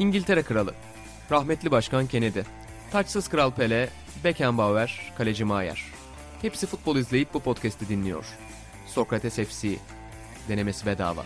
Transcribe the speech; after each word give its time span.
İngiltere 0.00 0.42
Kralı, 0.42 0.74
rahmetli 1.30 1.70
Başkan 1.70 2.06
Kennedy, 2.06 2.40
taçsız 2.92 3.28
Kral 3.28 3.50
Pele, 3.50 3.88
Beckenbauer, 4.24 5.12
Kaleci 5.18 5.44
Maier. 5.44 5.84
Hepsi 6.42 6.66
futbol 6.66 6.96
izleyip 6.96 7.34
bu 7.34 7.40
podcast'i 7.40 7.88
dinliyor. 7.88 8.24
Sokrates 8.86 9.36
FC, 9.36 9.76
denemesi 10.48 10.86
bedava. 10.86 11.24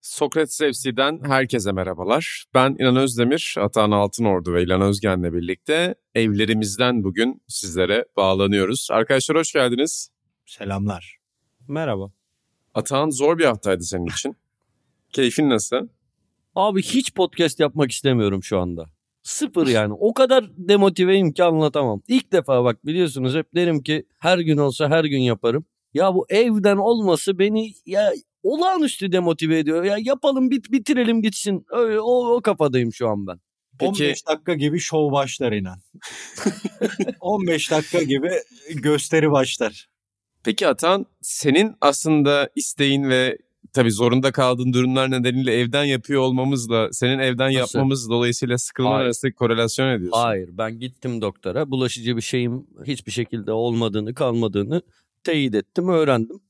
Sokrates 0.00 0.58
FC'den 0.58 1.20
herkese 1.24 1.72
merhabalar. 1.72 2.44
Ben 2.54 2.76
İnan 2.78 2.96
Özdemir, 2.96 3.54
Atahan 3.58 3.90
Altınordu 3.90 4.54
ve 4.54 4.62
İlan 4.62 4.80
Özgen'le 4.80 5.32
birlikte 5.32 5.94
evlerimizden 6.14 7.04
bugün 7.04 7.42
sizlere 7.48 8.04
bağlanıyoruz. 8.16 8.88
Arkadaşlar 8.90 9.38
hoş 9.38 9.52
geldiniz. 9.52 10.10
Selamlar. 10.50 11.16
Merhaba. 11.68 12.10
Atahan 12.74 13.10
zor 13.10 13.38
bir 13.38 13.44
haftaydı 13.44 13.82
senin 13.82 14.06
için. 14.06 14.36
Keyfin 15.12 15.50
nasıl? 15.50 15.88
Abi 16.54 16.82
hiç 16.82 17.14
podcast 17.14 17.60
yapmak 17.60 17.90
istemiyorum 17.90 18.42
şu 18.42 18.58
anda. 18.58 18.86
Sıfır 19.22 19.66
yani. 19.66 19.94
O 19.94 20.14
kadar 20.14 20.50
demotiveyim 20.56 21.32
ki 21.32 21.44
anlatamam. 21.44 22.02
İlk 22.08 22.32
defa 22.32 22.64
bak 22.64 22.86
biliyorsunuz 22.86 23.34
hep 23.34 23.54
derim 23.54 23.82
ki 23.82 24.06
her 24.18 24.38
gün 24.38 24.56
olsa 24.56 24.88
her 24.88 25.04
gün 25.04 25.18
yaparım. 25.18 25.64
Ya 25.94 26.14
bu 26.14 26.26
evden 26.28 26.76
olması 26.76 27.38
beni 27.38 27.72
ya 27.86 28.12
olağanüstü 28.42 29.12
demotive 29.12 29.58
ediyor. 29.58 29.84
Ya 29.84 29.96
yapalım 30.00 30.50
bit 30.50 30.72
bitirelim 30.72 31.22
gitsin. 31.22 31.64
Öyle, 31.70 32.00
o, 32.00 32.36
o 32.36 32.42
kafadayım 32.42 32.92
şu 32.92 33.08
an 33.08 33.26
ben. 33.26 33.40
Peki- 33.78 34.04
15 34.04 34.26
dakika 34.28 34.54
gibi 34.54 34.78
şov 34.80 35.12
başlar 35.12 35.52
inan. 35.52 35.78
15 37.20 37.70
dakika 37.70 38.02
gibi 38.02 38.30
gösteri 38.74 39.30
başlar. 39.30 39.90
Peki 40.44 40.68
Atahan 40.68 41.06
senin 41.20 41.76
aslında 41.80 42.50
isteğin 42.56 43.08
ve 43.08 43.38
tabii 43.72 43.90
zorunda 43.92 44.32
kaldığın 44.32 44.72
durumlar 44.72 45.10
nedeniyle 45.10 45.54
evden 45.54 45.84
yapıyor 45.84 46.22
olmamızla 46.22 46.88
senin 46.92 47.18
evden 47.18 47.54
Nasıl? 47.54 47.58
yapmamız 47.58 48.10
dolayısıyla 48.10 48.58
sıkılma 48.58 48.90
Hayır. 48.90 49.04
arasında 49.04 49.32
korelasyon 49.32 49.88
ediyorsun. 49.88 50.18
Hayır 50.18 50.50
ben 50.52 50.78
gittim 50.78 51.20
doktora. 51.20 51.70
Bulaşıcı 51.70 52.16
bir 52.16 52.22
şeyim 52.22 52.66
hiçbir 52.86 53.12
şekilde 53.12 53.52
olmadığını 53.52 54.14
kalmadığını 54.14 54.82
teyit 55.24 55.54
ettim 55.54 55.88
öğrendim. 55.88 56.40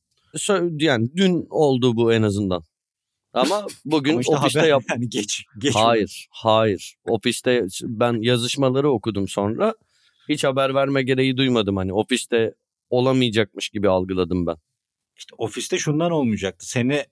Yani 0.80 1.08
dün 1.16 1.46
oldu 1.50 1.96
bu 1.96 2.12
en 2.12 2.22
azından. 2.22 2.62
Ama 3.32 3.66
bugün 3.84 4.12
Ama 4.12 4.20
işte 4.20 4.36
ofiste 4.36 4.66
yap 4.66 4.82
yani 4.90 5.08
geç 5.08 5.44
geç. 5.58 5.74
Hayır, 5.74 6.28
hayır. 6.30 6.94
Ofiste 7.08 7.66
ben 7.82 8.22
yazışmaları 8.22 8.90
okudum 8.90 9.28
sonra. 9.28 9.74
Hiç 10.28 10.44
haber 10.44 10.74
verme 10.74 11.02
gereği 11.02 11.36
duymadım. 11.36 11.76
Hani 11.76 11.92
ofiste 11.92 12.54
olamayacakmış 12.90 13.68
gibi 13.68 13.88
algıladım 13.88 14.46
ben. 14.46 14.56
İşte 15.16 15.34
ofiste 15.38 15.78
şundan 15.78 16.10
olmayacaktı. 16.10 16.68
Seni 16.68 17.04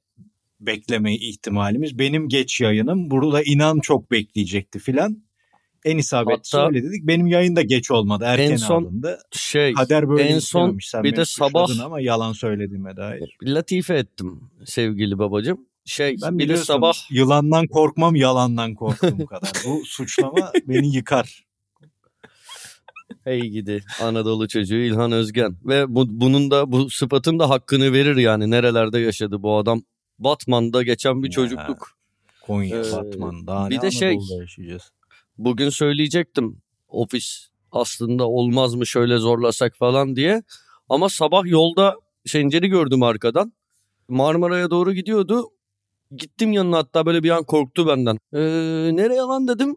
bekleme 0.60 1.14
ihtimalimiz 1.14 1.98
benim 1.98 2.28
geç 2.28 2.60
yayınım. 2.60 3.10
Burada 3.10 3.42
inan 3.42 3.80
çok 3.80 4.10
bekleyecekti 4.10 4.78
filan. 4.78 5.22
En 5.84 5.98
isabetlisi 5.98 6.56
Hatta- 6.56 6.68
öyle 6.68 6.82
dedik. 6.82 7.06
Benim 7.06 7.26
yayın 7.26 7.56
da 7.56 7.62
geç 7.62 7.90
olmadı. 7.90 8.24
Erken 8.26 8.50
En 8.50 8.56
son 8.56 8.84
alındı. 8.84 9.18
Şey, 9.32 9.72
Kader 9.72 10.08
böyle 10.08 10.22
en 10.22 10.38
son. 10.38 10.78
Sen 10.82 11.02
bir 11.04 11.16
de 11.16 11.24
sabah- 11.24 11.84
ama 11.84 12.00
yalan 12.00 12.32
söylediğime 12.32 12.96
dair. 12.96 13.36
latife 13.42 13.94
ettim 13.94 14.40
sevgili 14.64 15.18
babacığım. 15.18 15.66
Şey, 15.84 16.16
Ben 16.22 16.38
bir 16.38 16.48
de 16.48 16.56
sabah 16.56 16.94
yılandan 17.10 17.66
korkmam 17.66 18.16
yalandan 18.16 18.74
korktuğum 18.74 19.26
kadar. 19.26 19.50
Bu 19.66 19.82
suçlama 19.84 20.52
beni 20.68 20.96
yıkar. 20.96 21.47
Hey 23.28 23.40
gidi 23.40 23.84
Anadolu 24.02 24.48
çocuğu 24.48 24.76
İlhan 24.76 25.12
Özgen. 25.12 25.56
Ve 25.64 25.94
bu, 25.94 26.20
bunun 26.20 26.50
da 26.50 26.72
bu 26.72 26.90
sıfatın 26.90 27.38
da 27.38 27.50
hakkını 27.50 27.92
verir 27.92 28.16
yani. 28.16 28.50
Nerelerde 28.50 28.98
yaşadı 28.98 29.42
bu 29.42 29.56
adam. 29.56 29.82
Batman'da 30.18 30.82
geçen 30.82 31.22
bir 31.22 31.28
Ya, 31.28 31.32
çocukluk. 31.32 31.90
Konya, 32.46 32.76
Ee, 32.76 32.92
Batman 32.92 33.46
daha 33.46 33.70
bir 33.70 33.80
de 33.80 33.90
şey- 33.90 34.08
Anadolu'da 34.08 34.40
yaşayacağız. 34.42 34.90
Bugün 35.38 35.68
söyleyecektim 35.68 36.62
ofis 36.88 37.48
aslında 37.72 38.28
olmaz 38.28 38.74
mı 38.74 38.86
şöyle 38.86 39.16
zorlasak 39.18 39.76
falan 39.76 40.16
diye. 40.16 40.42
Ama 40.88 41.08
sabah 41.08 41.46
yolda 41.46 41.96
Şencer'i 42.26 42.68
gördüm 42.68 43.02
arkadan. 43.02 43.52
Marmara'ya 44.08 44.70
doğru 44.70 44.92
gidiyordu. 44.92 45.50
Gittim 46.16 46.52
yanına 46.52 46.76
hatta 46.76 47.06
böyle 47.06 47.22
bir 47.22 47.30
an 47.30 47.44
korktu 47.44 47.86
benden. 47.86 48.18
Ee, 48.32 48.38
nereye 48.96 49.20
lan 49.20 49.48
dedim. 49.48 49.76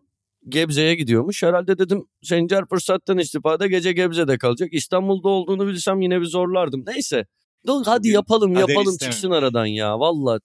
Gebze'ye 0.50 0.96
gidiyormuş. 0.96 1.44
Herhalde 1.44 1.78
dedim 1.78 2.06
Şencer 2.24 2.66
fırsattan 2.70 3.18
istifade 3.18 3.68
gece 3.68 3.92
Gebze'de 3.94 4.38
kalacak. 4.38 4.74
İstanbul'da 4.74 5.30
olduğunu 5.30 5.68
bilsem 5.68 6.02
yine 6.02 6.22
bir 6.22 6.26
zorlardım. 6.26 6.84
Neyse. 6.88 7.26
Dur, 7.68 7.82
hadi 7.86 8.08
yapalım 8.10 8.54
kader 8.54 8.68
yapalım 8.68 8.94
istememiş. 8.94 9.16
çıksın 9.16 9.32
aradan 9.32 9.66
ya 9.66 10.00
valla. 10.00 10.40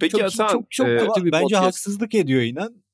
Peki 0.00 0.12
Çok, 0.12 0.22
Atahan 0.22 0.52
çok, 0.52 0.70
çok 0.70 0.88
e, 0.88 0.96
kötü 0.98 1.24
bir 1.24 1.32
bence 1.32 1.42
podcast. 1.42 1.64
haksızlık 1.64 2.14
ediyor 2.14 2.42
inan. 2.42 2.84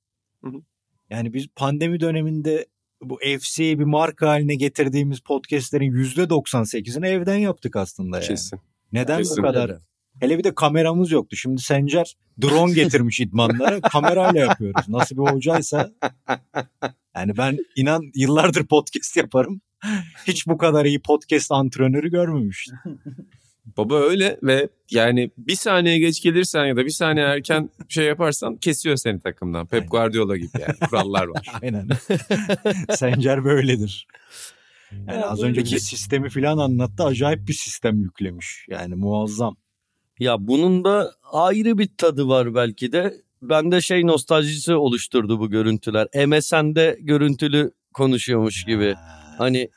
Yani 1.11 1.33
biz 1.33 1.47
pandemi 1.57 2.01
döneminde 2.01 2.67
bu 3.03 3.19
FC'yi 3.41 3.79
bir 3.79 3.85
marka 3.85 4.29
haline 4.29 4.55
getirdiğimiz 4.55 5.21
podcastlerin 5.21 5.93
%98'ini 5.93 7.07
evden 7.07 7.37
yaptık 7.37 7.77
aslında 7.77 8.17
yani. 8.17 8.27
kesin. 8.27 8.61
Neden 8.93 9.19
Kesin. 9.19 9.37
bu 9.37 9.43
kadar? 9.43 9.79
Hele 10.21 10.39
bir 10.39 10.45
de 10.45 10.55
kameramız 10.55 11.11
yoktu. 11.11 11.37
Şimdi 11.37 11.63
Sencer 11.63 12.15
drone 12.43 12.73
getirmiş 12.75 13.21
idmanlara. 13.21 13.81
Kamerayla 13.81 14.41
yapıyoruz. 14.41 14.89
Nasıl 14.89 15.17
bir 15.17 15.33
hocaysa. 15.33 15.91
Yani 17.17 17.37
ben 17.37 17.59
inan 17.77 18.03
yıllardır 18.15 18.67
podcast 18.67 19.17
yaparım. 19.17 19.61
Hiç 20.27 20.47
bu 20.47 20.59
kadar 20.59 20.85
iyi 20.85 21.01
podcast 21.03 21.53
antrenörü 21.53 22.11
görmemiştim. 22.11 22.79
Baba 23.77 24.01
öyle 24.01 24.39
ve 24.43 24.69
yani 24.91 25.31
bir 25.39 25.55
saniye 25.55 25.99
geç 25.99 26.23
gelirsen 26.23 26.65
ya 26.65 26.77
da 26.77 26.85
bir 26.85 26.91
saniye 26.91 27.27
erken 27.27 27.71
şey 27.89 28.05
yaparsan 28.05 28.57
kesiyor 28.57 28.97
seni 28.97 29.21
takımdan. 29.21 29.67
Pep 29.67 29.75
Aynen. 29.81 29.89
Guardiola 29.91 30.37
gibi 30.37 30.51
yani 30.61 30.75
kurallar 30.91 31.27
var. 31.27 31.47
Aynen. 31.63 31.89
Sencer 32.97 33.45
böyledir. 33.45 34.07
Yani 34.93 35.11
Ya 35.21 35.27
az 35.31 35.39
böyle 35.39 35.51
önce 35.51 35.61
bir 35.61 35.71
bir- 35.73 35.79
sistemi 35.79 36.31
falan 36.31 36.59
anlattı. 36.59 37.05
Acayip 37.05 37.49
bir 37.49 37.53
sistem 37.53 38.01
yüklemiş. 38.03 38.67
Yani 38.69 38.95
muazzam. 38.95 39.57
Ya 40.21 40.37
bunun 40.49 40.85
da 40.85 41.15
ayrı 41.33 41.79
bir 41.79 41.89
tadı 41.99 42.29
var 42.29 42.55
belki 42.55 42.93
de. 42.93 43.23
Bende 43.43 43.81
şey 43.81 44.07
nostaljisi 44.07 44.75
oluşturdu 44.75 45.41
bu 45.41 45.51
görüntüler. 45.51 46.09
MSN'de 46.27 46.99
görüntülü 47.01 47.73
konuşuyormuş 47.95 48.65
gibi. 48.65 48.95
Hani 49.39 49.71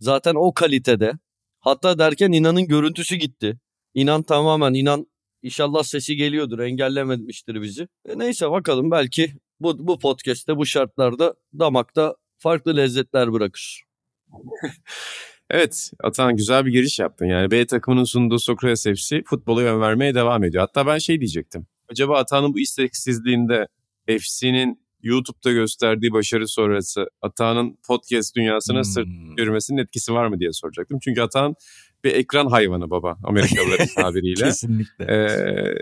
zaten 0.00 0.34
o 0.34 0.54
kalitede. 0.54 1.12
Hatta 1.60 1.98
derken 1.98 2.32
İnan'ın 2.32 2.66
görüntüsü 2.66 3.16
gitti. 3.16 3.58
İnan 3.94 4.22
tamamen 4.22 4.74
İnan 4.74 5.06
inşallah 5.42 5.82
sesi 5.82 6.16
geliyordur 6.16 6.58
engellememiştir 6.58 7.62
bizi. 7.62 7.88
E 8.08 8.18
neyse 8.18 8.50
bakalım 8.50 8.90
belki 8.90 9.34
bu, 9.60 9.86
bu 9.86 9.98
podcast'te 9.98 10.56
bu 10.56 10.66
şartlarda 10.66 11.34
damakta 11.58 12.16
farklı 12.36 12.76
lezzetler 12.76 13.32
bırakır. 13.32 13.84
Evet 15.50 15.90
Atan 16.02 16.36
güzel 16.36 16.66
bir 16.66 16.72
giriş 16.72 16.98
yaptın. 16.98 17.26
Yani 17.26 17.50
B 17.50 17.66
takımının 17.66 18.04
sunduğu 18.04 18.38
Sokrates 18.38 18.84
FC 18.84 19.22
futbola 19.26 19.62
yön 19.62 19.80
vermeye 19.80 20.14
devam 20.14 20.44
ediyor. 20.44 20.60
Hatta 20.60 20.86
ben 20.86 20.98
şey 20.98 21.20
diyecektim. 21.20 21.66
Acaba 21.88 22.18
Atan'ın 22.18 22.54
bu 22.54 22.60
isteksizliğinde 22.60 23.66
FC'nin 24.06 24.80
YouTube'da 25.02 25.52
gösterdiği 25.52 26.12
başarı 26.12 26.48
sonrası 26.48 27.06
Atan'ın 27.22 27.78
podcast 27.86 28.36
dünyasına 28.36 28.84
sırt 28.84 29.06
Hmm. 29.06 29.36
yürümesinin 29.38 29.78
etkisi 29.82 30.12
var 30.12 30.26
mı 30.26 30.40
diye 30.40 30.52
soracaktım. 30.52 30.98
Çünkü 31.02 31.20
Atan 31.20 31.54
bir 32.04 32.12
ekran 32.14 32.46
hayvanı 32.46 32.90
baba 32.90 33.16
Amerikalıların 33.24 33.86
tabiriyle. 33.96 34.44
Kesinlikle. 34.44 35.04
Ee, 35.04 35.74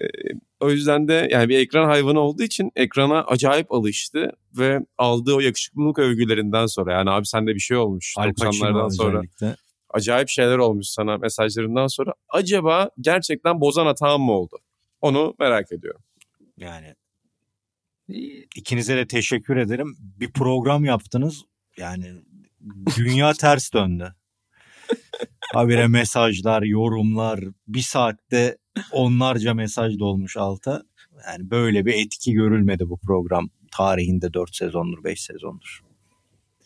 o 0.61 0.71
yüzden 0.71 1.09
de 1.09 1.29
yani 1.31 1.49
bir 1.49 1.59
ekran 1.59 1.85
hayvanı 1.85 2.21
olduğu 2.21 2.43
için 2.43 2.71
ekrana 2.77 3.23
acayip 3.23 3.73
alıştı 3.73 4.33
ve 4.59 4.81
aldığı 4.99 5.35
o 5.35 5.41
yakışıklılık 5.41 5.99
övgülerinden 5.99 6.67
sonra 6.67 6.93
yani 6.93 7.11
abi 7.11 7.27
sende 7.27 7.55
bir 7.55 7.61
şey 7.61 7.77
olmuş 7.77 8.15
Al 8.17 8.33
Pacino 8.33 8.65
90'lardan 8.67 8.97
sonra 8.97 9.19
özellikle. 9.19 9.57
acayip 9.91 10.29
şeyler 10.29 10.59
olmuş 10.59 10.87
sana 10.87 11.19
mesajlarından 11.19 11.87
sonra 11.87 12.15
acaba 12.29 12.91
gerçekten 13.01 13.61
bozan 13.61 13.87
hatam 13.87 14.23
mı 14.23 14.33
oldu? 14.33 14.59
Onu 15.01 15.35
merak 15.39 15.73
ediyorum. 15.73 16.01
Yani 16.59 16.95
ikinize 18.55 18.97
de 18.97 19.07
teşekkür 19.07 19.57
ederim. 19.57 19.97
Bir 19.99 20.33
program 20.33 20.85
yaptınız. 20.85 21.45
Yani 21.77 22.13
dünya 22.97 23.33
ters 23.33 23.73
döndü. 23.73 24.15
Habire 25.55 25.87
mesajlar, 25.87 26.63
yorumlar, 26.63 27.41
bir 27.69 27.81
saatte 27.81 28.57
onlarca 28.93 29.55
mesaj 29.55 29.99
dolmuş 29.99 30.37
alta. 30.37 30.83
Yani 31.27 31.51
böyle 31.51 31.87
bir 31.87 31.95
etki 31.95 32.33
görülmedi 32.33 32.89
bu 32.89 32.99
program 32.99 33.49
tarihinde 33.71 34.35
4 34.35 34.57
sezondur, 34.57 35.05
5 35.05 35.23
sezondur. 35.23 35.87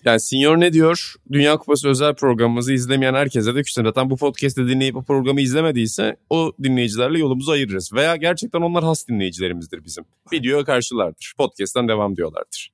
Yani 0.05 0.21
Senior 0.21 0.61
ne 0.61 0.73
diyor? 0.73 1.15
Dünya 1.33 1.57
Kupası 1.57 1.89
özel 1.89 2.15
programımızı 2.15 2.73
izlemeyen 2.73 3.15
herkese 3.15 3.55
de 3.55 3.63
küçük 3.63 3.85
zaten 3.85 4.11
bu 4.11 4.17
podcast'i 4.17 4.69
dinleyip 4.69 4.95
bu 4.95 5.05
programı 5.05 5.41
izlemediyse 5.41 6.17
o 6.31 6.53
dinleyicilerle 6.63 7.19
yolumuzu 7.19 7.53
ayırırız. 7.53 7.93
Veya 7.93 8.17
gerçekten 8.17 8.61
onlar 8.61 8.85
has 8.85 9.09
dinleyicilerimizdir 9.09 9.85
bizim. 9.85 10.05
Video 10.33 10.65
karşılardır. 10.65 11.35
Podcast'tan 11.39 11.89
devam 11.89 12.17
diyorlardır. 12.17 12.73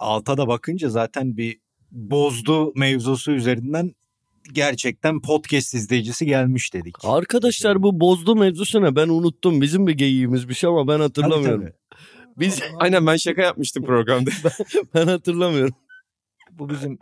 Alta 0.00 0.36
da 0.36 0.48
bakınca 0.48 0.88
zaten 0.88 1.36
bir 1.36 1.58
bozdu 1.90 2.72
mevzusu 2.76 3.32
üzerinden 3.32 3.94
gerçekten 4.52 5.20
podcast 5.20 5.74
izleyicisi 5.74 6.26
gelmiş 6.26 6.74
dedik. 6.74 6.94
Arkadaşlar 7.04 7.82
bu 7.82 8.00
bozdu 8.00 8.36
mevzusu 8.36 8.82
ne? 8.82 8.96
Ben 8.96 9.08
unuttum. 9.08 9.60
Bizim 9.60 9.86
bir 9.86 9.92
geyiğimizmiş 9.94 10.64
ama 10.64 10.88
ben 10.88 11.00
hatırlamıyorum. 11.00 11.60
Tabii, 11.62 11.72
Biz 12.38 12.60
Aynen 12.78 13.06
ben 13.06 13.16
şaka 13.16 13.42
yapmıştım 13.42 13.84
programda. 13.86 14.30
ben 14.94 15.06
hatırlamıyorum. 15.06 15.74
tabii. 16.46 16.58
Bu 16.58 16.68
bizim 16.70 16.98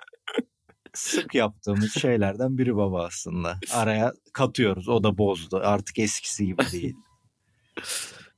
sık 0.94 1.34
yaptığımız 1.34 1.92
şeylerden 1.94 2.58
biri 2.58 2.76
baba 2.76 3.04
aslında. 3.06 3.58
Araya 3.72 4.12
katıyoruz. 4.32 4.88
O 4.88 5.02
da 5.04 5.18
bozdu. 5.18 5.60
Artık 5.62 5.98
eskisi 5.98 6.46
gibi 6.46 6.62
değil. 6.72 6.94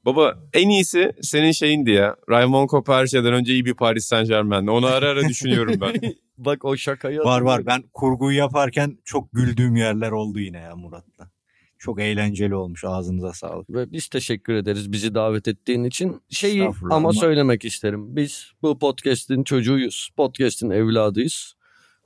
Baba 0.05 0.39
en 0.53 0.69
iyisi 0.69 1.13
senin 1.23 1.53
şeyindi 1.53 1.91
ya. 1.91 2.17
Raymond 2.31 2.69
Kopa 2.69 2.97
her 2.97 3.07
şeyden 3.07 3.33
önce 3.33 3.53
iyi 3.53 3.65
bir 3.65 3.75
Paris 3.75 4.05
Saint 4.07 4.29
Germain'di. 4.29 4.71
Onu 4.71 4.87
ara 4.87 5.09
ara 5.09 5.29
düşünüyorum 5.29 5.81
ben. 5.81 5.95
Bak 6.39 6.65
o 6.65 6.77
şakayı 6.77 7.19
var 7.19 7.41
var. 7.41 7.67
Ben 7.67 7.83
kurguyu 7.93 8.39
yaparken 8.39 8.99
çok 9.05 9.33
güldüğüm 9.33 9.77
yerler 9.77 10.11
oldu 10.11 10.41
yine 10.41 10.59
ya 10.59 10.77
Murat'la. 10.77 11.31
Çok 11.79 12.01
eğlenceli 12.01 12.55
olmuş. 12.55 12.85
Ağzınıza 12.85 13.33
sağlık. 13.33 13.71
Ve 13.71 13.93
biz 13.93 14.09
teşekkür 14.09 14.55
ederiz 14.55 14.93
bizi 14.93 15.15
davet 15.15 15.49
ettiğin 15.49 15.85
için. 15.85 16.23
Şeyi 16.31 16.71
ama- 16.91 17.13
söylemek 17.13 17.65
isterim. 17.65 18.17
Biz 18.17 18.47
bu 18.63 18.79
podcast'in 18.79 19.45
çocuğuyuz. 19.45 20.11
Podcast'in 20.17 20.71
evladıyız. 20.71 21.55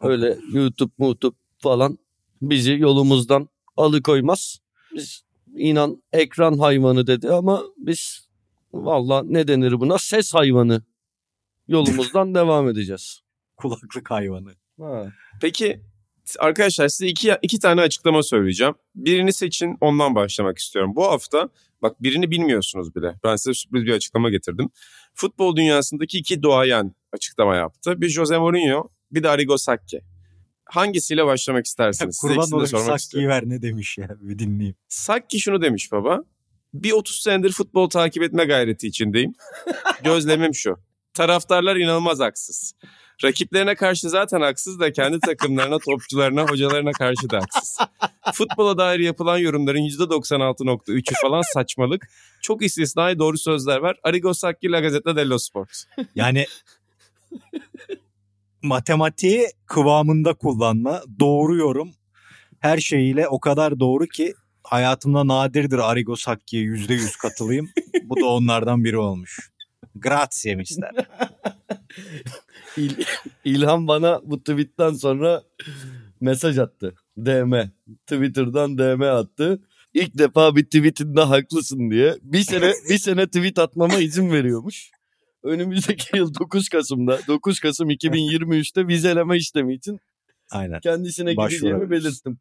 Öyle 0.01 0.39
YouTube, 0.53 0.93
YouTube 0.99 1.37
falan 1.59 1.99
bizi 2.43 2.73
yolumuzdan 2.73 3.49
alıkoymaz. 3.77 4.59
Biz 4.95 5.23
inan 5.57 6.03
ekran 6.13 6.59
hayvanı 6.59 7.07
dedi 7.07 7.31
ama 7.31 7.63
biz 7.77 8.29
valla 8.73 9.23
ne 9.23 9.49
denir 9.49 9.81
buna 9.81 9.99
ses 9.99 10.35
hayvanı 10.35 10.83
yolumuzdan 11.69 12.35
devam 12.35 12.69
edeceğiz. 12.69 13.21
Kulaklık 13.59 14.11
hayvanı. 14.11 14.55
Ha. 14.81 15.13
Peki 15.41 15.81
arkadaşlar 16.39 16.89
size 16.89 17.07
iki, 17.07 17.37
iki 17.43 17.59
tane 17.59 17.81
açıklama 17.81 18.23
söyleyeceğim. 18.23 18.75
Birini 18.95 19.33
seçin 19.33 19.77
ondan 19.81 20.15
başlamak 20.15 20.59
istiyorum. 20.59 20.93
Bu 20.97 21.05
hafta 21.05 21.49
bak 21.83 22.03
birini 22.03 22.31
bilmiyorsunuz 22.31 22.95
bile. 22.95 23.15
Ben 23.25 23.37
size 23.37 23.55
sürpriz 23.55 23.85
bir 23.85 23.93
açıklama 23.93 24.31
getirdim. 24.31 24.71
Futbol 25.15 25.57
dünyasındaki 25.57 26.19
iki 26.19 26.43
doğayan 26.43 26.95
açıklama 27.13 27.57
yaptı. 27.57 28.01
Bir 28.01 28.09
Jose 28.09 28.39
Mourinho 28.39 28.89
bir 29.13 29.23
de 29.23 29.29
Arrigo 29.29 29.59
Sacchi. 29.59 30.01
Hangisiyle 30.65 31.27
başlamak 31.27 31.67
istersiniz? 31.67 32.19
Kurban 32.21 32.51
olayım. 32.53 32.99
Sakki'yi 32.99 33.29
ver 33.29 33.43
ne 33.47 33.63
demiş 33.63 33.99
ya 33.99 34.09
bir 34.21 34.39
dinleyeyim. 34.39 34.77
Sacchi 34.89 35.41
şunu 35.41 35.63
demiş 35.63 35.93
baba. 35.93 36.25
Bir 36.75 36.93
30 36.93 37.17
senedir 37.23 37.53
futbol 37.53 37.89
takip 37.89 38.23
etme 38.23 38.45
gayreti 38.45 38.87
içindeyim. 38.87 39.33
Gözlemim 40.05 40.55
şu. 40.55 40.77
Taraftarlar 41.19 41.77
inanılmaz 41.77 42.21
haksız. 42.21 42.75
Rakiplerine 43.25 43.75
karşı 43.75 44.11
zaten 44.11 44.41
haksız 44.41 44.81
da 44.81 44.93
kendi 44.93 45.21
takımlarına, 45.21 45.79
topçularına, 45.91 46.43
hocalarına 46.43 46.93
karşı 46.93 47.31
da 47.31 47.37
haksız. 47.37 47.79
Futbola 48.35 48.79
dair 48.79 49.01
yapılan 49.01 49.39
yorumların 49.39 49.79
%96.3'ü 49.79 51.15
falan 51.23 51.43
saçmalık. 51.55 52.09
Çok 52.43 52.65
istisnai 52.65 53.19
doğru 53.19 53.39
sözler 53.39 53.79
var. 53.79 53.97
Arrigo 54.05 54.35
Sacchi 54.35 54.71
La 54.71 54.81
Gazzetta 54.81 55.17
dello 55.17 55.39
Sport. 55.39 55.85
Yani 56.15 56.47
matematiği 58.63 59.47
kıvamında 59.67 60.35
kullanma, 60.35 61.03
doğru 61.21 61.57
yorum 61.57 61.93
her 62.61 62.79
şeyiyle 62.79 63.29
o 63.29 63.41
kadar 63.41 63.81
doğru 63.81 64.07
ki 64.07 64.35
hayatımda 64.65 65.27
nadirdir 65.27 65.79
Arrigo 65.79 66.17
Sacchi'ye 66.17 66.63
yüzde 66.63 66.95
yüz 66.95 67.17
katılayım. 67.17 67.71
Bu 68.05 68.21
da 68.21 68.27
onlardan 68.27 68.85
biri 68.85 68.99
olmuş. 68.99 69.51
Grazie 70.01 70.55
mister. 70.55 70.91
İl- 72.77 73.05
İlhan 73.45 73.89
bana 73.89 74.21
bu 74.25 74.39
tweetten 74.39 74.93
sonra 74.93 75.43
mesaj 76.21 76.59
attı. 76.59 76.95
DM. 77.17 77.55
Twitter'dan 78.07 78.79
DM 78.79 79.03
attı. 79.03 79.63
İlk 79.95 80.19
defa 80.19 80.57
bir 80.57 80.65
tweetinde 80.65 81.21
haklısın 81.21 81.91
diye. 81.91 82.17
Bir 82.23 82.41
sene 82.41 82.73
bir 82.91 82.99
sene 82.99 83.27
tweet 83.27 83.59
atmama 83.59 83.95
izin 83.99 84.33
veriyormuş. 84.33 84.91
Önümüzdeki 85.43 86.17
yıl 86.17 86.35
9 86.35 86.69
Kasım'da 86.69 87.19
9 87.29 87.61
Kasım 87.61 87.91
2023'te 87.91 88.89
vizeleme 88.89 89.37
işlemi 89.37 89.75
için 89.75 90.01
Aynen. 90.51 90.81
kendisine 90.81 91.35
gideceğimi 91.35 91.91
belirttim. 91.91 92.39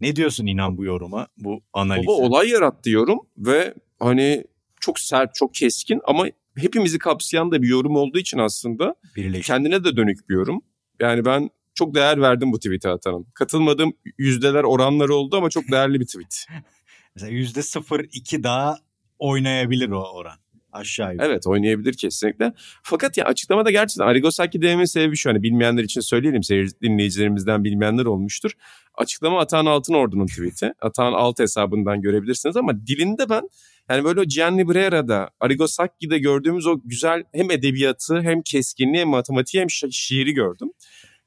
Ne 0.00 0.16
diyorsun 0.16 0.46
inan 0.46 0.76
bu 0.76 0.84
yoruma, 0.84 1.26
bu 1.36 1.60
analize? 1.72 2.06
Baba 2.06 2.12
olay 2.16 2.48
yarattı 2.48 2.90
yorum 2.90 3.18
ve 3.38 3.74
hani 4.00 4.44
çok 4.80 5.00
sert, 5.00 5.34
çok 5.34 5.54
keskin 5.54 6.00
ama 6.04 6.26
hepimizi 6.56 6.98
kapsayan 6.98 7.50
da 7.50 7.62
bir 7.62 7.68
yorum 7.68 7.96
olduğu 7.96 8.18
için 8.18 8.38
aslında 8.38 8.94
Birleşik. 9.16 9.44
kendine 9.44 9.84
de 9.84 9.96
dönük 9.96 10.28
bir 10.28 10.34
yorum. 10.34 10.62
Yani 11.00 11.24
ben 11.24 11.50
çok 11.74 11.94
değer 11.94 12.20
verdim 12.20 12.52
bu 12.52 12.58
tweet'e 12.58 12.88
atanın. 12.88 13.26
Katılmadığım 13.34 13.92
yüzdeler 14.18 14.64
oranları 14.64 15.14
oldu 15.14 15.36
ama 15.36 15.50
çok 15.50 15.64
değerli 15.70 16.00
bir 16.00 16.06
tweet. 16.06 16.46
Mesela 17.14 17.32
yüzde 17.32 17.62
sıfır 17.62 18.00
iki 18.12 18.42
daha 18.42 18.78
oynayabilir 19.18 19.90
o 19.90 20.02
oran. 20.02 20.36
Aşağı 20.72 21.12
yukarı. 21.12 21.28
Evet 21.28 21.46
oynayabilir 21.46 21.92
kesinlikle. 21.92 22.52
Fakat 22.82 23.16
ya 23.16 23.24
açıklamada 23.24 23.70
gerçekten 23.70 24.06
Arrigo 24.06 24.30
Sacchi 24.30 24.62
dememin 24.62 24.84
sebebi 24.84 25.16
şu. 25.16 25.30
Hani 25.30 25.42
bilmeyenler 25.42 25.82
için 25.82 26.00
söyleyelim. 26.00 26.42
Seyir 26.42 26.70
dinleyicilerimizden 26.82 27.64
bilmeyenler 27.64 28.04
olmuştur. 28.04 28.52
Açıklama 28.94 29.40
Atahan 29.40 29.66
Altınordu'nun 29.66 30.26
tweet'i. 30.26 30.72
Atahan 30.80 31.12
Alt 31.12 31.38
hesabından 31.38 32.00
görebilirsiniz 32.00 32.56
ama 32.56 32.86
dilinde 32.86 33.28
ben 33.28 33.48
yani 33.90 34.04
böyle 34.04 34.20
o 34.20 34.24
Gianni 34.24 34.68
Brera'da, 34.68 35.30
Arrigo 35.40 35.66
Sacchi'de 35.68 36.18
gördüğümüz 36.18 36.66
o 36.66 36.80
güzel 36.84 37.24
hem 37.32 37.50
edebiyatı 37.50 38.20
hem 38.22 38.42
keskinliği 38.42 39.00
hem 39.00 39.08
matematiği 39.08 39.60
hem 39.60 39.68
şi- 39.68 39.92
şiiri 39.92 40.32
gördüm. 40.32 40.68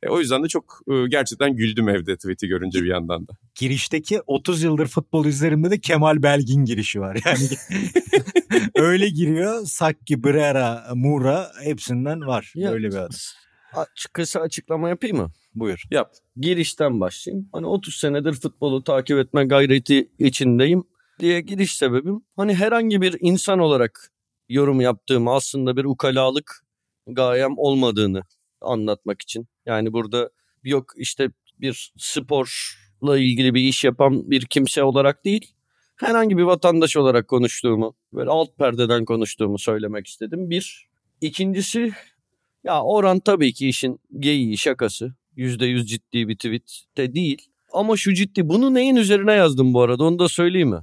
E, 0.03 0.07
o 0.09 0.19
yüzden 0.19 0.43
de 0.43 0.47
çok 0.47 0.79
e, 0.91 1.07
gerçekten 1.09 1.55
güldüm 1.55 1.89
evde 1.89 2.15
tweet'i 2.15 2.47
görünce 2.47 2.83
bir 2.83 2.87
yandan 2.89 3.27
da. 3.27 3.33
girişteki 3.55 4.21
30 4.27 4.63
yıldır 4.63 4.87
futbol 4.87 5.25
izlerimde 5.25 5.69
de 5.71 5.79
Kemal 5.79 6.23
Belgin 6.23 6.65
girişi 6.65 6.99
var. 6.99 7.17
Yani 7.25 7.47
öyle 8.75 9.09
giriyor. 9.09 9.65
Sakki, 9.65 10.23
Brera, 10.23 10.87
Mura 10.95 11.51
hepsinden 11.63 12.21
var. 12.21 12.51
Ya- 12.55 12.71
Öyle 12.71 12.87
bir 12.87 12.95
adam. 12.95 13.09
Aç, 13.73 14.07
kısa 14.13 14.39
açıklama 14.39 14.89
yapayım 14.89 15.17
mı? 15.17 15.31
Buyur. 15.55 15.83
Yap. 15.91 16.11
girişten 16.37 16.99
başlayayım. 16.99 17.49
Hani 17.53 17.65
30 17.65 17.95
senedir 17.95 18.33
futbolu 18.33 18.83
takip 18.83 19.17
etme 19.17 19.45
gayreti 19.45 20.09
içindeyim 20.19 20.83
diye 21.19 21.41
giriş 21.41 21.75
sebebim. 21.75 22.21
Hani 22.35 22.55
herhangi 22.55 23.01
bir 23.01 23.17
insan 23.19 23.59
olarak 23.59 24.11
yorum 24.49 24.81
yaptığım 24.81 25.27
aslında 25.27 25.77
bir 25.77 25.85
ukalalık 25.85 26.63
gayem 27.07 27.53
olmadığını 27.57 28.21
anlatmak 28.61 29.21
için. 29.21 29.47
Yani 29.65 29.93
burada 29.93 30.29
yok 30.63 30.93
işte 30.97 31.29
bir 31.59 31.93
sporla 31.97 33.17
ilgili 33.17 33.53
bir 33.53 33.61
iş 33.61 33.83
yapan 33.83 34.31
bir 34.31 34.45
kimse 34.45 34.83
olarak 34.83 35.25
değil. 35.25 35.53
Herhangi 35.95 36.37
bir 36.37 36.43
vatandaş 36.43 36.97
olarak 36.97 37.27
konuştuğumu, 37.27 37.95
böyle 38.13 38.29
alt 38.29 38.57
perdeden 38.57 39.05
konuştuğumu 39.05 39.57
söylemek 39.59 40.07
istedim. 40.07 40.49
Bir. 40.49 40.87
İkincisi 41.21 41.91
ya 42.63 42.83
Orhan 42.83 43.19
tabii 43.19 43.53
ki 43.53 43.67
işin 43.67 43.99
geyiği 44.19 44.57
şakası. 44.57 45.13
%100 45.37 45.85
ciddi 45.85 46.27
bir 46.27 46.35
tweet 46.35 46.83
de 46.97 47.13
değil. 47.13 47.49
Ama 47.73 47.97
şu 47.97 48.13
ciddi. 48.13 48.49
Bunu 48.49 48.73
neyin 48.73 48.95
üzerine 48.95 49.33
yazdım 49.33 49.73
bu 49.73 49.81
arada 49.81 50.03
onu 50.03 50.19
da 50.19 50.29
söyleyeyim 50.29 50.69
mi? 50.69 50.81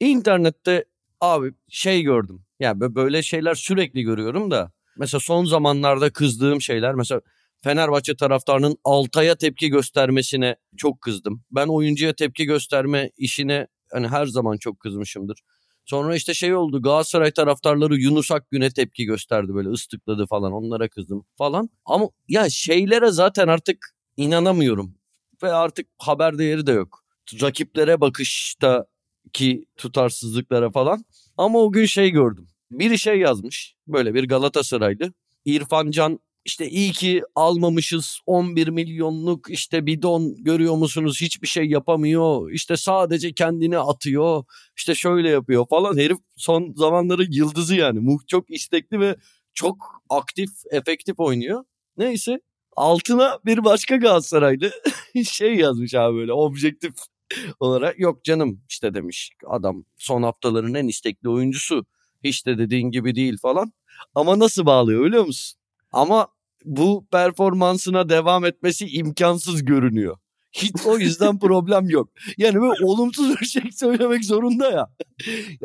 İnternette 0.00 0.84
abi 1.20 1.52
şey 1.68 2.02
gördüm. 2.02 2.44
Yani 2.60 2.78
bö- 2.78 2.94
böyle 2.94 3.22
şeyler 3.22 3.54
sürekli 3.54 4.02
görüyorum 4.02 4.50
da. 4.50 4.72
Mesela 4.96 5.20
son 5.20 5.44
zamanlarda 5.44 6.12
kızdığım 6.12 6.60
şeyler. 6.60 6.94
Mesela 6.94 7.20
Fenerbahçe 7.62 8.16
taraftarının 8.16 8.76
Altay'a 8.84 9.34
tepki 9.34 9.68
göstermesine 9.68 10.56
çok 10.76 11.00
kızdım. 11.00 11.44
Ben 11.50 11.66
oyuncuya 11.66 12.12
tepki 12.12 12.44
gösterme 12.44 13.10
işine 13.16 13.66
hani 13.92 14.08
her 14.08 14.26
zaman 14.26 14.56
çok 14.56 14.80
kızmışımdır. 14.80 15.38
Sonra 15.84 16.16
işte 16.16 16.34
şey 16.34 16.54
oldu 16.54 16.82
Galatasaray 16.82 17.30
taraftarları 17.30 17.96
Yunus 17.96 18.32
Akgün'e 18.32 18.70
tepki 18.70 19.04
gösterdi 19.04 19.54
böyle 19.54 19.68
ıslıkladı 19.68 20.26
falan 20.26 20.52
onlara 20.52 20.88
kızdım 20.88 21.26
falan. 21.38 21.70
Ama 21.84 22.08
ya 22.28 22.50
şeylere 22.50 23.10
zaten 23.10 23.48
artık 23.48 23.94
inanamıyorum 24.16 24.94
ve 25.42 25.52
artık 25.52 25.86
haber 25.98 26.38
değeri 26.38 26.66
de 26.66 26.72
yok. 26.72 27.04
Rakiplere 27.42 28.00
bakıştaki 29.34 29.66
tutarsızlıklara 29.76 30.70
falan. 30.70 31.04
Ama 31.36 31.58
o 31.58 31.72
gün 31.72 31.86
şey 31.86 32.10
gördüm. 32.10 32.48
Biri 32.70 32.98
şey 32.98 33.18
yazmış 33.18 33.74
böyle 33.86 34.14
bir 34.14 34.28
Galatasaraylı. 34.28 35.12
İrfan 35.44 35.90
Can 35.90 36.20
işte 36.44 36.68
iyi 36.68 36.92
ki 36.92 37.22
almamışız 37.34 38.18
11 38.26 38.68
milyonluk 38.68 39.50
işte 39.50 39.86
bidon 39.86 40.34
görüyor 40.44 40.76
musunuz 40.76 41.20
hiçbir 41.20 41.48
şey 41.48 41.66
yapamıyor. 41.66 42.50
İşte 42.50 42.76
sadece 42.76 43.32
kendini 43.32 43.78
atıyor 43.78 44.44
işte 44.76 44.94
şöyle 44.94 45.28
yapıyor 45.28 45.66
falan. 45.70 45.98
Herif 45.98 46.18
son 46.36 46.74
zamanların 46.76 47.32
yıldızı 47.32 47.74
yani. 47.74 48.00
Muh 48.00 48.18
çok 48.26 48.50
istekli 48.50 49.00
ve 49.00 49.16
çok 49.54 49.76
aktif, 50.10 50.50
efektif 50.70 51.20
oynuyor. 51.20 51.64
Neyse 51.96 52.40
altına 52.76 53.38
bir 53.44 53.64
başka 53.64 53.96
Galatasaraylı 53.96 54.70
şey 55.24 55.54
yazmış 55.54 55.94
abi 55.94 56.16
böyle 56.16 56.32
objektif 56.32 56.94
olarak. 57.60 57.98
Yok 57.98 58.24
canım 58.24 58.60
işte 58.68 58.94
demiş 58.94 59.30
adam 59.46 59.84
son 59.98 60.22
haftaların 60.22 60.74
en 60.74 60.88
istekli 60.88 61.28
oyuncusu. 61.28 61.86
Hiç 62.24 62.46
de 62.46 62.58
dediğin 62.58 62.90
gibi 62.90 63.14
değil 63.14 63.36
falan. 63.42 63.72
Ama 64.14 64.38
nasıl 64.38 64.66
bağlıyor 64.66 65.04
biliyor 65.04 65.24
musun? 65.24 65.60
Ama 65.92 66.28
bu 66.64 67.06
performansına 67.12 68.08
devam 68.08 68.44
etmesi 68.44 68.86
imkansız 68.86 69.64
görünüyor. 69.64 70.16
Hiç 70.52 70.86
o 70.86 70.98
yüzden 70.98 71.38
problem 71.40 71.88
yok. 71.88 72.10
Yani 72.38 72.54
böyle 72.54 72.84
olumsuz 72.84 73.40
bir 73.40 73.46
şey 73.46 73.62
söylemek 73.72 74.24
zorunda 74.24 74.70
ya. 74.70 74.86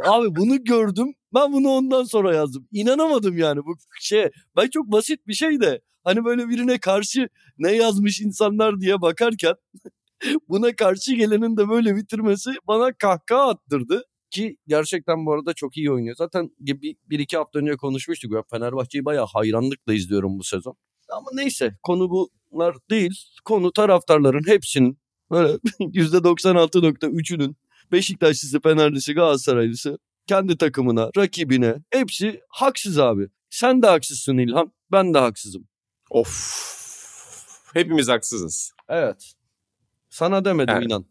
Abi 0.06 0.36
bunu 0.36 0.64
gördüm. 0.64 1.14
Ben 1.34 1.54
bunu 1.54 1.70
ondan 1.70 2.04
sonra 2.04 2.36
yazdım. 2.36 2.68
İnanamadım 2.72 3.38
yani 3.38 3.60
bu 3.66 3.78
şey. 4.02 4.30
Ben 4.58 4.70
çok 4.70 4.86
basit 4.86 5.28
bir 5.28 5.34
şey 5.34 5.62
de 5.62 5.82
hani 6.04 6.26
böyle 6.26 6.50
birine 6.50 6.80
karşı 6.80 7.30
ne 7.58 7.72
yazmış 7.72 8.22
insanlar 8.22 8.82
diye 8.82 9.02
bakarken 9.02 9.54
buna 10.50 10.76
karşı 10.76 11.14
gelenin 11.14 11.58
de 11.58 11.70
böyle 11.70 11.96
bitirmesi 11.96 12.52
bana 12.68 12.94
kahkaha 12.94 13.50
attırdı. 13.50 14.04
Ki 14.32 14.58
gerçekten 14.68 15.26
bu 15.26 15.34
arada 15.34 15.54
çok 15.54 15.78
iyi 15.78 15.92
oynuyor. 15.92 16.16
Zaten 16.16 16.50
bir, 16.60 16.96
bir 17.10 17.20
iki 17.20 17.38
hafta 17.38 17.60
önce 17.60 17.78
konuşmuştuk. 17.78 18.32
Ben 18.34 18.44
Fenerbahçe'yi 18.52 19.06
bayağı 19.06 19.26
hayranlıkla 19.26 19.94
izliyorum 19.94 20.40
bu 20.40 20.44
sezon. 20.44 20.76
Ama 21.10 21.30
neyse 21.34 21.78
konu 21.84 22.10
bunlar 22.52 22.76
değil. 22.90 23.12
Konu 23.46 23.72
taraftarların 23.72 24.48
hepsinin 24.48 24.98
böyle 25.32 25.54
%96.3'ünün 25.80 27.56
Beşiktaşlısı, 27.92 28.62
Fenerlisi, 28.62 29.14
Galatasaraylısı 29.14 29.98
kendi 30.28 30.58
takımına, 30.58 31.10
rakibine 31.18 31.76
hepsi 31.90 32.42
haksız 32.50 33.00
abi. 33.00 33.30
Sen 33.50 33.82
de 33.82 33.88
haksızsın 33.88 34.38
İlhan, 34.38 34.72
ben 34.92 35.14
de 35.14 35.20
haksızım. 35.20 35.68
Of. 36.10 36.70
Hepimiz 37.74 38.10
haksızız. 38.10 38.72
Evet. 38.90 39.34
Sana 40.10 40.46
demedim 40.46 40.76
Evet. 40.78 40.86
inan. 40.86 41.06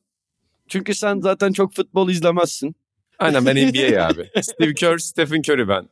Çünkü 0.68 0.94
sen 0.94 1.20
zaten 1.20 1.52
çok 1.52 1.74
futbol 1.74 2.10
izlemezsin. 2.10 2.76
Aynen 3.18 3.46
ben 3.46 3.56
NBA 3.68 4.06
abi. 4.06 4.30
Steve 4.42 4.74
Kerr, 4.74 4.98
Stephen 4.98 5.40
Curry 5.48 5.68
ben. 5.68 5.88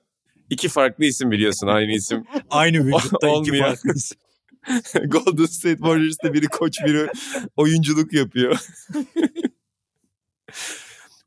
İki 0.51 0.69
farklı 0.69 1.05
isim 1.05 1.31
biliyorsun 1.31 1.67
aynı 1.67 1.93
isim. 1.93 2.25
Aynı 2.51 2.87
vücutta 2.87 3.29
iki 3.41 3.59
farklı 3.59 3.91
isim. 3.95 4.19
Golden 5.05 5.45
State 5.47 5.77
Warriors'ta 5.77 6.35
biri 6.35 6.47
koç 6.47 6.79
biri 6.87 7.09
oyunculuk 7.57 8.13
yapıyor. 8.13 8.59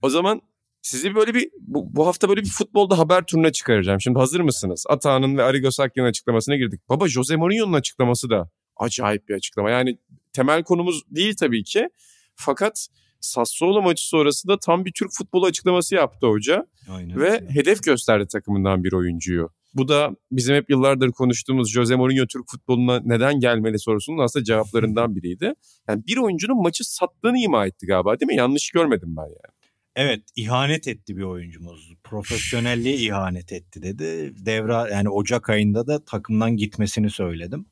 o 0.02 0.10
zaman 0.10 0.42
sizi 0.82 1.16
böyle 1.16 1.34
bir 1.34 1.50
bu, 1.60 1.96
bu 1.96 2.08
hafta 2.08 2.30
böyle 2.30 2.42
bir 2.42 2.50
futbolda 2.50 2.98
haber 2.98 3.26
turuna 3.26 3.52
çıkaracağım. 3.52 4.02
Şimdi 4.02 4.20
hazır 4.20 4.40
mısınız? 4.40 4.86
Atağan'ın 4.90 5.38
ve 5.38 5.44
Arrigo 5.44 5.72
Sacchi'nin 5.72 6.06
açıklamasına 6.06 6.56
girdik. 6.56 6.90
Baba 6.90 7.08
Jose 7.08 7.36
Mourinho'nun 7.36 7.74
açıklaması 7.74 8.30
da 8.30 8.50
acayip 8.78 9.30
bir 9.30 9.34
açıklama. 9.36 9.72
Yani 9.72 9.98
temel 10.34 10.64
konumuz 10.64 11.02
değil 11.12 11.36
tabii 11.40 11.64
ki. 11.64 11.90
Fakat 12.36 12.88
Sassuolo 13.22 13.82
maçı 13.82 14.08
sonrası 14.08 14.48
da 14.48 14.60
tam 14.60 14.86
bir 14.86 14.92
Türk 14.92 15.10
futbolu 15.18 15.46
açıklaması 15.46 15.96
yaptı 15.96 16.28
hoca. 16.28 16.66
Aynen. 16.90 17.20
Ve 17.20 17.48
hedef 17.50 17.84
gösterdi 17.84 18.28
takımından 18.28 18.84
bir 18.84 18.94
oyuncuyu. 18.94 19.50
Bu 19.74 19.88
da 19.88 20.16
bizim 20.32 20.56
hep 20.56 20.70
yıllardır 20.70 21.12
konuştuğumuz 21.12 21.72
Jose 21.72 21.96
Mourinho 21.96 22.26
Türk 22.28 22.44
futboluna 22.52 23.02
neden 23.06 23.40
gelmeli 23.40 23.80
sorusunun 23.80 24.18
aslında 24.18 24.44
cevaplarından 24.44 25.16
biriydi. 25.16 25.54
Yani 25.88 26.04
bir 26.08 26.18
oyuncunun 26.18 26.62
maçı 26.62 26.92
sattığını 26.94 27.38
ima 27.40 27.66
etti 27.66 27.86
galiba 27.86 28.20
değil 28.20 28.28
mi? 28.28 28.36
Yanlış 28.36 28.72
görmedim 28.72 29.16
ben 29.18 29.22
yani. 29.24 29.60
Evet 29.96 30.24
ihanet 30.36 30.88
etti 30.88 31.18
bir 31.18 31.24
oyuncumuz. 31.24 31.94
Profesyonelliğe 32.04 32.96
ihanet 32.96 33.54
etti 33.54 33.82
dedi. 33.82 34.34
Devra 34.46 34.90
yani 34.90 35.10
Ocak 35.10 35.50
ayında 35.50 35.88
da 35.88 36.06
takımdan 36.06 36.58
gitmesini 36.58 37.10
söyledim. 37.10 37.66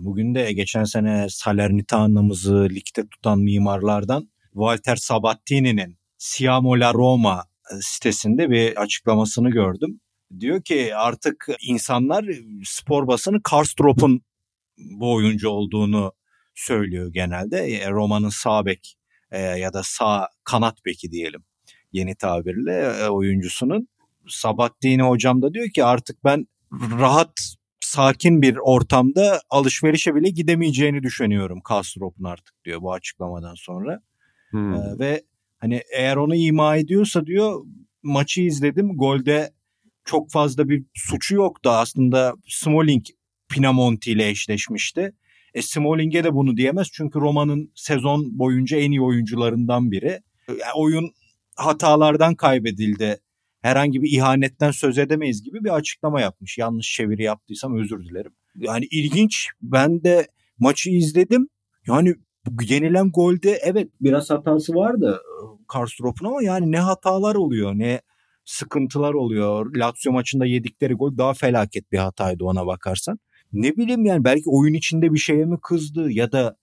Bugün 0.00 0.34
de 0.34 0.52
geçen 0.52 0.84
sene 0.84 1.26
Salernitaná'mızı 1.28 2.68
ligde 2.70 3.08
tutan 3.08 3.38
mimarlardan 3.38 4.28
Walter 4.52 4.96
Sabattini'nin 4.96 5.98
Siamo 6.18 6.80
la 6.80 6.92
Roma 6.92 7.44
sitesinde 7.80 8.50
bir 8.50 8.76
açıklamasını 8.76 9.50
gördüm. 9.50 10.00
Diyor 10.40 10.62
ki 10.62 10.96
artık 10.96 11.46
insanlar 11.66 12.24
spor 12.64 13.06
basını 13.06 13.42
Karstrop'un 13.42 14.22
bu 14.78 15.14
oyuncu 15.14 15.48
olduğunu 15.48 16.12
söylüyor 16.54 17.12
genelde. 17.12 17.58
E, 17.58 17.90
Roma'nın 17.90 18.28
sağ 18.28 18.66
bek 18.66 18.96
e, 19.30 19.40
ya 19.40 19.72
da 19.72 19.82
sağ 19.84 20.28
kanat 20.44 20.84
beki 20.84 21.10
diyelim 21.10 21.44
yeni 21.92 22.14
tabirle 22.14 22.72
e, 23.00 23.08
oyuncusunun. 23.08 23.88
Sabattini 24.28 25.02
hocam 25.02 25.42
da 25.42 25.54
diyor 25.54 25.70
ki 25.70 25.84
artık 25.84 26.24
ben 26.24 26.46
rahat 26.72 27.54
sakin 27.94 28.42
bir 28.42 28.56
ortamda 28.62 29.40
alışverişe 29.50 30.14
bile 30.14 30.30
gidemeyeceğini 30.30 31.02
düşünüyorum 31.02 31.60
Kastrop'un 31.60 32.24
artık 32.24 32.64
diyor 32.64 32.82
bu 32.82 32.92
açıklamadan 32.92 33.54
sonra. 33.54 34.00
Hmm. 34.50 34.74
Ee, 34.74 34.98
ve 34.98 35.22
hani 35.58 35.80
eğer 35.96 36.16
onu 36.16 36.34
ima 36.34 36.76
ediyorsa 36.76 37.26
diyor 37.26 37.64
maçı 38.02 38.40
izledim 38.40 38.96
golde 38.96 39.50
çok 40.04 40.30
fazla 40.30 40.68
bir 40.68 40.84
suçu 40.94 41.34
yoktu 41.34 41.70
aslında 41.70 42.34
Smalling 42.48 43.04
Pinamonti 43.48 44.12
ile 44.12 44.28
eşleşmişti. 44.28 45.12
E 45.54 45.62
Smalling'e 45.62 46.24
de 46.24 46.34
bunu 46.34 46.56
diyemez 46.56 46.88
çünkü 46.92 47.20
Roma'nın 47.20 47.72
sezon 47.74 48.38
boyunca 48.38 48.78
en 48.78 48.90
iyi 48.90 49.02
oyuncularından 49.02 49.90
biri. 49.90 50.20
Yani 50.48 50.72
oyun 50.76 51.10
hatalardan 51.56 52.34
kaybedildi. 52.34 53.18
Herhangi 53.64 54.02
bir 54.02 54.12
ihanetten 54.12 54.70
söz 54.70 54.98
edemeyiz 54.98 55.42
gibi 55.42 55.64
bir 55.64 55.74
açıklama 55.74 56.20
yapmış. 56.20 56.58
Yanlış 56.58 56.92
çeviri 56.92 57.22
yaptıysam 57.22 57.78
özür 57.78 58.04
dilerim. 58.04 58.32
Yani 58.56 58.84
ilginç. 58.90 59.48
Ben 59.62 60.04
de 60.04 60.26
maçı 60.58 60.90
izledim. 60.90 61.48
Yani 61.86 62.14
yenilen 62.62 63.10
golde 63.10 63.58
evet 63.62 63.88
biraz 64.00 64.30
hatası 64.30 64.74
vardı 64.74 65.20
Karstrop'un 65.68 66.26
ama 66.26 66.42
yani 66.42 66.72
ne 66.72 66.78
hatalar 66.78 67.34
oluyor 67.34 67.72
ne 67.74 68.00
sıkıntılar 68.44 69.14
oluyor. 69.14 69.76
Lazio 69.76 70.12
maçında 70.12 70.46
yedikleri 70.46 70.94
gol 70.94 71.18
daha 71.18 71.34
felaket 71.34 71.92
bir 71.92 71.98
hataydı 71.98 72.44
ona 72.44 72.66
bakarsan. 72.66 73.18
Ne 73.52 73.76
bileyim 73.76 74.04
yani 74.04 74.24
belki 74.24 74.44
oyun 74.46 74.74
içinde 74.74 75.12
bir 75.12 75.18
şeye 75.18 75.44
mi 75.44 75.58
kızdı 75.62 76.10
ya 76.10 76.32
da 76.32 76.56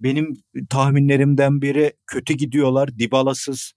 benim 0.00 0.36
tahminlerimden 0.70 1.62
biri 1.62 1.92
kötü 2.06 2.34
gidiyorlar. 2.34 2.98
Dybala'sız 2.98 3.72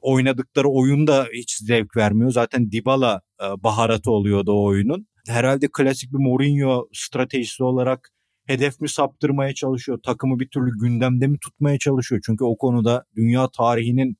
oynadıkları 0.00 0.68
oyun 0.68 1.06
da 1.06 1.26
hiç 1.32 1.56
zevk 1.56 1.96
vermiyor. 1.96 2.30
Zaten 2.30 2.70
Dybala 2.70 3.20
e, 3.42 3.62
baharatı 3.62 4.10
oluyordu 4.10 4.52
o 4.52 4.64
oyunun. 4.64 5.06
Herhalde 5.28 5.68
klasik 5.72 6.12
bir 6.12 6.18
Mourinho 6.18 6.88
stratejisi 6.92 7.64
olarak 7.64 8.10
hedef 8.46 8.80
mi 8.80 8.88
saptırmaya 8.88 9.54
çalışıyor? 9.54 9.98
Takımı 10.02 10.40
bir 10.40 10.48
türlü 10.48 10.78
gündemde 10.78 11.26
mi 11.26 11.38
tutmaya 11.38 11.78
çalışıyor? 11.78 12.22
Çünkü 12.26 12.44
o 12.44 12.56
konuda 12.56 13.04
dünya 13.16 13.48
tarihinin 13.48 14.16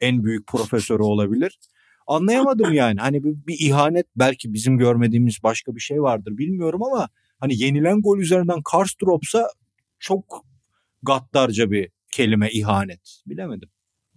en 0.00 0.24
büyük 0.24 0.46
profesörü 0.46 1.02
olabilir. 1.02 1.58
Anlayamadım 2.06 2.72
yani. 2.72 3.00
Hani 3.00 3.24
bir, 3.24 3.46
bir 3.46 3.56
ihanet 3.60 4.06
belki 4.16 4.52
bizim 4.52 4.78
görmediğimiz 4.78 5.42
başka 5.42 5.74
bir 5.74 5.80
şey 5.80 6.02
vardır 6.02 6.38
bilmiyorum 6.38 6.82
ama 6.82 7.08
hani 7.40 7.62
yenilen 7.62 8.02
gol 8.02 8.18
üzerinden 8.18 8.62
Karstrop'sa 8.62 9.48
çok 9.98 10.44
gaddarca 11.02 11.70
bir 11.70 11.90
kelime 12.12 12.50
ihanet. 12.50 13.22
Bilemedim. 13.26 13.68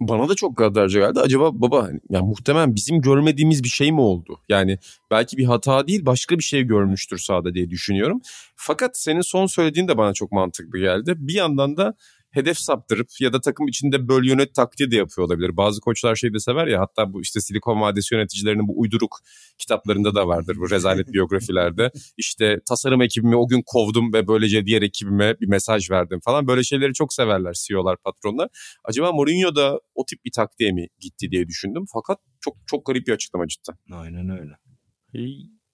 Bana 0.07 0.29
da 0.29 0.35
çok 0.35 0.57
gaddarca 0.57 0.99
geldi. 0.99 1.19
Acaba 1.19 1.49
baba 1.53 1.89
yani 2.09 2.27
muhtemelen 2.27 2.75
bizim 2.75 3.01
görmediğimiz 3.01 3.63
bir 3.63 3.69
şey 3.69 3.91
mi 3.91 4.01
oldu? 4.01 4.39
Yani 4.49 4.77
belki 5.11 5.37
bir 5.37 5.45
hata 5.45 5.87
değil 5.87 6.05
başka 6.05 6.37
bir 6.37 6.43
şey 6.43 6.63
görmüştür 6.63 7.17
sahada 7.17 7.53
diye 7.53 7.69
düşünüyorum. 7.69 8.21
Fakat 8.55 8.97
senin 8.97 9.21
son 9.21 9.45
söylediğin 9.45 9.87
de 9.87 9.97
bana 9.97 10.13
çok 10.13 10.31
mantıklı 10.31 10.79
geldi. 10.79 11.13
Bir 11.17 11.33
yandan 11.33 11.77
da 11.77 11.93
hedef 12.33 12.57
saptırıp 12.57 13.07
ya 13.19 13.33
da 13.33 13.41
takım 13.41 13.67
içinde 13.67 14.07
böl 14.07 14.23
yönet 14.23 14.55
taktiği 14.55 14.91
de 14.91 14.95
yapıyor 14.95 15.27
olabilir. 15.27 15.57
Bazı 15.57 15.81
koçlar 15.81 16.15
şey 16.15 16.33
de 16.33 16.39
sever 16.39 16.67
ya 16.67 16.79
hatta 16.79 17.13
bu 17.13 17.21
işte 17.21 17.41
Silikon 17.41 17.81
Vadisi 17.81 18.15
yöneticilerinin 18.15 18.67
bu 18.67 18.79
uyduruk 18.79 19.19
kitaplarında 19.57 20.15
da 20.15 20.27
vardır 20.27 20.57
bu 20.59 20.69
rezalet 20.69 21.07
biyografilerde. 21.13 21.91
İşte 22.17 22.59
tasarım 22.69 23.01
ekibimi 23.01 23.35
o 23.35 23.47
gün 23.47 23.63
kovdum 23.65 24.13
ve 24.13 24.27
böylece 24.27 24.65
diğer 24.65 24.81
ekibime 24.81 25.39
bir 25.41 25.47
mesaj 25.47 25.91
verdim 25.91 26.19
falan. 26.23 26.47
Böyle 26.47 26.63
şeyleri 26.63 26.93
çok 26.93 27.13
severler 27.13 27.53
CEO'lar, 27.53 27.97
patronlar. 27.97 28.49
Acaba 28.83 29.11
Mourinho 29.11 29.55
da 29.55 29.79
o 29.95 30.05
tip 30.05 30.25
bir 30.25 30.31
taktiğe 30.31 30.71
mi 30.71 30.87
gitti 30.99 31.31
diye 31.31 31.47
düşündüm. 31.47 31.85
Fakat 31.93 32.19
çok 32.39 32.57
çok 32.67 32.85
garip 32.85 33.07
bir 33.07 33.13
açıklama 33.13 33.47
cidden. 33.47 33.75
Aynen 33.91 34.29
öyle. 34.29 34.57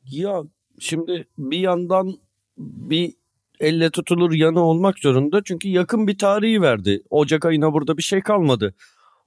Ya 0.05 0.43
şimdi 0.79 1.27
bir 1.37 1.59
yandan 1.59 2.19
bir 2.57 3.18
elle 3.59 3.89
tutulur 3.89 4.31
yanı 4.33 4.63
olmak 4.63 4.99
zorunda. 4.99 5.41
Çünkü 5.43 5.69
yakın 5.69 6.07
bir 6.07 6.17
tarihi 6.17 6.61
verdi. 6.61 7.03
Ocak 7.09 7.45
ayına 7.45 7.73
burada 7.73 7.97
bir 7.97 8.03
şey 8.03 8.21
kalmadı. 8.21 8.75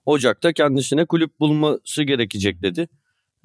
Ocak'ta 0.07 0.53
kendisine 0.53 1.07
kulüp 1.07 1.41
bulması 1.41 2.03
gerekecek 2.03 2.63
dedi. 2.63 2.89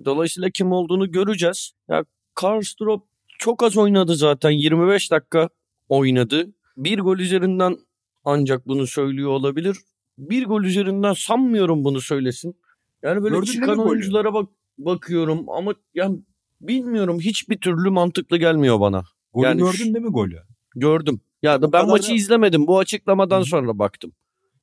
Dolayısıyla 0.06 0.50
kim 0.50 0.72
olduğunu 0.72 1.12
göreceğiz. 1.12 1.72
Ya 1.90 2.06
Karlstrop 2.36 3.04
çok 3.40 3.64
az 3.64 3.78
oynadı 3.78 4.16
zaten. 4.16 4.52
25 4.52 5.12
dakika 5.12 5.50
oynadı. 5.90 6.54
Bir 6.78 7.00
gol 7.00 7.20
üzerinden 7.20 7.78
ancak 8.26 8.68
bunu 8.68 8.88
söylüyor 8.88 9.30
olabilir. 9.30 9.78
Bir 10.18 10.46
gol 10.46 10.64
üzerinden 10.64 11.14
sanmıyorum 11.14 11.84
bunu 11.84 12.02
söylesin. 12.02 12.56
Yani 13.04 13.24
böyle 13.24 13.36
Gördün 13.36 13.52
çıkan 13.52 13.80
oyunculara 13.80 14.34
bak 14.34 14.50
bakıyorum 14.78 15.50
ama 15.50 15.74
yani 15.94 16.20
bilmiyorum 16.62 17.20
hiçbir 17.20 17.58
türlü 17.58 17.90
mantıklı 17.90 18.38
gelmiyor 18.38 18.80
bana. 18.80 19.04
Golü 19.34 19.46
Yani 19.46 19.60
gördün 19.60 19.94
değil 19.94 20.06
mi 20.06 20.12
golü? 20.12 20.42
Gördüm. 20.76 21.22
Ya 21.44 21.62
da 21.62 21.68
Bu 21.68 21.74
ben 21.74 21.88
maçı 21.88 22.10
da- 22.10 22.14
izlemedim. 22.16 22.68
Bu 22.68 22.80
açıklamadan 22.80 23.42
Hı. 23.42 23.46
sonra 23.46 23.80
baktım. 23.80 24.12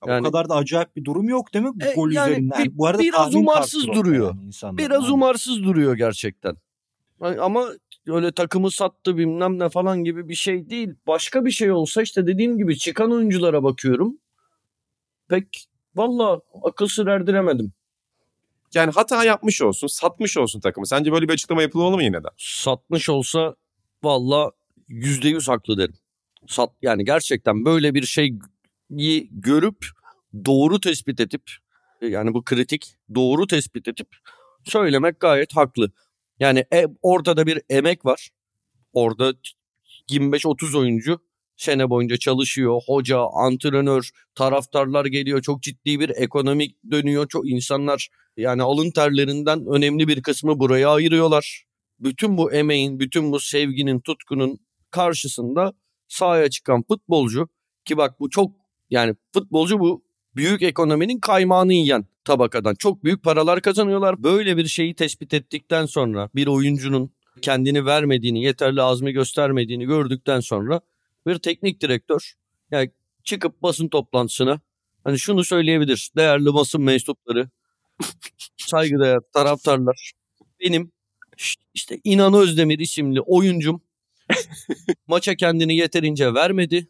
Yani- 0.07 0.21
o 0.29 0.31
kadar 0.31 0.49
da 0.49 0.55
acayip 0.55 0.97
bir 0.97 1.05
durum 1.05 1.29
yok 1.29 1.55
değil 1.55 1.65
mi? 1.65 1.71
E, 1.81 1.95
Gol 1.95 2.11
yani 2.11 2.31
üzerinden. 2.33 2.65
bir- 2.65 2.79
bu 2.79 2.87
arada 2.87 3.03
biraz 3.03 3.35
umarsız 3.35 3.87
duruyor. 3.87 4.35
yani. 4.63 4.79
Biraz 4.79 5.03
Aynen. 5.03 5.15
umarsız 5.15 5.63
duruyor 5.63 5.95
gerçekten. 5.95 6.57
Yani 7.23 7.41
Ama 7.41 7.69
öyle 8.07 8.33
takımı 8.33 8.71
sattı 8.71 9.17
bilmem 9.17 9.59
ne 9.59 9.69
falan 9.69 10.05
gibi 10.05 10.29
bir 10.29 10.35
şey 10.35 10.71
değil. 10.71 10.91
Başka 11.07 11.45
bir 11.45 11.51
şey 11.51 11.71
olsa 11.73 12.03
işte 12.03 12.27
dediğim 12.27 12.59
gibi 12.59 12.79
çıkan 12.79 13.13
oyunculara 13.13 13.63
bakıyorum. 13.63 14.19
pek 15.29 15.65
valla 15.97 16.41
akıl 16.63 16.87
sır 16.87 17.07
erdiremedim. 17.07 17.73
Yani 18.75 18.91
hata 18.93 19.25
yapmış 19.25 19.63
olsun, 19.63 19.87
satmış 19.87 20.37
olsun 20.39 20.61
takımı. 20.61 20.87
Sence 20.87 21.13
böyle 21.13 21.29
bir 21.29 21.33
açıklama 21.33 21.63
yapılmalı 21.63 21.97
mı 21.97 22.03
yine 22.05 22.25
de? 22.25 22.29
Satmış 22.39 23.09
olsa 23.11 23.55
valla 24.03 24.51
yüzde 24.89 25.29
yüz 25.29 25.49
haklı 25.49 25.79
derim. 25.79 25.95
Sat, 26.47 26.71
yani 26.83 27.05
gerçekten 27.05 27.65
böyle 27.65 27.95
bir 27.95 28.03
şeyi 28.03 28.39
görüp 29.31 29.87
doğru 30.45 30.81
tespit 30.81 31.21
edip 31.21 31.43
yani 32.01 32.35
bu 32.35 32.45
kritik 32.45 32.95
doğru 33.15 33.47
tespit 33.47 33.89
edip 33.89 34.09
söylemek 34.65 35.21
gayet 35.21 35.57
haklı. 35.57 35.93
Yani 36.41 36.65
e, 36.73 36.87
ortada 37.03 37.47
bir 37.47 37.63
emek 37.69 38.05
var. 38.05 38.31
Orada 38.93 39.35
25-30 40.11 40.79
oyuncu 40.79 41.21
sene 41.57 41.91
boyunca 41.91 42.17
çalışıyor. 42.17 42.81
Hoca, 42.87 43.19
antrenör, 43.35 44.11
taraftarlar 44.35 45.05
geliyor. 45.05 45.43
Çok 45.43 45.63
ciddi 45.63 46.01
bir 46.01 46.09
ekonomik 46.09 46.77
dönüyor. 46.91 47.29
Çok 47.29 47.51
insanlar 47.51 48.09
yani 48.37 48.63
alın 48.63 48.91
terlerinden 48.91 49.67
önemli 49.67 50.09
bir 50.09 50.23
kısmı 50.23 50.59
buraya 50.59 50.91
ayırıyorlar. 50.91 51.65
Bütün 52.01 52.37
bu 52.37 52.53
emeğin, 52.53 53.01
bütün 53.01 53.33
bu 53.33 53.41
sevginin, 53.41 54.01
tutkunun 54.01 54.59
karşısında 54.95 55.73
sahaya 56.09 56.51
çıkan 56.51 56.83
futbolcu 56.83 57.49
ki 57.85 57.97
bak 57.97 58.21
bu 58.21 58.31
çok 58.31 58.53
yani 58.91 59.15
futbolcu 59.33 59.81
bu 59.81 60.05
büyük 60.37 60.63
ekonominin 60.63 61.21
kaymağını 61.21 61.73
yiyen 61.73 62.07
tabakadan 62.25 62.75
çok 62.75 63.05
büyük 63.05 63.23
paralar 63.23 63.61
kazanıyorlar. 63.61 64.23
Böyle 64.23 64.57
bir 64.57 64.67
şeyi 64.67 64.95
tespit 64.95 65.35
ettikten 65.35 65.87
sonra 65.87 66.31
bir 66.35 66.47
oyuncunun 66.47 67.11
kendini 67.43 67.87
vermediğini, 67.87 68.43
yeterli 68.43 68.83
azmi 68.83 69.13
göstermediğini 69.13 69.85
gördükten 69.85 70.41
sonra 70.41 70.81
bir 71.27 71.39
teknik 71.39 71.81
direktör 71.81 72.33
yani 72.71 72.91
çıkıp 73.25 73.63
basın 73.63 73.89
toplantısına 73.89 74.61
hani 75.05 75.19
şunu 75.19 75.45
söyleyebilir. 75.45 76.11
Değerli 76.17 76.55
basın 76.55 76.83
mensupları, 76.83 77.49
saygıdeğer 78.57 79.21
taraftarlar 79.33 80.13
benim 80.61 80.93
işte 81.75 82.01
İnan 82.05 82.35
Özdemir 82.35 82.79
isimli 82.79 83.21
oyuncum 83.21 83.83
maça 85.07 85.35
kendini 85.35 85.77
yeterince 85.77 86.35
vermedi. 86.35 86.89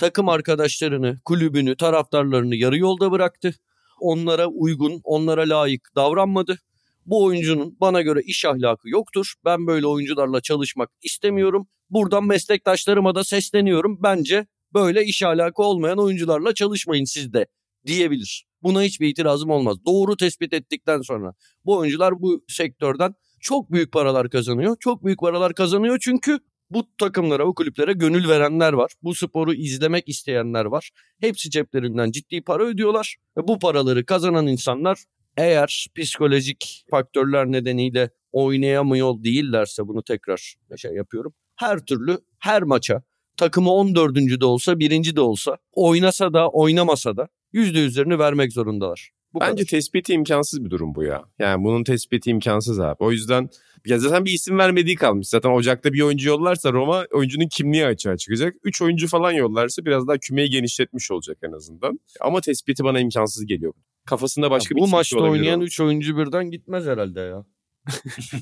Takım 0.00 0.28
arkadaşlarını, 0.28 1.20
kulübünü, 1.24 1.76
taraftarlarını 1.76 2.56
yarı 2.56 2.78
yolda 2.78 3.10
bıraktı. 3.10 3.54
Onlara 4.00 4.46
uygun, 4.46 5.00
onlara 5.04 5.42
layık 5.48 5.88
davranmadı. 5.96 6.58
Bu 7.06 7.24
oyuncunun 7.24 7.76
bana 7.80 8.02
göre 8.02 8.20
iş 8.24 8.44
ahlakı 8.44 8.88
yoktur. 8.88 9.34
Ben 9.44 9.66
böyle 9.66 9.86
oyuncularla 9.86 10.40
çalışmak 10.40 10.90
istemiyorum. 11.02 11.68
Buradan 11.90 12.24
meslektaşlarıma 12.24 13.14
da 13.14 13.24
sesleniyorum. 13.24 13.98
Bence 14.02 14.46
böyle 14.74 15.04
iş 15.04 15.22
ahlakı 15.22 15.62
olmayan 15.62 15.98
oyuncularla 15.98 16.54
çalışmayın 16.54 17.04
siz 17.04 17.32
de 17.32 17.46
diyebilir. 17.86 18.46
Buna 18.62 18.82
hiçbir 18.82 19.08
itirazım 19.08 19.50
olmaz. 19.50 19.76
Doğru 19.86 20.16
tespit 20.16 20.52
ettikten 20.52 21.00
sonra 21.00 21.34
bu 21.64 21.76
oyuncular 21.76 22.20
bu 22.20 22.44
sektörden 22.48 23.14
çok 23.40 23.72
büyük 23.72 23.92
paralar 23.92 24.30
kazanıyor. 24.30 24.76
Çok 24.80 25.04
büyük 25.04 25.20
paralar 25.20 25.54
kazanıyor 25.54 25.98
çünkü 26.00 26.38
bu 26.74 26.88
takımlara, 26.98 27.46
bu 27.46 27.54
kulüplere 27.54 27.92
gönül 27.92 28.28
verenler 28.28 28.72
var. 28.72 28.92
Bu 29.02 29.14
sporu 29.14 29.54
izlemek 29.54 30.08
isteyenler 30.08 30.64
var. 30.64 30.90
Hepsi 31.20 31.50
ceplerinden 31.50 32.10
ciddi 32.10 32.42
para 32.42 32.64
ödüyorlar. 32.64 33.16
Ve 33.36 33.48
bu 33.48 33.58
paraları 33.58 34.06
kazanan 34.06 34.46
insanlar 34.46 34.98
eğer 35.36 35.86
psikolojik 35.96 36.84
faktörler 36.90 37.46
nedeniyle 37.46 38.10
oynayamıyor 38.32 39.22
değillerse 39.24 39.88
bunu 39.88 40.02
tekrar 40.02 40.54
şey 40.76 40.92
yapıyorum. 40.94 41.34
Her 41.56 41.78
türlü 41.78 42.18
her 42.38 42.62
maça 42.62 43.02
takımı 43.36 43.72
14. 43.72 44.16
de 44.16 44.44
olsa 44.44 44.78
birinci 44.78 45.16
de 45.16 45.20
olsa 45.20 45.58
oynasa 45.72 46.32
da 46.32 46.48
oynamasa 46.48 47.16
da 47.16 47.28
yüzde 47.52 47.78
yüzlerini 47.78 48.18
vermek 48.18 48.52
zorundalar. 48.52 49.10
Bu 49.34 49.40
Bence 49.40 49.52
kadar. 49.52 49.64
tespiti 49.64 50.12
imkansız 50.12 50.64
bir 50.64 50.70
durum 50.70 50.94
bu 50.94 51.04
ya. 51.04 51.24
Yani 51.38 51.64
bunun 51.64 51.84
tespiti 51.84 52.30
imkansız 52.30 52.80
abi. 52.80 52.96
O 52.98 53.12
yüzden 53.12 53.48
ya 53.86 53.98
zaten 53.98 54.24
bir 54.24 54.32
isim 54.32 54.58
vermediği 54.58 54.96
kalmış. 54.96 55.28
Zaten 55.28 55.50
Ocak'ta 55.50 55.92
bir 55.92 56.00
oyuncu 56.00 56.28
yollarsa 56.28 56.72
Roma 56.72 57.06
oyuncunun 57.12 57.48
kimliği 57.48 57.86
açığa 57.86 58.16
çıkacak. 58.16 58.54
Üç 58.64 58.82
oyuncu 58.82 59.08
falan 59.08 59.32
yollarsa 59.32 59.84
biraz 59.84 60.08
daha 60.08 60.18
kümeyi 60.18 60.50
genişletmiş 60.50 61.10
olacak 61.10 61.38
en 61.42 61.52
azından. 61.52 62.00
Ama 62.20 62.40
tespiti 62.40 62.84
bana 62.84 63.00
imkansız 63.00 63.46
geliyor. 63.46 63.72
Kafasında 64.06 64.50
başka 64.50 64.72
ya 64.72 64.76
bir 64.76 64.82
Bu 64.82 64.88
maçta 64.88 65.20
oynayan 65.20 65.60
üç 65.60 65.80
oyuncu 65.80 66.16
birden 66.16 66.50
gitmez 66.50 66.86
herhalde 66.86 67.20
ya. 67.20 67.44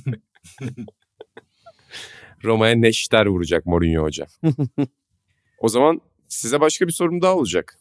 Roma'ya 2.44 2.74
neşter 2.74 3.26
vuracak 3.26 3.66
Mourinho 3.66 4.02
hoca. 4.02 4.26
o 5.58 5.68
zaman 5.68 6.00
size 6.28 6.60
başka 6.60 6.86
bir 6.86 6.92
sorum 6.92 7.22
daha 7.22 7.36
olacak. 7.36 7.78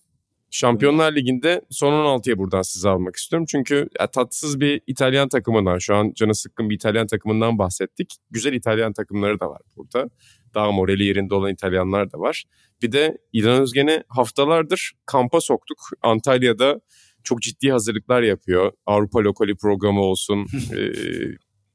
Şampiyonlar 0.52 1.16
Ligi'nde 1.16 1.62
son 1.70 1.94
16'ya 1.94 2.38
buradan 2.38 2.62
sizi 2.62 2.90
almak 2.90 3.16
istiyorum. 3.16 3.46
Çünkü 3.50 3.90
ya, 4.00 4.08
tatsız 4.08 4.60
bir 4.60 4.82
İtalyan 4.88 5.30
takımından, 5.30 5.78
şu 5.78 5.96
an 5.96 6.12
canı 6.16 6.36
sıkkın 6.36 6.70
bir 6.70 6.76
İtalyan 6.76 7.08
takımından 7.08 7.58
bahsettik. 7.58 8.16
Güzel 8.32 8.54
İtalyan 8.54 8.94
takımları 8.94 9.40
da 9.40 9.50
var 9.50 9.62
burada. 9.76 10.10
Daha 10.54 10.72
morali 10.72 11.04
yerinde 11.04 11.36
olan 11.36 11.54
İtalyanlar 11.54 12.12
da 12.12 12.20
var. 12.20 12.44
Bir 12.82 12.92
de 12.92 13.18
İlhan 13.34 13.62
Özgen'i 13.62 14.04
haftalardır 14.08 14.92
kampa 15.06 15.42
soktuk. 15.42 15.78
Antalya'da 16.02 16.82
çok 17.24 17.42
ciddi 17.42 17.72
hazırlıklar 17.72 18.22
yapıyor. 18.22 18.72
Avrupa 18.86 19.20
Lokali 19.20 19.56
programı 19.56 20.02
olsun, 20.02 20.48
e, 20.78 20.82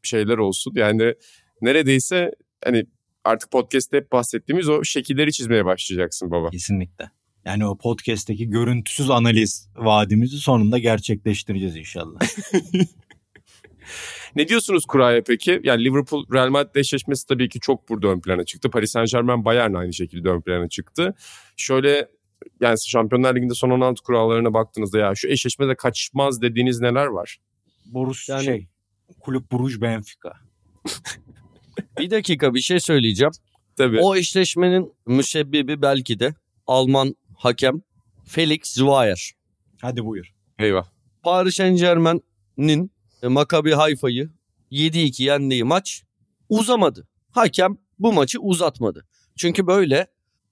şeyler 0.03 0.39
olsun. 0.39 0.73
Yani 0.77 1.15
neredeyse 1.61 2.31
hani 2.65 2.87
artık 3.25 3.51
podcast'te 3.51 3.97
hep 3.97 4.13
bahsettiğimiz 4.13 4.69
o 4.69 4.85
şekilleri 4.85 5.33
çizmeye 5.33 5.65
başlayacaksın 5.65 6.31
baba. 6.31 6.51
Kesinlikle. 6.51 7.11
Yani 7.45 7.67
o 7.67 7.79
podcast'teki 7.79 8.49
görüntüsüz 8.49 9.11
analiz 9.11 9.69
vaadimizi 9.77 10.37
sonunda 10.39 10.79
gerçekleştireceğiz 10.79 11.77
inşallah. 11.77 12.21
ne 14.37 14.49
diyorsunuz 14.49 14.85
kuraya 14.87 15.23
peki? 15.23 15.61
Yani 15.65 15.85
Liverpool 15.85 16.25
Real 16.33 16.49
Madrid 16.49 16.75
eşleşmesi 16.75 17.27
tabii 17.27 17.49
ki 17.49 17.61
çok 17.61 17.89
burada 17.89 18.09
ön 18.09 18.21
plana 18.21 18.45
çıktı. 18.45 18.71
Paris 18.71 18.91
Saint 18.91 19.11
Germain 19.11 19.45
Bayern 19.45 19.75
aynı 19.75 19.93
şekilde 19.93 20.29
ön 20.29 20.41
plana 20.41 20.69
çıktı. 20.69 21.15
Şöyle 21.57 22.09
yani 22.61 22.77
Şampiyonlar 22.87 23.37
Ligi'nde 23.37 23.55
son 23.55 23.71
16 23.71 24.03
kurallarına 24.03 24.55
baktığınızda 24.55 24.99
ya 24.99 25.15
şu 25.15 25.29
eşleşmede 25.29 25.75
kaçmaz 25.75 26.43
dediğiniz 26.43 26.81
neler 26.81 27.07
var? 27.07 27.39
Borus 27.87 28.29
yani... 28.29 28.45
şey 28.45 28.69
Kulüp 29.21 29.53
Bruges 29.53 29.81
Benfica. 29.81 30.33
bir 31.99 32.11
dakika 32.11 32.55
bir 32.55 32.61
şey 32.61 32.81
söyleyeceğim. 32.81 33.33
Tabii. 33.77 34.01
O 34.01 34.17
eşleşmenin 34.17 34.93
müsebbibi 35.07 35.83
belki 35.83 36.21
de 36.21 36.35
Alman 36.67 37.15
hakem 37.37 37.83
Felix 38.25 38.61
Zweier. 38.75 39.33
Hadi 39.81 40.05
buyur. 40.05 40.35
Eyvah. 40.59 40.87
Paris 41.23 41.55
Saint 41.55 41.79
Germain'in 41.79 42.91
e, 43.23 43.29
Maccabi 43.29 43.73
Hayfa'yı 43.73 44.31
7-2 44.73 45.23
yendiği 45.23 45.65
maç 45.65 46.03
uzamadı. 46.49 47.09
Hakem 47.31 47.79
bu 47.99 48.13
maçı 48.13 48.41
uzatmadı. 48.41 49.07
Çünkü 49.37 49.67
böyle 49.67 50.07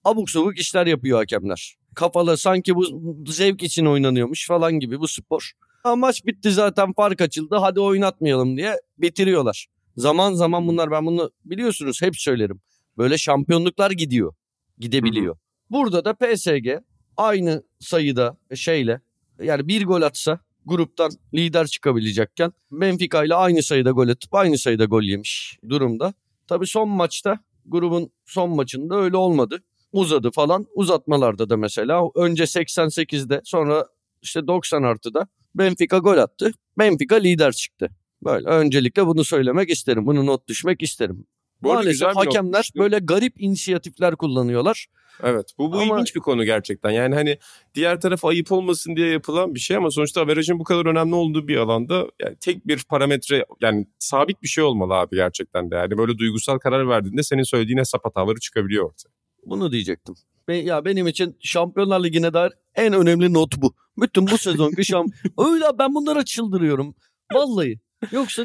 abuk 0.04 0.30
sabuk 0.30 0.58
işler 0.58 0.86
yapıyor 0.86 1.18
hakemler. 1.18 1.76
Kafalı 1.94 2.36
sanki 2.36 2.74
bu 2.74 2.84
zevk 3.26 3.62
için 3.62 3.86
oynanıyormuş 3.86 4.46
falan 4.46 4.72
gibi 4.72 5.00
bu 5.00 5.08
spor. 5.08 5.52
Ha, 5.82 5.96
maç 5.96 6.26
bitti 6.26 6.50
zaten 6.52 6.92
fark 6.92 7.20
açıldı 7.20 7.56
hadi 7.56 7.80
oynatmayalım 7.80 8.56
diye 8.56 8.76
bitiriyorlar. 8.98 9.66
Zaman 9.96 10.34
zaman 10.34 10.68
bunlar 10.68 10.90
ben 10.90 11.06
bunu 11.06 11.30
biliyorsunuz 11.44 12.02
hep 12.02 12.16
söylerim. 12.16 12.60
Böyle 12.98 13.18
şampiyonluklar 13.18 13.90
gidiyor. 13.90 14.34
Gidebiliyor. 14.78 15.34
Hı 15.34 15.38
hı. 15.38 15.51
Burada 15.72 16.04
da 16.04 16.14
PSG 16.14 16.68
aynı 17.16 17.62
sayıda 17.80 18.36
şeyle 18.54 19.00
yani 19.42 19.68
bir 19.68 19.84
gol 19.84 20.02
atsa 20.02 20.40
gruptan 20.66 21.10
lider 21.34 21.66
çıkabilecekken 21.66 22.52
Benfica 22.70 23.24
ile 23.24 23.34
aynı 23.34 23.62
sayıda 23.62 23.90
gol 23.90 24.08
atıp 24.08 24.34
aynı 24.34 24.58
sayıda 24.58 24.84
gol 24.84 25.02
yemiş 25.02 25.58
durumda. 25.68 26.14
Tabii 26.46 26.66
son 26.66 26.88
maçta 26.88 27.38
grubun 27.66 28.10
son 28.26 28.50
maçında 28.50 28.96
öyle 28.96 29.16
olmadı. 29.16 29.62
Uzadı 29.92 30.30
falan 30.30 30.66
uzatmalarda 30.74 31.50
da 31.50 31.56
mesela 31.56 32.10
önce 32.14 32.42
88'de 32.44 33.40
sonra 33.44 33.86
işte 34.22 34.46
90 34.46 34.82
artıda 34.82 35.28
Benfica 35.54 35.98
gol 35.98 36.18
attı. 36.18 36.52
Benfica 36.78 37.16
lider 37.16 37.52
çıktı. 37.52 37.90
Böyle 38.24 38.48
öncelikle 38.48 39.06
bunu 39.06 39.24
söylemek 39.24 39.70
isterim. 39.70 40.06
Bunu 40.06 40.26
not 40.26 40.48
düşmek 40.48 40.82
isterim. 40.82 41.26
Bu 41.62 41.74
Maalesef 41.74 42.16
hakemler 42.16 42.70
böyle 42.76 42.98
garip 42.98 43.40
inisiyatifler 43.42 44.16
kullanıyorlar. 44.16 44.86
Evet 45.22 45.52
bu, 45.58 45.72
bu 45.72 45.78
ama... 45.78 45.94
ilginç 45.94 46.14
bir 46.14 46.20
konu 46.20 46.44
gerçekten. 46.44 46.90
Yani 46.90 47.14
hani 47.14 47.38
diğer 47.74 48.00
taraf 48.00 48.24
ayıp 48.24 48.52
olmasın 48.52 48.96
diye 48.96 49.08
yapılan 49.08 49.54
bir 49.54 49.60
şey 49.60 49.76
ama 49.76 49.90
sonuçta 49.90 50.20
averajın 50.20 50.58
bu 50.58 50.64
kadar 50.64 50.86
önemli 50.86 51.14
olduğu 51.14 51.48
bir 51.48 51.56
alanda 51.56 52.06
yani 52.20 52.36
tek 52.40 52.66
bir 52.66 52.84
parametre 52.88 53.46
yani 53.60 53.86
sabit 53.98 54.42
bir 54.42 54.48
şey 54.48 54.64
olmalı 54.64 54.94
abi 54.94 55.16
gerçekten 55.16 55.70
de. 55.70 55.74
Yani 55.74 55.98
böyle 55.98 56.18
duygusal 56.18 56.58
karar 56.58 56.88
verdiğinde 56.88 57.22
senin 57.22 57.42
söylediğin 57.42 57.78
hesap 57.78 58.04
hataları 58.04 58.40
çıkabiliyor 58.40 58.84
ortaya. 58.84 59.12
Bunu 59.46 59.72
diyecektim. 59.72 60.14
Ya 60.48 60.84
benim 60.84 61.06
için 61.06 61.36
Şampiyonlar 61.40 62.04
Ligi'ne 62.04 62.34
dair 62.34 62.52
en 62.74 62.92
önemli 62.92 63.32
not 63.32 63.56
bu. 63.62 63.74
Bütün 63.96 64.26
bu 64.26 64.38
sezonki 64.38 64.84
şamp... 64.84 65.14
Öyle 65.38 65.64
ben 65.78 65.94
bunlara 65.94 66.24
çıldırıyorum. 66.24 66.94
Vallahi. 67.32 67.80
Yoksa 68.10 68.42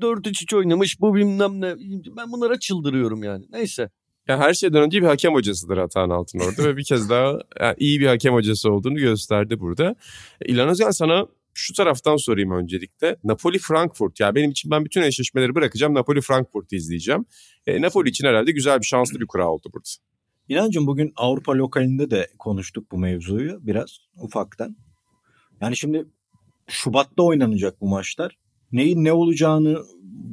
4-3-3 0.00 0.56
oynamış 0.56 1.00
bu 1.00 1.14
bilmem 1.14 1.60
ne. 1.60 1.74
Ben 2.16 2.32
bunlara 2.32 2.58
çıldırıyorum 2.58 3.22
yani. 3.22 3.44
Neyse. 3.50 3.90
Yani 4.28 4.42
her 4.42 4.54
şeyden 4.54 4.82
önce 4.82 5.02
bir 5.02 5.06
hakem 5.06 5.34
hocasıdır 5.34 5.76
Atahan 5.76 6.10
Altın 6.10 6.38
orada 6.38 6.64
ve 6.68 6.76
bir 6.76 6.84
kez 6.84 7.10
daha 7.10 7.38
yani 7.60 7.74
iyi 7.78 8.00
bir 8.00 8.06
hakem 8.06 8.34
hocası 8.34 8.70
olduğunu 8.70 8.98
gösterdi 8.98 9.60
burada. 9.60 9.94
İlhan 10.44 10.68
Özgen 10.68 10.90
sana 10.90 11.26
şu 11.54 11.74
taraftan 11.74 12.16
sorayım 12.16 12.50
öncelikle. 12.50 13.16
Napoli 13.24 13.58
Frankfurt 13.58 14.20
ya 14.20 14.34
benim 14.34 14.50
için 14.50 14.70
ben 14.70 14.84
bütün 14.84 15.02
eşleşmeleri 15.02 15.54
bırakacağım. 15.54 15.94
Napoli 15.94 16.20
Frankfurt'u 16.20 16.76
izleyeceğim. 16.76 17.24
E, 17.66 17.80
Napoli 17.82 18.08
için 18.08 18.26
herhalde 18.26 18.52
güzel 18.52 18.80
bir 18.80 18.86
şanslı 18.86 19.20
bir 19.20 19.26
kura 19.26 19.48
oldu 19.48 19.70
burada. 19.72 19.88
İnancım 20.48 20.86
bugün 20.86 21.12
Avrupa 21.16 21.52
lokalinde 21.52 22.10
de 22.10 22.30
konuştuk 22.38 22.92
bu 22.92 22.98
mevzuyu 22.98 23.58
biraz 23.66 23.98
ufaktan. 24.16 24.76
Yani 25.60 25.76
şimdi 25.76 26.06
Şubat'ta 26.66 27.22
oynanacak 27.22 27.80
bu 27.80 27.88
maçlar. 27.88 28.38
Neyin 28.74 29.04
ne 29.04 29.12
olacağını, 29.12 29.78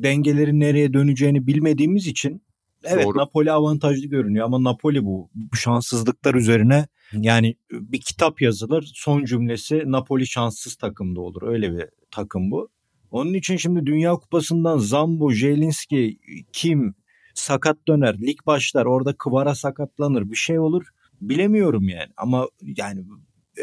dengelerin 0.03 0.59
nereye 0.59 0.93
döneceğini 0.93 1.47
bilmediğimiz 1.47 2.07
için 2.07 2.41
evet 2.83 3.05
Doğru. 3.05 3.17
Napoli 3.17 3.51
avantajlı 3.51 4.07
görünüyor 4.07 4.45
ama 4.45 4.63
Napoli 4.63 5.05
bu, 5.05 5.29
bu 5.35 5.55
şanssızlıklar 5.55 6.35
üzerine 6.35 6.87
yani 7.13 7.55
bir 7.71 8.01
kitap 8.01 8.41
yazılır 8.41 8.91
son 8.95 9.25
cümlesi 9.25 9.83
Napoli 9.85 10.27
şanssız 10.27 10.75
takımda 10.75 11.21
olur. 11.21 11.41
Öyle 11.41 11.77
bir 11.77 11.85
takım 12.11 12.51
bu. 12.51 12.69
Onun 13.11 13.33
için 13.33 13.57
şimdi 13.57 13.85
Dünya 13.85 14.13
Kupası'ndan 14.13 14.77
Zambo, 14.77 15.31
Jelinski, 15.31 16.19
kim 16.53 16.95
sakat 17.33 17.77
döner, 17.87 18.17
lig 18.21 18.37
başlar, 18.45 18.85
orada 18.85 19.13
Kıvara 19.13 19.55
sakatlanır, 19.55 20.31
bir 20.31 20.35
şey 20.35 20.59
olur. 20.59 20.83
Bilemiyorum 21.21 21.89
yani 21.89 22.11
ama 22.17 22.47
yani 22.77 23.05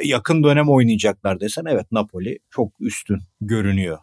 yakın 0.05 0.45
dönem 0.45 0.69
oynayacaklar 0.69 1.41
desen 1.41 1.65
evet 1.69 1.93
Napoli 1.93 2.39
çok 2.51 2.81
üstün 2.81 3.19
görünüyor. 3.41 3.99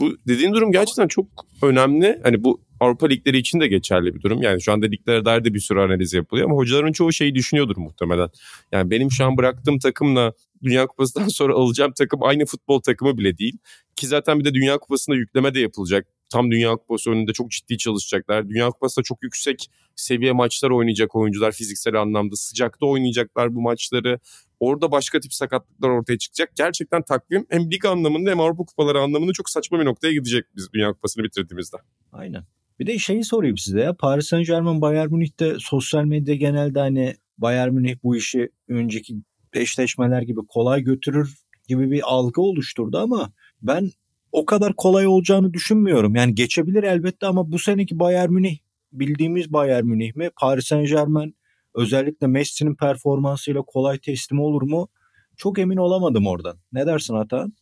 Bu 0.00 0.16
dediğin 0.28 0.52
durum 0.52 0.72
gerçekten 0.72 1.08
çok 1.08 1.26
önemli. 1.62 2.20
Hani 2.22 2.44
bu 2.44 2.60
Avrupa 2.80 3.06
ligleri 3.06 3.38
için 3.38 3.60
de 3.60 3.66
geçerli 3.66 4.14
bir 4.14 4.22
durum. 4.22 4.42
Yani 4.42 4.62
şu 4.62 4.72
anda 4.72 4.86
liglere 4.86 5.24
dair 5.24 5.44
de 5.44 5.54
bir 5.54 5.60
sürü 5.60 5.80
analiz 5.80 6.12
yapılıyor 6.12 6.46
ama 6.46 6.56
hocaların 6.56 6.92
çoğu 6.92 7.12
şeyi 7.12 7.34
düşünüyordur 7.34 7.76
muhtemelen. 7.76 8.28
Yani 8.72 8.90
benim 8.90 9.10
şu 9.10 9.24
an 9.24 9.36
bıraktığım 9.36 9.78
takımla 9.78 10.32
Dünya 10.62 10.86
Kupası'ndan 10.86 11.28
sonra 11.38 11.54
alacağım 11.54 11.92
takım 11.98 12.22
aynı 12.22 12.46
futbol 12.46 12.80
takımı 12.80 13.18
bile 13.18 13.38
değil. 13.38 13.58
Ki 13.96 14.06
zaten 14.06 14.40
bir 14.40 14.44
de 14.44 14.54
Dünya 14.54 14.78
Kupası'nda 14.78 15.16
yükleme 15.16 15.54
de 15.54 15.60
yapılacak. 15.60 16.06
Tam 16.28 16.50
Dünya 16.50 16.76
Kupası 16.76 17.10
önünde 17.10 17.32
çok 17.32 17.50
ciddi 17.50 17.78
çalışacaklar. 17.78 18.48
Dünya 18.48 18.70
Kupası'nda 18.70 19.04
çok 19.04 19.22
yüksek 19.22 19.70
seviye 19.96 20.32
maçlar 20.32 20.70
oynayacak 20.70 21.16
oyuncular 21.16 21.52
fiziksel 21.52 22.00
anlamda. 22.00 22.36
Sıcakta 22.36 22.86
oynayacaklar 22.86 23.54
bu 23.54 23.60
maçları. 23.60 24.20
Orada 24.60 24.92
başka 24.92 25.20
tip 25.20 25.34
sakatlıklar 25.34 25.88
ortaya 25.88 26.18
çıkacak. 26.18 26.56
Gerçekten 26.56 27.02
takvim 27.02 27.46
hem 27.48 27.70
lig 27.70 27.84
anlamında 27.84 28.30
hem 28.30 28.40
Avrupa 28.40 28.64
Kupaları 28.64 29.00
anlamında 29.00 29.32
çok 29.32 29.50
saçma 29.50 29.80
bir 29.80 29.84
noktaya 29.84 30.12
gidecek 30.12 30.44
biz 30.56 30.72
Dünya 30.72 30.92
Kupası'nı 30.92 31.24
bitirdiğimizde. 31.24 31.76
Aynen. 32.12 32.44
Bir 32.78 32.86
de 32.86 32.98
şeyi 32.98 33.24
sorayım 33.24 33.58
size 33.58 33.80
ya. 33.80 33.94
Paris 33.96 34.28
Saint 34.28 34.46
Germain 34.46 34.80
Bayern 34.80 35.12
Münih'te 35.12 35.56
sosyal 35.58 36.04
medya 36.04 36.34
genelde 36.34 36.80
hani 36.80 37.14
Bayern 37.38 37.74
Münih 37.74 37.96
bu 38.02 38.16
işi 38.16 38.50
önceki 38.68 39.14
eşleşmeler 39.52 40.22
gibi 40.22 40.40
kolay 40.48 40.82
götürür 40.82 41.34
gibi 41.68 41.90
bir 41.90 42.02
algı 42.04 42.40
oluşturdu 42.40 42.98
ama 42.98 43.32
ben 43.62 43.90
o 44.32 44.46
kadar 44.46 44.76
kolay 44.76 45.06
olacağını 45.06 45.54
düşünmüyorum. 45.54 46.14
Yani 46.14 46.34
geçebilir 46.34 46.82
elbette 46.82 47.26
ama 47.26 47.52
bu 47.52 47.58
seneki 47.58 47.98
Bayern 47.98 48.30
Münih 48.32 48.58
bildiğimiz 48.92 49.52
Bayern 49.52 49.84
Münih 49.84 50.16
mi? 50.16 50.30
Paris 50.40 50.66
Saint 50.66 50.88
Germain 50.88 51.36
özellikle 51.74 52.26
Messi'nin 52.26 52.74
performansıyla 52.74 53.62
kolay 53.62 53.98
teslim 53.98 54.40
olur 54.40 54.62
mu? 54.62 54.88
Çok 55.36 55.58
emin 55.58 55.76
olamadım 55.76 56.26
oradan. 56.26 56.58
Ne 56.72 56.86
dersin 56.86 57.14
Atan? 57.14 57.52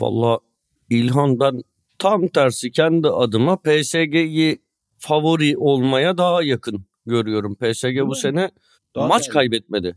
Valla 0.00 0.38
İlhan 0.90 1.40
ben 1.40 1.62
tam 1.98 2.28
tersi 2.28 2.70
kendi 2.70 3.08
adıma 3.08 3.56
PSG'yi 3.56 4.58
favori 4.98 5.56
olmaya 5.56 6.18
daha 6.18 6.42
yakın 6.42 6.84
görüyorum. 7.06 7.54
PSG 7.54 8.00
bu 8.00 8.06
mi? 8.06 8.16
sene 8.16 8.50
Daha 8.94 9.06
maç 9.06 9.26
yani. 9.26 9.32
kaybetmedi. 9.32 9.96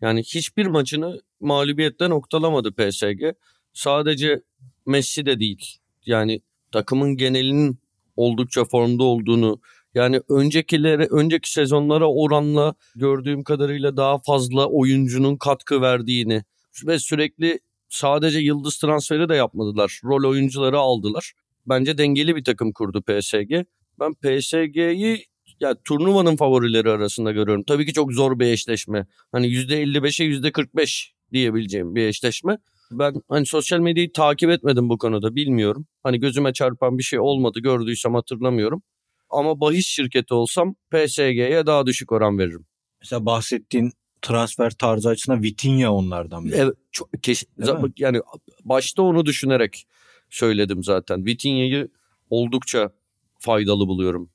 Yani 0.00 0.22
hiçbir 0.22 0.66
maçını 0.66 1.20
mağlubiyetten 1.40 2.10
noktalamadı 2.10 2.72
PSG. 2.72 3.34
Sadece 3.72 4.42
Messi 4.86 5.26
de 5.26 5.40
değil. 5.40 5.78
Yani 6.06 6.40
takımın 6.72 7.16
genelinin 7.16 7.78
oldukça 8.16 8.64
formda 8.64 9.04
olduğunu 9.04 9.60
yani 9.94 10.20
öncekilere 10.28 11.06
önceki 11.10 11.52
sezonlara 11.52 12.10
oranla 12.10 12.74
gördüğüm 12.96 13.44
kadarıyla 13.44 13.96
daha 13.96 14.18
fazla 14.18 14.66
oyuncunun 14.66 15.36
katkı 15.36 15.80
verdiğini 15.80 16.44
ve 16.86 16.98
sürekli 16.98 17.60
sadece 17.88 18.38
yıldız 18.38 18.78
transferi 18.78 19.28
de 19.28 19.34
yapmadılar. 19.34 20.00
Rol 20.04 20.30
oyuncuları 20.30 20.78
aldılar. 20.78 21.32
Bence 21.66 21.98
dengeli 21.98 22.36
bir 22.36 22.44
takım 22.44 22.72
kurdu 22.72 23.02
PSG. 23.02 23.66
Ben 24.00 24.14
PSG'yi 24.14 25.24
ya 25.60 25.74
turnuvanın 25.84 26.36
favorileri 26.36 26.90
arasında 26.90 27.32
görüyorum. 27.32 27.62
Tabii 27.62 27.86
ki 27.86 27.92
çok 27.92 28.12
zor 28.12 28.38
bir 28.38 28.46
eşleşme. 28.46 29.06
Hani 29.32 29.46
%55'e 29.46 30.26
%45 30.26 31.12
diyebileceğim 31.32 31.94
bir 31.94 32.06
eşleşme. 32.06 32.58
Ben 32.90 33.14
hani 33.28 33.46
sosyal 33.46 33.80
medyayı 33.80 34.12
takip 34.12 34.50
etmedim 34.50 34.88
bu 34.88 34.98
konuda 34.98 35.34
bilmiyorum. 35.34 35.86
Hani 36.02 36.20
gözüme 36.20 36.52
çarpan 36.52 36.98
bir 36.98 37.02
şey 37.02 37.18
olmadı 37.20 37.60
gördüysem 37.60 38.14
hatırlamıyorum. 38.14 38.82
Ama 39.30 39.60
bahis 39.60 39.86
şirketi 39.86 40.34
olsam 40.34 40.74
PSG'ye 40.90 41.66
daha 41.66 41.86
düşük 41.86 42.12
oran 42.12 42.38
veririm. 42.38 42.66
Mesela 43.00 43.26
bahsettiğin 43.26 43.92
transfer 44.22 44.70
tarzı 44.70 45.08
açısından 45.08 45.42
Vitinha 45.42 45.90
onlardan 45.92 46.44
biri. 46.44 46.54
Evet, 46.54 46.74
çok 46.92 47.08
keş- 47.22 47.44
mi? 47.58 47.92
yani 47.98 48.20
başta 48.64 49.02
onu 49.02 49.26
düşünerek 49.26 49.86
söyledim 50.30 50.84
zaten. 50.84 51.26
Vitinha'yı 51.26 51.88
oldukça 52.30 52.92
faydalı 53.38 53.88
buluyorum. 53.88 54.30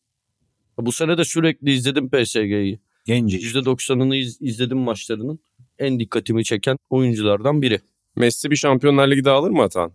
Bu 0.78 0.92
sene 0.92 1.18
de 1.18 1.26
sürekli 1.26 1.72
izledim 1.74 2.10
PSG'yi. 2.10 2.80
Gencecik. 3.06 3.56
%90'ını 3.56 4.16
iz- 4.16 4.42
izledim 4.42 4.78
maçlarının. 4.78 5.40
En 5.80 6.00
dikkatimi 6.00 6.44
çeken 6.44 6.78
oyunculardan 6.90 7.62
biri. 7.62 7.80
Messi 8.16 8.52
bir 8.52 8.56
Şampiyonlar 8.56 9.12
Ligi 9.12 9.26
daha 9.26 9.36
alır 9.36 9.50
mı 9.52 9.62
Atan? 9.62 9.92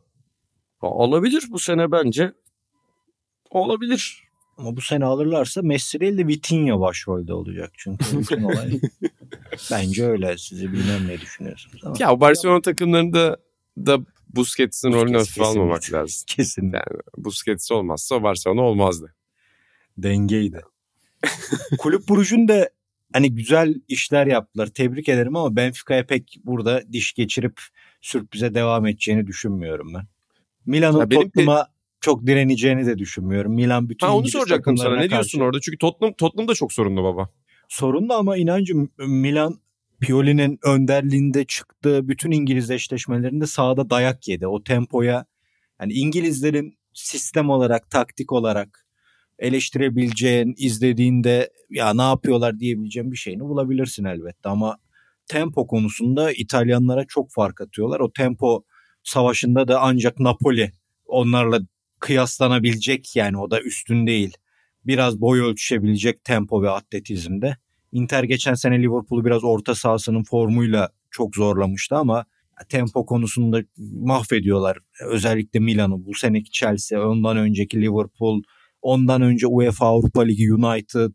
Alabilir 0.80 1.44
bu 1.50 1.58
sene 1.58 1.92
bence. 1.92 2.32
Olabilir. 3.50 4.22
Ama 4.58 4.76
bu 4.76 4.80
sene 4.80 5.04
alırlarsa 5.04 5.62
Messi 5.62 6.00
değil 6.00 6.18
de 6.18 6.26
Vitinha 6.26 6.80
başrolde 6.80 7.32
olacak. 7.32 7.72
Çünkü 7.76 8.44
olay 8.44 8.80
bence 9.70 10.06
öyle. 10.06 10.38
Sizi 10.38 10.72
bilmem 10.72 11.08
ne 11.08 11.20
düşünüyorsunuz 11.20 11.84
ama 11.84 11.94
Ya 11.98 12.20
Barcelona 12.20 12.60
takımlarında 12.60 13.36
da 13.78 13.98
Busquets'in 14.28 14.88
Busquets 14.88 15.04
rolünü 15.04 15.16
hafife 15.18 15.44
almamak 15.44 15.92
lazım. 15.92 16.24
kesinlikle 16.26 16.76
Yani 16.76 17.00
Busquets 17.16 17.70
olmazsa 17.72 18.22
Barcelona 18.22 18.62
olmazdı. 18.62 19.14
dengeydi. 19.98 20.60
Kulüp 21.78 22.08
Brugge'un 22.08 22.48
da 22.48 22.70
hani 23.12 23.34
güzel 23.34 23.74
işler 23.88 24.26
yaptılar. 24.26 24.66
Tebrik 24.66 25.08
ederim 25.08 25.36
ama 25.36 25.56
Benfica'ya 25.56 26.06
pek 26.06 26.40
burada 26.44 26.92
diş 26.92 27.12
geçirip 27.12 27.60
sürprize 28.06 28.54
devam 28.54 28.86
edeceğini 28.86 29.26
düşünmüyorum 29.26 29.94
ben. 29.94 30.02
Milan'ın 30.66 31.08
Tottenham'a 31.08 31.66
çok 32.00 32.26
direneceğini 32.26 32.86
de 32.86 32.98
düşünmüyorum. 32.98 33.54
Milan 33.54 33.88
bütün 33.88 34.06
Ha 34.06 34.16
onu 34.16 34.28
soracaktım 34.28 34.76
sana. 34.76 34.96
Ne 34.96 35.10
diyorsun 35.10 35.38
karşı- 35.38 35.44
orada? 35.44 35.60
Çünkü 35.60 35.78
Tottenham, 35.78 36.14
Tottenham 36.14 36.48
da 36.48 36.54
çok 36.54 36.72
sorunlu 36.72 37.04
baba. 37.04 37.28
Sorunlu 37.68 38.14
ama 38.14 38.36
inancım 38.36 38.90
Milan 38.98 39.60
Pioli'nin 40.00 40.58
önderliğinde 40.64 41.44
çıktığı 41.44 42.08
bütün 42.08 42.30
İngiliz 42.30 42.70
eşleşmelerinde 42.70 43.46
sahada 43.46 43.90
dayak 43.90 44.28
yedi. 44.28 44.46
O 44.46 44.62
tempoya 44.62 45.26
yani 45.80 45.92
İngilizlerin 45.92 46.78
sistem 46.92 47.50
olarak, 47.50 47.90
taktik 47.90 48.32
olarak 48.32 48.86
eleştirebileceğin, 49.38 50.54
izlediğinde 50.58 51.50
ya 51.70 51.94
ne 51.94 52.02
yapıyorlar 52.02 52.58
diyebileceğin 52.58 53.12
bir 53.12 53.16
şeyini 53.16 53.40
bulabilirsin 53.40 54.04
elbette 54.04 54.48
ama 54.48 54.78
tempo 55.28 55.66
konusunda 55.66 56.32
İtalyanlara 56.32 57.04
çok 57.08 57.32
fark 57.32 57.60
atıyorlar. 57.60 58.00
O 58.00 58.12
tempo 58.12 58.64
savaşında 59.02 59.68
da 59.68 59.80
ancak 59.80 60.20
Napoli 60.20 60.72
onlarla 61.06 61.60
kıyaslanabilecek 62.00 63.16
yani 63.16 63.38
o 63.38 63.50
da 63.50 63.60
üstün 63.60 64.06
değil. 64.06 64.32
Biraz 64.86 65.20
boy 65.20 65.40
ölçüşebilecek 65.40 66.24
tempo 66.24 66.62
ve 66.62 66.70
atletizmde. 66.70 67.56
Inter 67.92 68.22
geçen 68.22 68.54
sene 68.54 68.78
Liverpool'u 68.82 69.24
biraz 69.24 69.44
orta 69.44 69.74
sahasının 69.74 70.22
formuyla 70.22 70.90
çok 71.10 71.34
zorlamıştı 71.34 71.96
ama 71.96 72.24
tempo 72.68 73.06
konusunda 73.06 73.62
mahvediyorlar. 73.92 74.78
Özellikle 75.10 75.60
Milan'ı 75.60 76.06
bu 76.06 76.14
seneki 76.14 76.50
Chelsea, 76.50 77.08
ondan 77.08 77.36
önceki 77.36 77.80
Liverpool, 77.80 78.42
ondan 78.82 79.22
önce 79.22 79.46
UEFA 79.46 79.86
Avrupa 79.86 80.22
Ligi 80.22 80.54
United 80.54 81.12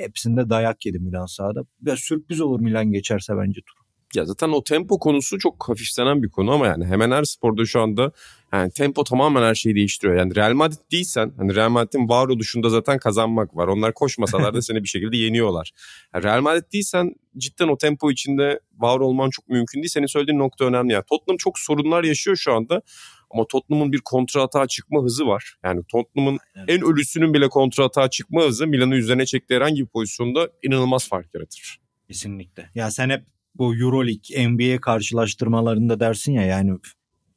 hepsinde 0.00 0.50
dayak 0.50 0.86
yedi 0.86 0.98
Milan 0.98 1.26
sahada. 1.26 1.60
Ya 1.86 1.96
sürpriz 1.96 2.40
olur 2.40 2.60
Milan 2.60 2.92
geçerse 2.92 3.32
bence 3.36 3.60
tur. 3.60 3.80
Ya 4.14 4.24
zaten 4.24 4.48
o 4.48 4.64
tempo 4.64 4.98
konusu 4.98 5.38
çok 5.38 5.68
hafiflenen 5.68 6.22
bir 6.22 6.28
konu 6.28 6.52
ama 6.52 6.66
yani 6.66 6.86
hemen 6.86 7.10
her 7.10 7.24
sporda 7.24 7.64
şu 7.64 7.80
anda 7.80 8.12
yani 8.52 8.70
tempo 8.70 9.04
tamamen 9.04 9.42
her 9.42 9.54
şeyi 9.54 9.74
değiştiriyor. 9.74 10.18
Yani 10.18 10.36
Real 10.36 10.54
Madrid 10.54 10.78
değilsen 10.92 11.32
hani 11.36 11.54
Real 11.54 11.70
Madrid'in 11.70 12.08
varoluşunda 12.08 12.68
zaten 12.68 12.98
kazanmak 12.98 13.56
var. 13.56 13.68
Onlar 13.68 13.94
koşmasalar 13.94 14.54
da 14.54 14.62
seni 14.62 14.82
bir 14.82 14.88
şekilde 14.88 15.16
yeniyorlar. 15.16 15.72
Yani 16.14 16.24
Real 16.24 16.40
Madrid 16.40 16.72
değilsen 16.72 17.14
cidden 17.38 17.68
o 17.68 17.78
tempo 17.78 18.10
içinde 18.10 18.60
var 18.78 19.00
olman 19.00 19.30
çok 19.30 19.48
mümkün 19.48 19.82
değil. 19.82 19.90
Senin 19.90 20.06
söylediğin 20.06 20.38
nokta 20.38 20.64
önemli. 20.64 20.92
Yani 20.92 21.04
Tottenham 21.08 21.36
çok 21.36 21.58
sorunlar 21.58 22.04
yaşıyor 22.04 22.36
şu 22.36 22.52
anda. 22.52 22.82
Ama 23.30 23.44
Tottenham'ın 23.46 23.92
bir 23.92 24.00
kontra 24.00 24.42
atağa 24.42 24.66
çıkma 24.66 25.02
hızı 25.02 25.26
var. 25.26 25.54
Yani 25.64 25.82
Tottenham'ın 25.88 26.38
en 26.68 26.82
ölüsünün 26.82 27.34
bile 27.34 27.48
kontra 27.48 27.84
atağa 27.84 28.10
çıkma 28.10 28.42
hızı 28.42 28.66
Milan'ı 28.66 28.94
üzerine 28.94 29.26
çektiği 29.26 29.54
herhangi 29.54 29.82
bir 29.82 29.86
pozisyonda 29.86 30.48
inanılmaz 30.62 31.08
fark 31.08 31.34
yaratır. 31.34 31.80
Kesinlikle. 32.08 32.70
Ya 32.74 32.90
sen 32.90 33.10
hep 33.10 33.24
bu 33.54 33.76
Euroleague, 33.76 34.48
NBA 34.48 34.80
karşılaştırmalarında 34.80 36.00
dersin 36.00 36.32
ya 36.32 36.42
yani 36.42 36.70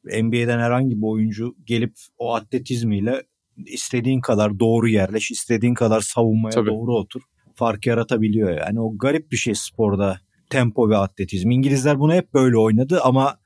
NBA'den 0.04 0.58
herhangi 0.58 0.96
bir 0.96 1.06
oyuncu 1.06 1.56
gelip 1.64 1.94
o 2.18 2.34
atletizmiyle 2.34 3.22
istediğin 3.66 4.20
kadar 4.20 4.58
doğru 4.58 4.88
yerleş, 4.88 5.30
istediğin 5.30 5.74
kadar 5.74 6.00
savunmaya 6.00 6.50
Tabii. 6.50 6.70
doğru 6.70 6.96
otur. 6.96 7.22
Fark 7.54 7.86
yaratabiliyor 7.86 8.50
yani. 8.58 8.80
O 8.80 8.98
garip 8.98 9.32
bir 9.32 9.36
şey 9.36 9.54
sporda 9.54 10.20
tempo 10.50 10.90
ve 10.90 10.96
atletizm. 10.96 11.50
İngilizler 11.50 11.98
bunu 11.98 12.14
hep 12.14 12.34
böyle 12.34 12.58
oynadı 12.58 13.00
ama 13.02 13.38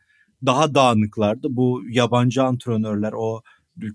daha 0.47 0.75
dağınıklardı. 0.75 1.49
Bu 1.51 1.83
yabancı 1.89 2.43
antrenörler 2.43 3.13
o 3.17 3.43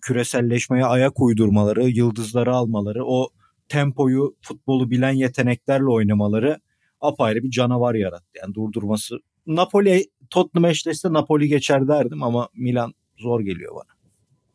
küreselleşmeye 0.01 0.85
ayak 0.85 1.21
uydurmaları, 1.21 1.89
yıldızları 1.89 2.55
almaları, 2.55 3.05
o 3.05 3.29
tempoyu, 3.69 4.35
futbolu 4.41 4.91
bilen 4.91 5.13
yeteneklerle 5.13 5.85
oynamaları 5.85 6.59
apayrı 7.01 7.43
bir 7.43 7.49
canavar 7.49 7.95
yarattı. 7.95 8.39
Yani 8.41 8.53
durdurması. 8.53 9.17
Napoli 9.47 10.05
Tottenham 10.29 10.71
eşleşse 10.71 11.13
Napoli 11.13 11.47
geçer 11.47 11.87
derdim 11.87 12.23
ama 12.23 12.49
Milan 12.55 12.93
zor 13.17 13.41
geliyor 13.41 13.75
bana. 13.75 13.93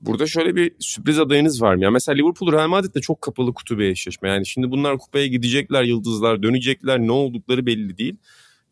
Burada 0.01 0.27
şöyle 0.27 0.57
bir 0.57 0.72
sürpriz 0.79 1.18
adayınız 1.18 1.62
var 1.62 1.74
mı? 1.74 1.85
Ya 1.85 1.90
mesela 1.90 2.16
Liverpool 2.16 2.53
Real 2.53 2.68
Madrid 2.68 2.94
de 2.94 3.01
çok 3.01 3.22
kapalı 3.22 3.55
kutu 3.55 3.79
bir 3.79 3.85
eşleşme. 3.85 4.29
Yani 4.29 4.46
şimdi 4.46 4.70
bunlar 4.70 4.98
kupaya 4.98 5.27
gidecekler, 5.27 5.83
yıldızlar 5.83 6.42
dönecekler. 6.42 6.98
Ne 7.01 7.12
oldukları 7.12 7.66
belli 7.66 7.98
değil. 7.98 8.16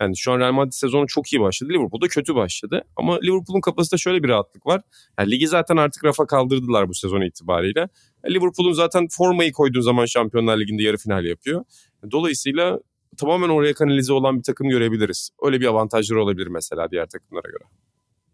Yani 0.00 0.16
şu 0.16 0.32
an 0.32 0.38
Real 0.38 0.52
Madrid 0.52 0.72
sezonu 0.72 1.06
çok 1.06 1.32
iyi 1.32 1.40
başladı. 1.40 1.72
Liverpool 1.72 2.00
da 2.00 2.08
kötü 2.08 2.34
başladı. 2.34 2.84
Ama 2.96 3.18
Liverpool'un 3.20 3.60
kafasında 3.60 3.98
şöyle 3.98 4.22
bir 4.22 4.28
rahatlık 4.28 4.66
var. 4.66 4.82
Yani 5.18 5.30
ligi 5.30 5.48
zaten 5.48 5.76
artık 5.76 6.04
rafa 6.04 6.26
kaldırdılar 6.26 6.88
bu 6.88 6.94
sezon 6.94 7.20
itibariyle. 7.20 7.88
Liverpool'un 8.30 8.72
zaten 8.72 9.08
formayı 9.10 9.52
koyduğun 9.52 9.80
zaman 9.80 10.06
Şampiyonlar 10.06 10.60
Ligi'nde 10.60 10.82
yarı 10.82 10.96
final 10.96 11.24
yapıyor. 11.24 11.64
Dolayısıyla 12.10 12.80
tamamen 13.16 13.48
oraya 13.48 13.74
kanalize 13.74 14.12
olan 14.12 14.38
bir 14.38 14.42
takım 14.42 14.68
görebiliriz. 14.68 15.30
Öyle 15.42 15.60
bir 15.60 15.66
avantajları 15.66 16.22
olabilir 16.22 16.46
mesela 16.46 16.90
diğer 16.90 17.06
takımlara 17.06 17.48
göre. 17.48 17.64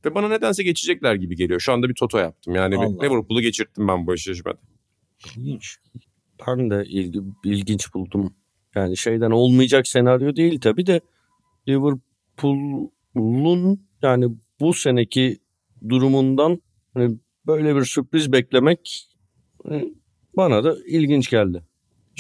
Ve 0.05 0.15
bana 0.15 0.29
nedense 0.29 0.63
geçecekler 0.63 1.15
gibi 1.15 1.37
geliyor. 1.37 1.61
Şu 1.61 1.73
anda 1.73 1.89
bir 1.89 1.95
toto 1.95 2.19
yaptım. 2.19 2.55
Yani. 2.55 2.75
Liverpool'u 2.75 3.41
geçirttim 3.41 3.89
ben 3.89 4.07
bu 4.07 4.15
eşleşmede. 4.15 4.59
İlginç. 5.37 5.77
Ben 6.49 6.71
de 6.71 6.85
ilgi, 6.87 7.21
ilginç 7.45 7.95
buldum. 7.95 8.35
Yani 8.75 8.97
şeyden 8.97 9.31
olmayacak 9.31 9.87
senaryo 9.87 10.37
değil 10.37 10.61
tabii 10.61 10.87
de 10.87 11.01
Liverpool'un 11.69 12.91
yani 14.03 14.29
bu 14.61 14.75
seneki 14.75 15.39
durumundan 15.89 16.63
hani 16.95 17.19
böyle 17.47 17.77
bir 17.77 17.85
sürpriz 17.85 18.33
beklemek 18.33 19.09
e, 19.71 19.85
bana 20.37 20.65
da 20.65 20.77
ilginç 20.87 21.31
geldi. 21.31 21.63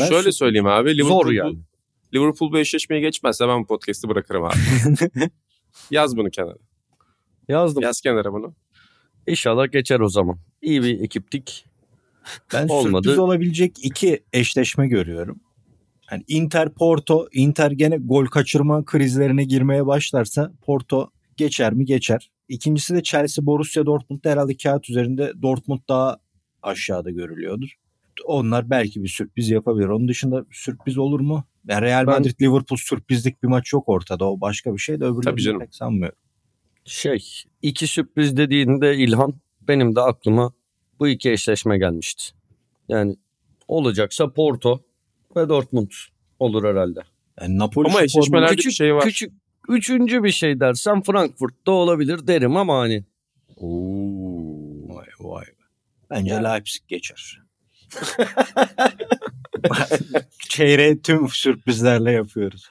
Ben 0.00 0.07
Şöyle 0.07 0.33
söyleyeyim 0.33 0.66
abi. 0.66 0.98
Liverpool, 0.98 1.22
Zor 1.22 1.31
yani. 1.33 1.59
Liverpool 2.14 2.52
bu 2.52 2.59
eşleşmeye 2.59 3.00
geçmezse 3.00 3.48
ben 3.48 3.62
bu 3.62 3.66
podcast'i 3.66 4.09
bırakırım 4.09 4.44
abi. 4.44 4.55
Yaz 5.90 6.16
bunu 6.16 6.31
kenara. 6.31 6.59
Yazdım. 7.48 7.83
Yaz 7.83 8.00
kenara 8.00 8.33
bunu. 8.33 8.55
İnşallah 9.26 9.72
geçer 9.72 10.00
o 10.00 10.09
zaman. 10.09 10.38
İyi 10.62 10.83
bir 10.83 11.00
ekiptik. 11.00 11.66
Ben 12.52 12.68
Olmadı. 12.68 13.02
sürpriz 13.05 13.18
olabilecek 13.18 13.85
iki 13.85 14.24
eşleşme 14.33 14.88
görüyorum. 14.88 15.40
Yani 16.12 16.25
Inter 16.29 16.75
Porto, 16.75 17.29
Inter 17.33 17.70
gene 17.70 17.96
gol 17.96 18.27
kaçırma 18.27 18.85
krizlerine 18.85 19.44
girmeye 19.44 19.87
başlarsa 19.87 20.53
Porto 20.62 21.11
geçer 21.37 21.72
mi 21.72 21.85
geçer. 21.85 22.31
İkincisi 22.48 22.94
de 22.94 23.03
Chelsea 23.03 23.46
Borussia 23.46 23.87
Dortmund 23.87 24.20
herhalde 24.25 24.57
kağıt 24.57 24.90
üzerinde 24.90 25.33
Dortmund 25.42 25.81
daha 25.88 26.18
aşağıda 26.62 27.11
görülüyordur. 27.11 27.68
Onlar 28.25 28.70
belki 28.70 29.03
bir 29.03 29.09
sürpriz 29.09 29.51
yapabilir. 29.51 29.88
Onun 29.88 30.09
dışında 30.09 30.44
sürpriz 30.51 30.98
olur 30.98 31.20
mu? 31.20 31.44
Yani 31.68 31.83
Real 31.83 32.07
Ben- 32.07 32.18
Madrid 32.18 32.40
Liverpool 32.40 32.79
sürprizlik 32.79 33.42
bir 33.42 33.48
maç 33.48 33.72
yok 33.72 33.88
ortada. 33.88 34.31
O 34.31 34.40
başka 34.40 34.72
bir 34.72 34.79
şey 34.79 35.01
de 35.01 35.05
Tabii 35.05 35.33
öbürlerini 35.33 35.59
pek 35.59 35.75
sanmıyorum. 35.75 36.18
Şey 36.85 37.25
iki 37.62 37.87
sürpriz 37.87 38.37
dediğinde 38.37 38.96
İlhan 38.96 39.35
benim 39.68 39.96
de 39.96 40.01
aklıma 40.01 40.53
bu 40.98 41.09
iki 41.09 41.31
eşleşme 41.31 41.79
gelmişti. 41.79 42.25
Yani 42.88 43.16
olacaksa 43.68 44.33
Porto 44.33 44.85
ve 45.37 45.49
Dortmund 45.49 45.90
olur 46.38 46.64
herhalde. 46.64 47.01
Yani 47.40 47.59
Napoli 47.59 47.88
Ama 47.88 48.03
eşleşmelerde 48.03 48.53
formunu- 48.53 48.66
bir 48.66 48.71
şey 48.71 48.95
var. 48.95 49.05
Küçük 49.05 49.33
üçüncü 49.68 50.25
bir 50.25 50.31
şey 50.31 50.61
dersen 50.61 51.03
Frankfurt'ta 51.03 51.73
olabilir 51.73 52.27
derim 52.27 52.57
ama 52.57 52.79
hani 52.79 53.05
Vay 54.88 55.07
vay. 55.21 55.45
Bence 56.11 56.35
Leipzig 56.35 56.88
geçer. 56.88 57.42
Çeyreği 60.49 61.03
tüm 61.03 61.29
sürprizlerle 61.29 62.12
yapıyoruz. 62.12 62.71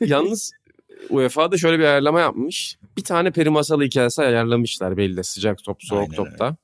Yalnız 0.00 0.52
UEFA'da 1.10 1.58
şöyle 1.58 1.78
bir 1.78 1.84
ayarlama 1.84 2.20
yapmış. 2.20 2.78
Bir 2.96 3.04
tane 3.04 3.30
peri 3.30 3.50
masalı 3.50 3.84
hikayesi 3.84 4.22
ayarlamışlar 4.22 4.96
belli 4.96 5.24
sıcak 5.24 5.64
top 5.64 5.82
soğuk 5.82 6.02
Aynen 6.02 6.16
topta. 6.16 6.56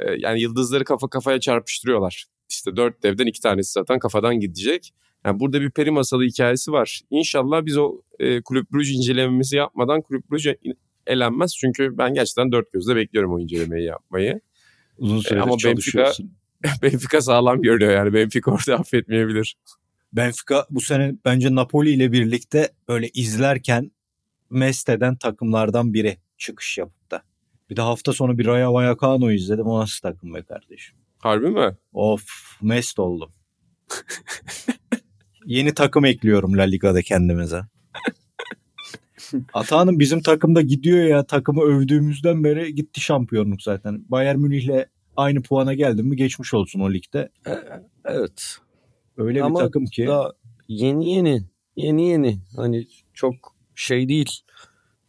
Ee, 0.00 0.12
yani 0.18 0.40
yıldızları 0.40 0.84
kafa 0.84 1.08
kafaya 1.08 1.40
çarpıştırıyorlar. 1.40 2.24
İşte 2.52 2.76
dört 2.76 3.02
devden 3.02 3.26
iki 3.26 3.40
tanesi 3.40 3.72
zaten 3.72 3.98
kafadan 3.98 4.40
gidecek. 4.40 4.90
Yani 5.24 5.40
burada 5.40 5.60
bir 5.60 5.70
peri 5.70 5.90
masalı 5.90 6.24
hikayesi 6.24 6.72
var. 6.72 7.00
İnşallah 7.10 7.66
biz 7.66 7.78
o 7.78 8.00
e, 8.18 8.42
Kulüp 8.42 8.72
Brugge 8.72 8.90
incelememizi 8.90 9.56
yapmadan 9.56 10.02
Kulüp 10.02 10.30
Brugge 10.30 10.56
elenmez. 11.06 11.56
Çünkü 11.56 11.98
ben 11.98 12.14
gerçekten 12.14 12.52
dört 12.52 12.72
gözle 12.72 12.96
bekliyorum 12.96 13.32
o 13.32 13.40
incelemeyi 13.40 13.86
yapmayı. 13.86 14.40
Uzun 14.98 15.20
süredir 15.20 15.42
ama 15.42 15.52
Benfica- 15.52 15.62
çalışıyorsun. 15.62 16.32
Benfica 16.82 17.20
sağlam 17.20 17.62
görünüyor 17.62 17.92
yani. 17.92 18.14
Benfica 18.14 18.52
orada 18.52 18.74
affetmeyebilir. 18.78 19.56
Benfica 20.12 20.66
bu 20.70 20.80
sene 20.80 21.14
bence 21.24 21.54
Napoli 21.54 21.90
ile 21.90 22.12
birlikte 22.12 22.68
böyle 22.88 23.08
izlerken 23.08 23.90
mest 24.50 24.88
eden 24.88 25.16
takımlardan 25.16 25.94
biri 25.94 26.16
çıkış 26.38 26.78
yapıp 26.78 27.10
da. 27.10 27.22
Bir 27.70 27.76
de 27.76 27.80
hafta 27.80 28.12
sonu 28.12 28.38
bir 28.38 28.46
Rayo 28.46 28.72
Vallecano 28.72 29.30
izledim. 29.30 29.66
O 29.66 29.80
nasıl 29.80 30.00
takım 30.00 30.34
be 30.34 30.42
kardeşim? 30.42 31.01
Harbi 31.22 31.46
mi? 31.50 31.76
Of 31.92 32.24
mest 32.62 32.98
oldum. 32.98 33.32
Yeni 35.46 35.74
takım 35.74 36.04
ekliyorum 36.04 36.58
La 36.58 36.62
Liga'da 36.62 37.02
kendimize. 37.02 37.60
Atahan'ın 39.54 39.98
bizim 39.98 40.22
takımda 40.22 40.60
gidiyor 40.60 41.04
ya 41.06 41.26
takımı 41.26 41.62
övdüğümüzden 41.62 42.44
beri 42.44 42.74
gitti 42.74 43.00
şampiyonluk 43.00 43.62
zaten. 43.62 44.04
Bayern 44.08 44.38
Münih'le 44.38 44.86
aynı 45.16 45.42
puana 45.42 45.74
geldim 45.74 46.06
mi 46.06 46.16
geçmiş 46.16 46.54
olsun 46.54 46.80
o 46.80 46.92
ligde. 46.92 47.28
evet 48.04 48.56
Öyle 49.16 49.42
Ama 49.42 49.58
bir 49.58 49.64
takım 49.64 49.84
ki. 49.84 50.06
daha 50.06 50.32
yeni 50.68 51.10
yeni 51.14 51.44
yeni 51.76 52.08
yeni 52.08 52.38
hani 52.56 52.86
çok 53.14 53.34
şey 53.74 54.08
değil. 54.08 54.30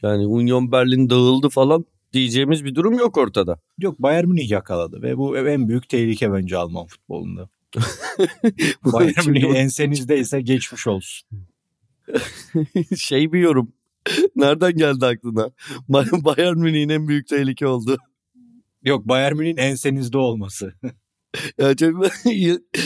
Yani 0.02 0.28
Union 0.28 0.72
Berlin 0.72 1.10
dağıldı 1.10 1.50
falan 1.50 1.86
diyeceğimiz 2.14 2.66
bir 2.66 2.76
durum 2.76 2.94
yok 2.94 3.18
ortada. 3.18 3.60
Yok 3.80 4.00
Bayern 4.00 4.28
Münih 4.28 4.50
yakaladı 4.50 5.02
ve 5.02 5.18
bu 5.18 5.38
en 5.38 5.70
büyük 5.70 5.90
tehlike 5.90 6.34
bence 6.34 6.58
Alman 6.58 6.86
futbolunda. 6.86 7.50
Bayern 8.86 9.30
Münih 9.30 9.56
ensenizdeyse 9.56 10.42
geçmiş 10.42 10.88
olsun. 10.88 11.30
şey 12.98 13.34
bir 13.34 13.40
yorum. 13.40 13.74
Nereden 14.36 14.76
geldi 14.76 15.06
aklına? 15.06 15.52
Bay- 15.90 16.08
Bayern 16.12 16.58
Münih'in 16.58 16.90
en 16.90 17.08
büyük 17.08 17.28
tehlike 17.28 17.68
oldu. 17.68 17.98
Yok 18.84 19.08
Bayern 19.08 19.36
Münih'in 19.38 19.58
ensenizde 19.58 20.18
olması. 20.18 20.74
Çok- 21.78 22.08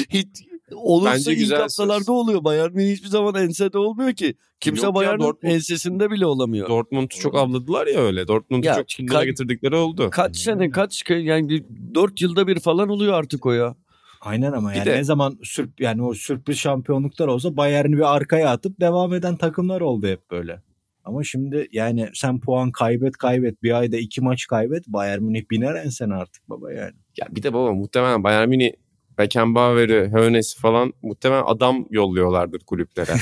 hiç 0.10 0.28
olursa 0.76 1.14
Bence 1.14 1.32
ilk 1.32 1.40
güzel 1.40 1.60
haftalarda 1.62 2.00
söz. 2.00 2.10
oluyor. 2.10 2.44
Bayern 2.44 2.74
Münih 2.74 2.92
hiçbir 2.94 3.08
zaman 3.08 3.36
ensede 3.36 3.78
olmuyor 3.78 4.14
ki. 4.14 4.36
Kimse 4.60 4.86
Yok 4.86 4.96
ya, 4.96 4.96
Bayern'in 4.96 5.24
Dortmund- 5.24 5.50
ensesinde 5.54 6.12
bile 6.12 6.26
olamıyor. 6.26 6.70
Dortmund'u 6.70 7.16
çok 7.20 7.36
avladılar 7.36 7.88
ya 7.88 8.00
öyle. 8.00 8.28
Dortmund'u 8.28 8.68
Ya, 8.68 8.76
çok 8.76 8.88
çillere 8.90 9.18
ka- 9.18 9.26
getirdikleri 9.26 9.76
oldu. 9.76 10.10
Kaç 10.12 10.38
sene 10.38 10.70
kaç 10.70 11.02
ke- 11.02 11.22
yani 11.22 11.50
bir- 11.50 11.66
dört 11.96 12.22
yılda 12.22 12.48
bir 12.48 12.60
falan 12.60 12.90
oluyor 12.90 13.14
artık 13.14 13.46
o 13.46 13.52
ya. 13.52 13.76
Aynen 14.22 14.52
ama 14.52 14.72
Bir 14.72 14.76
yani 14.76 14.86
de- 14.86 14.96
ne 14.98 15.04
zaman 15.04 15.40
sürp 15.44 15.82
yani 15.82 16.04
o 16.04 16.14
sürpriz 16.14 16.58
şampiyonluklar 16.58 17.28
olsa 17.28 17.58
Bayern'i 17.58 17.98
bir 17.98 18.16
arkaya 18.16 18.50
atıp 18.50 18.80
devam 18.80 19.14
eden 19.14 19.38
takımlar 19.38 19.82
oldu 19.82 20.08
hep 20.08 20.32
böyle. 20.32 20.62
Ama 21.04 21.24
şimdi 21.24 21.68
yani 21.72 22.10
sen 22.14 22.40
puan 22.40 22.72
kaybet 22.72 23.18
kaybet 23.18 23.64
bir 23.64 23.72
ayda 23.80 23.98
iki 23.98 24.22
maç 24.22 24.48
kaybet 24.48 24.88
Bayern 24.88 25.24
Münih 25.24 25.50
biner 25.52 25.76
ensen 25.76 26.10
artık 26.10 26.50
baba 26.50 26.72
yani. 26.74 26.94
Ya 27.18 27.28
bir 27.32 27.44
de 27.44 27.54
baba 27.54 27.74
muhtemelen 27.74 28.24
Bayern 28.24 28.50
Münih 28.50 28.72
Beckenbauer'ı, 29.18 30.10
Hönes'i 30.12 30.60
falan 30.60 30.94
muhtemelen 31.02 31.44
adam 31.46 31.86
yolluyorlardır 31.90 32.60
kulüplere. 32.60 33.12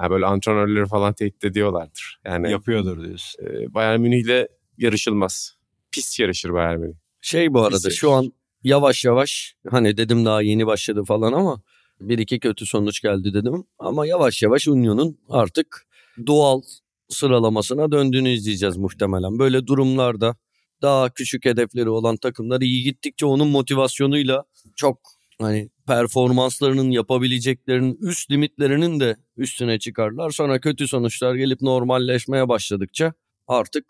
yani 0.00 0.10
böyle 0.10 0.26
antrenörleri 0.26 0.86
falan 0.86 1.12
tehdit 1.14 1.44
ediyorlardır. 1.44 2.20
Yani 2.24 2.50
Yapıyordur 2.50 3.04
diyorsun. 3.04 3.44
e, 3.46 3.74
Bayern 3.74 4.00
Münih'le 4.00 4.46
yarışılmaz. 4.78 5.56
Pis 5.90 6.20
yarışır 6.20 6.52
Bayern 6.52 6.78
Münih. 6.80 6.94
Şey 7.20 7.54
bu 7.54 7.60
arada 7.62 7.76
Bizi- 7.76 7.90
şu 7.90 8.10
an 8.12 8.32
yavaş 8.64 9.04
yavaş 9.04 9.54
hani 9.70 9.96
dedim 9.96 10.24
daha 10.24 10.42
yeni 10.42 10.66
başladı 10.66 11.04
falan 11.04 11.32
ama 11.32 11.62
bir 12.00 12.18
iki 12.18 12.40
kötü 12.40 12.66
sonuç 12.66 13.00
geldi 13.02 13.34
dedim. 13.34 13.64
Ama 13.78 14.06
yavaş 14.06 14.42
yavaş 14.42 14.68
Union'un 14.68 15.18
artık 15.28 15.86
doğal 16.26 16.62
sıralamasına 17.08 17.92
döndüğünü 17.92 18.28
izleyeceğiz 18.28 18.76
muhtemelen. 18.76 19.38
Böyle 19.38 19.66
durumlarda 19.66 20.36
daha 20.82 21.10
küçük 21.10 21.44
hedefleri 21.44 21.88
olan 21.90 22.16
takımlar 22.16 22.60
iyi 22.60 22.82
gittikçe 22.82 23.26
onun 23.26 23.48
motivasyonuyla 23.48 24.44
çok 24.76 24.98
hani 25.40 25.70
performanslarının 25.86 26.90
yapabileceklerinin 26.90 27.98
üst 28.00 28.30
limitlerinin 28.30 29.00
de 29.00 29.16
üstüne 29.36 29.78
çıkarlar. 29.78 30.30
Sonra 30.30 30.60
kötü 30.60 30.88
sonuçlar 30.88 31.34
gelip 31.34 31.60
normalleşmeye 31.60 32.48
başladıkça 32.48 33.12
artık 33.48 33.84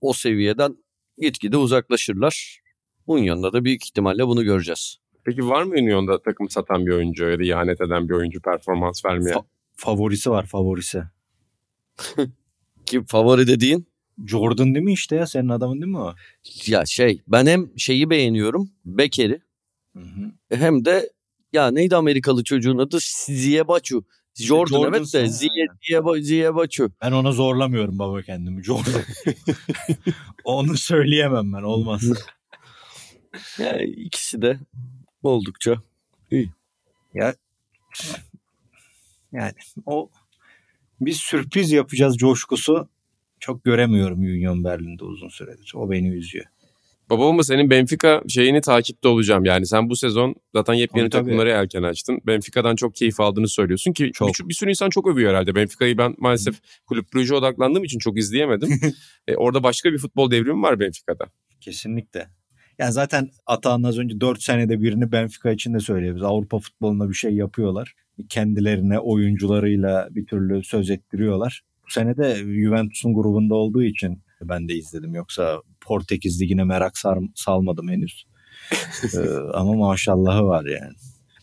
o 0.00 0.12
seviyeden 0.12 0.76
gitgide 1.18 1.56
uzaklaşırlar. 1.56 2.60
Bunun 3.06 3.22
yanında 3.22 3.52
da 3.52 3.64
büyük 3.64 3.84
ihtimalle 3.84 4.26
bunu 4.26 4.44
göreceğiz. 4.44 4.96
Peki 5.24 5.48
var 5.48 5.62
mı 5.62 5.74
Union'da 5.74 6.22
takım 6.22 6.50
satan 6.50 6.86
bir 6.86 6.92
oyuncu 6.92 7.24
ya 7.28 7.38
da 7.38 7.42
ihanet 7.42 7.80
eden 7.80 8.08
bir 8.08 8.14
oyuncu 8.14 8.40
performans 8.40 9.04
vermeye? 9.04 9.34
Fa- 9.34 9.44
favorisi 9.76 10.30
var 10.30 10.46
favorisi. 10.46 11.02
Ki 12.86 13.04
favori 13.06 13.46
dediğin 13.46 13.88
Jordan 14.26 14.74
değil 14.74 14.84
mi 14.84 14.92
işte 14.92 15.16
ya 15.16 15.26
senin 15.26 15.48
adamın 15.48 15.80
değil 15.80 15.92
mi 15.92 15.98
o? 15.98 16.14
ya 16.66 16.86
şey 16.86 17.22
ben 17.28 17.46
hem 17.46 17.78
şeyi 17.78 18.10
beğeniyorum 18.10 18.70
Beker'i 18.84 19.40
Hı 19.96 20.00
hı. 20.00 20.56
hem 20.56 20.84
de 20.84 21.10
ya 21.52 21.70
neydi 21.70 21.96
Amerikalı 21.96 22.44
çocuğun 22.44 22.78
adı 22.78 22.98
Ziebachu. 23.26 24.04
Jordan, 24.34 24.76
Jordan 24.76 24.92
evet 24.94 25.12
de 25.14 25.24
Zieba- 25.26 26.22
Ziebachu. 26.22 26.90
Ben 27.02 27.12
ona 27.12 27.32
zorlamıyorum 27.32 27.98
baba 27.98 28.22
kendimi. 28.22 28.64
Jordan. 28.64 29.02
Onu 30.44 30.76
söyleyemem 30.76 31.52
ben 31.52 31.62
olmaz. 31.62 32.02
Yani 33.58 33.82
ikisi 33.84 34.42
de 34.42 34.58
oldukça 35.22 35.82
Yani 39.32 39.52
o 39.86 40.10
biz 41.00 41.16
sürpriz 41.16 41.72
yapacağız 41.72 42.16
coşkusu 42.16 42.88
çok 43.40 43.64
göremiyorum 43.64 44.18
Union 44.18 44.64
Berlin'de 44.64 45.04
uzun 45.04 45.28
süredir. 45.28 45.72
O 45.74 45.90
beni 45.90 46.08
üzüyor. 46.08 46.44
Baba 47.10 47.28
ama 47.28 47.42
senin 47.42 47.70
Benfica 47.70 48.22
şeyini 48.28 48.60
takipte 48.60 49.08
olacağım. 49.08 49.44
Yani 49.44 49.66
sen 49.66 49.90
bu 49.90 49.96
sezon 49.96 50.34
zaten 50.54 50.74
yepyeni 50.74 51.10
Tabii, 51.10 51.10
tabii. 51.10 51.24
takımları 51.24 51.48
erken 51.48 51.82
açtın. 51.82 52.20
Benfica'dan 52.26 52.76
çok 52.76 52.94
keyif 52.94 53.20
aldığını 53.20 53.48
söylüyorsun 53.48 53.92
ki 53.92 54.10
Çok. 54.14 54.28
Bir, 54.28 54.48
bir 54.48 54.54
sürü 54.54 54.70
insan 54.70 54.90
çok 54.90 55.06
övüyor 55.06 55.30
herhalde. 55.30 55.54
Benfica'yı 55.54 55.98
ben 55.98 56.14
maalesef 56.18 56.54
kulüp 56.86 57.12
Brugge'e 57.14 57.34
odaklandığım 57.34 57.84
için 57.84 57.98
çok 57.98 58.18
izleyemedim. 58.18 58.68
e, 59.28 59.36
orada 59.36 59.62
başka 59.62 59.92
bir 59.92 59.98
futbol 59.98 60.30
devrimi 60.30 60.62
var 60.62 60.80
Benfica'da. 60.80 61.26
Kesinlikle. 61.60 62.28
Yani 62.78 62.92
zaten 62.92 63.30
Atahan 63.46 63.82
az 63.82 63.98
önce 63.98 64.20
4 64.20 64.42
senede 64.42 64.82
birini 64.82 65.12
Benfica 65.12 65.52
için 65.52 65.74
de 65.74 65.80
söyleyebiliriz. 65.80 66.26
Avrupa 66.26 66.58
futbolunda 66.58 67.08
bir 67.08 67.14
şey 67.14 67.34
yapıyorlar. 67.34 67.94
Kendilerine 68.28 68.98
oyuncularıyla 68.98 70.08
bir 70.10 70.26
türlü 70.26 70.62
söz 70.62 70.90
ettiriyorlar. 70.90 71.62
Bu 71.86 71.90
sene 71.90 72.16
de 72.16 72.36
Juventus'un 72.36 73.14
grubunda 73.14 73.54
olduğu 73.54 73.82
için 73.82 74.22
ben 74.42 74.68
de 74.68 74.74
izledim. 74.74 75.14
Yoksa 75.14 75.62
Portekiz 75.80 76.40
Ligi'ne 76.40 76.64
merak 76.64 76.98
sar, 76.98 77.18
salmadım 77.34 77.88
henüz. 77.88 78.24
Ee, 79.14 79.18
ama 79.54 79.72
maşallahı 79.72 80.44
var 80.44 80.64
yani. 80.64 80.92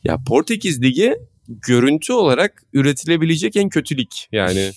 Ya 0.03 0.17
Portekiz 0.27 0.82
Ligi 0.82 1.15
görüntü 1.47 2.13
olarak 2.13 2.63
üretilebilecek 2.73 3.56
en 3.56 3.69
kötü 3.69 3.97
lig. 3.97 4.12
Yani 4.32 4.71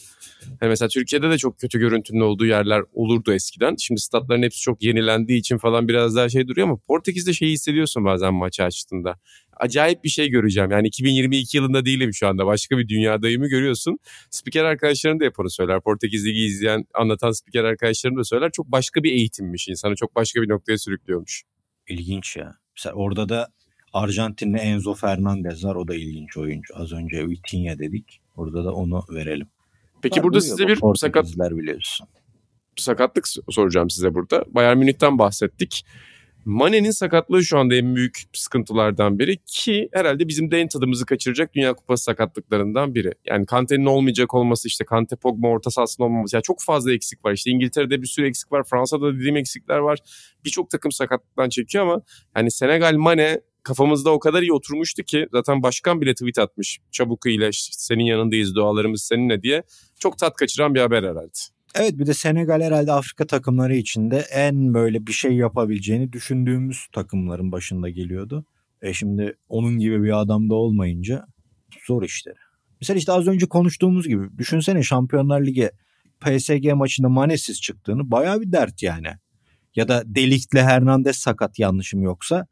hani 0.61 0.69
mesela 0.69 0.89
Türkiye'de 0.89 1.31
de 1.31 1.39
çok 1.39 1.59
kötü 1.59 1.79
görüntünün 1.79 2.21
olduğu 2.21 2.47
yerler 2.47 2.83
olurdu 2.93 3.33
eskiden. 3.33 3.77
Şimdi 3.79 4.01
statların 4.01 4.43
hepsi 4.43 4.61
çok 4.61 4.83
yenilendiği 4.83 5.39
için 5.39 5.59
falan 5.59 5.89
biraz 5.89 6.17
daha 6.17 6.29
şey 6.29 6.49
duruyor 6.49 6.69
ama 6.69 6.77
Portekiz'de 6.77 7.33
şeyi 7.33 7.53
hissediyorsun 7.53 8.05
bazen 8.05 8.35
maçı 8.35 8.65
açtığında. 8.65 9.15
Acayip 9.57 10.05
bir 10.05 10.09
şey 10.09 10.29
göreceğim. 10.29 10.71
Yani 10.71 10.89
2022 10.89 11.57
yılında 11.57 11.85
değilim 11.85 12.15
şu 12.15 12.29
anda. 12.29 12.47
Başka 12.47 12.79
bir 12.79 12.89
dünyadayımı 12.89 13.49
görüyorsun. 13.49 13.99
Spiker 14.31 14.65
arkadaşlarım 14.65 15.21
da 15.21 15.25
hep 15.25 15.41
onu 15.41 15.51
söyler. 15.51 15.81
Portekiz 15.81 16.27
Ligi 16.27 16.45
izleyen, 16.45 16.85
anlatan 16.95 17.31
spiker 17.31 17.65
arkadaşlarım 17.65 18.17
da 18.17 18.25
söyler. 18.25 18.51
Çok 18.53 18.67
başka 18.67 19.03
bir 19.03 19.13
eğitimmiş. 19.13 19.69
insanı 19.69 19.95
çok 19.97 20.17
başka 20.17 20.43
bir 20.43 20.49
noktaya 20.49 20.79
sürüklüyormuş. 20.79 21.43
İlginç 21.89 22.37
ya. 22.37 22.55
Mesela 22.77 22.95
orada 22.95 23.29
da 23.29 23.49
Arjantinli 23.93 24.59
Enzo 24.59 24.95
Fernandez 24.95 25.65
var. 25.65 25.75
O 25.75 25.89
da 25.89 25.95
ilginç 25.95 26.37
oyuncu. 26.37 26.77
Az 26.77 26.93
önce 26.93 27.29
Vitinha 27.29 27.79
dedik. 27.79 28.21
Orada 28.37 28.65
da 28.65 28.75
onu 28.75 29.05
verelim. 29.11 29.49
Peki 30.03 30.19
Var, 30.19 30.25
burada 30.25 30.41
size 30.41 30.69
bir 30.69 30.81
sakat 30.95 31.27
biliyorsun. 31.37 32.07
sakatlık 32.77 33.25
soracağım 33.51 33.91
size 33.91 34.15
burada. 34.15 34.45
Bayern 34.49 34.79
Münih'ten 34.79 35.19
bahsettik. 35.19 35.85
Mane'nin 36.47 36.91
sakatlığı 36.91 37.45
şu 37.45 37.59
anda 37.59 37.75
en 37.75 37.97
büyük 37.97 38.23
sıkıntılardan 38.33 39.19
biri 39.19 39.37
ki 39.47 39.89
herhalde 39.93 40.29
bizim 40.29 40.51
de 40.51 40.61
en 40.61 40.69
tadımızı 40.69 41.07
kaçıracak 41.07 41.55
Dünya 41.55 41.75
Kupası 41.75 42.05
sakatlıklarından 42.05 42.95
biri. 42.95 43.13
Yani 43.25 43.47
Kante'nin 43.47 43.87
olmayacak 43.87 44.35
olması 44.35 44.69
işte 44.69 44.85
Kante 44.85 45.17
Pogba 45.17 45.49
orta 45.49 45.71
sahasının 45.71 46.07
olmaması. 46.07 46.37
Yani 46.37 46.43
çok 46.43 46.63
fazla 46.63 46.93
eksik 46.93 47.25
var. 47.25 47.33
İşte 47.33 47.51
İngiltere'de 47.51 48.03
bir 48.03 48.07
sürü 48.07 48.27
eksik 48.27 48.53
var. 48.53 48.63
Fransa'da 48.71 49.15
dediğim 49.15 49.37
eksikler 49.37 49.79
var. 49.79 49.99
Birçok 50.45 50.71
takım 50.71 50.93
sakatlıktan 50.93 51.49
çekiyor 51.49 51.85
ama 51.85 52.03
hani 52.35 52.51
Senegal 52.51 52.95
Mane 52.95 53.41
kafamızda 53.67 54.11
o 54.11 54.19
kadar 54.19 54.43
iyi 54.43 54.53
oturmuştu 54.53 55.03
ki 55.03 55.27
zaten 55.33 55.63
başkan 55.63 56.01
bile 56.01 56.15
tweet 56.15 56.39
atmış. 56.39 56.79
Çabuk 56.91 57.27
ile 57.27 57.51
senin 57.53 58.05
yanındayız 58.05 58.55
dualarımız 58.55 59.03
seninle 59.03 59.43
diye. 59.43 59.63
Çok 59.99 60.19
tat 60.19 60.37
kaçıran 60.37 60.75
bir 60.75 60.81
haber 60.81 61.03
herhalde. 61.03 61.39
Evet 61.75 61.99
bir 61.99 62.07
de 62.07 62.15
Senegal 62.15 62.61
herhalde 62.61 62.93
Afrika 62.93 63.27
takımları 63.27 63.77
içinde 63.77 64.19
en 64.19 64.75
böyle 64.75 65.07
bir 65.07 65.13
şey 65.13 65.33
yapabileceğini 65.33 66.13
düşündüğümüz 66.13 66.87
takımların 66.93 67.53
başında 67.53 67.89
geliyordu. 67.89 68.45
E 68.83 68.93
şimdi 68.93 69.37
onun 69.49 69.79
gibi 69.79 70.03
bir 70.03 70.21
adam 70.21 70.51
da 70.51 70.55
olmayınca 70.55 71.27
zor 71.87 72.03
işleri. 72.03 72.39
Mesela 72.81 72.99
işte 72.99 73.13
az 73.13 73.27
önce 73.29 73.47
konuştuğumuz 73.47 74.09
gibi 74.09 74.39
düşünsene 74.39 74.83
Şampiyonlar 74.83 75.47
Ligi 75.47 75.71
PSG 76.21 76.73
maçında 76.73 77.09
Mane'siz 77.09 77.61
çıktığını 77.61 78.11
baya 78.11 78.41
bir 78.41 78.53
dert 78.53 78.83
yani. 78.83 79.09
Ya 79.77 79.89
da 79.89 80.03
Delik'le 80.07 80.63
Hernandez 80.63 81.17
sakat 81.17 81.59
yanlışım 81.59 82.03
yoksa. 82.03 82.47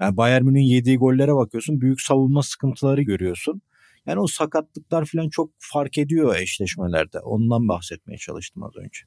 Yani 0.00 0.16
Bayern 0.16 0.44
Münih'in 0.44 0.64
yediği 0.64 0.96
gollere 0.96 1.34
bakıyorsun 1.34 1.80
büyük 1.80 2.00
savunma 2.00 2.42
sıkıntıları 2.42 3.02
görüyorsun. 3.02 3.62
Yani 4.06 4.20
o 4.20 4.26
sakatlıklar 4.26 5.04
falan 5.04 5.28
çok 5.28 5.50
fark 5.58 5.98
ediyor 5.98 6.36
eşleşmelerde. 6.36 7.18
Ondan 7.18 7.68
bahsetmeye 7.68 8.18
çalıştım 8.18 8.62
az 8.62 8.76
önce. 8.76 9.00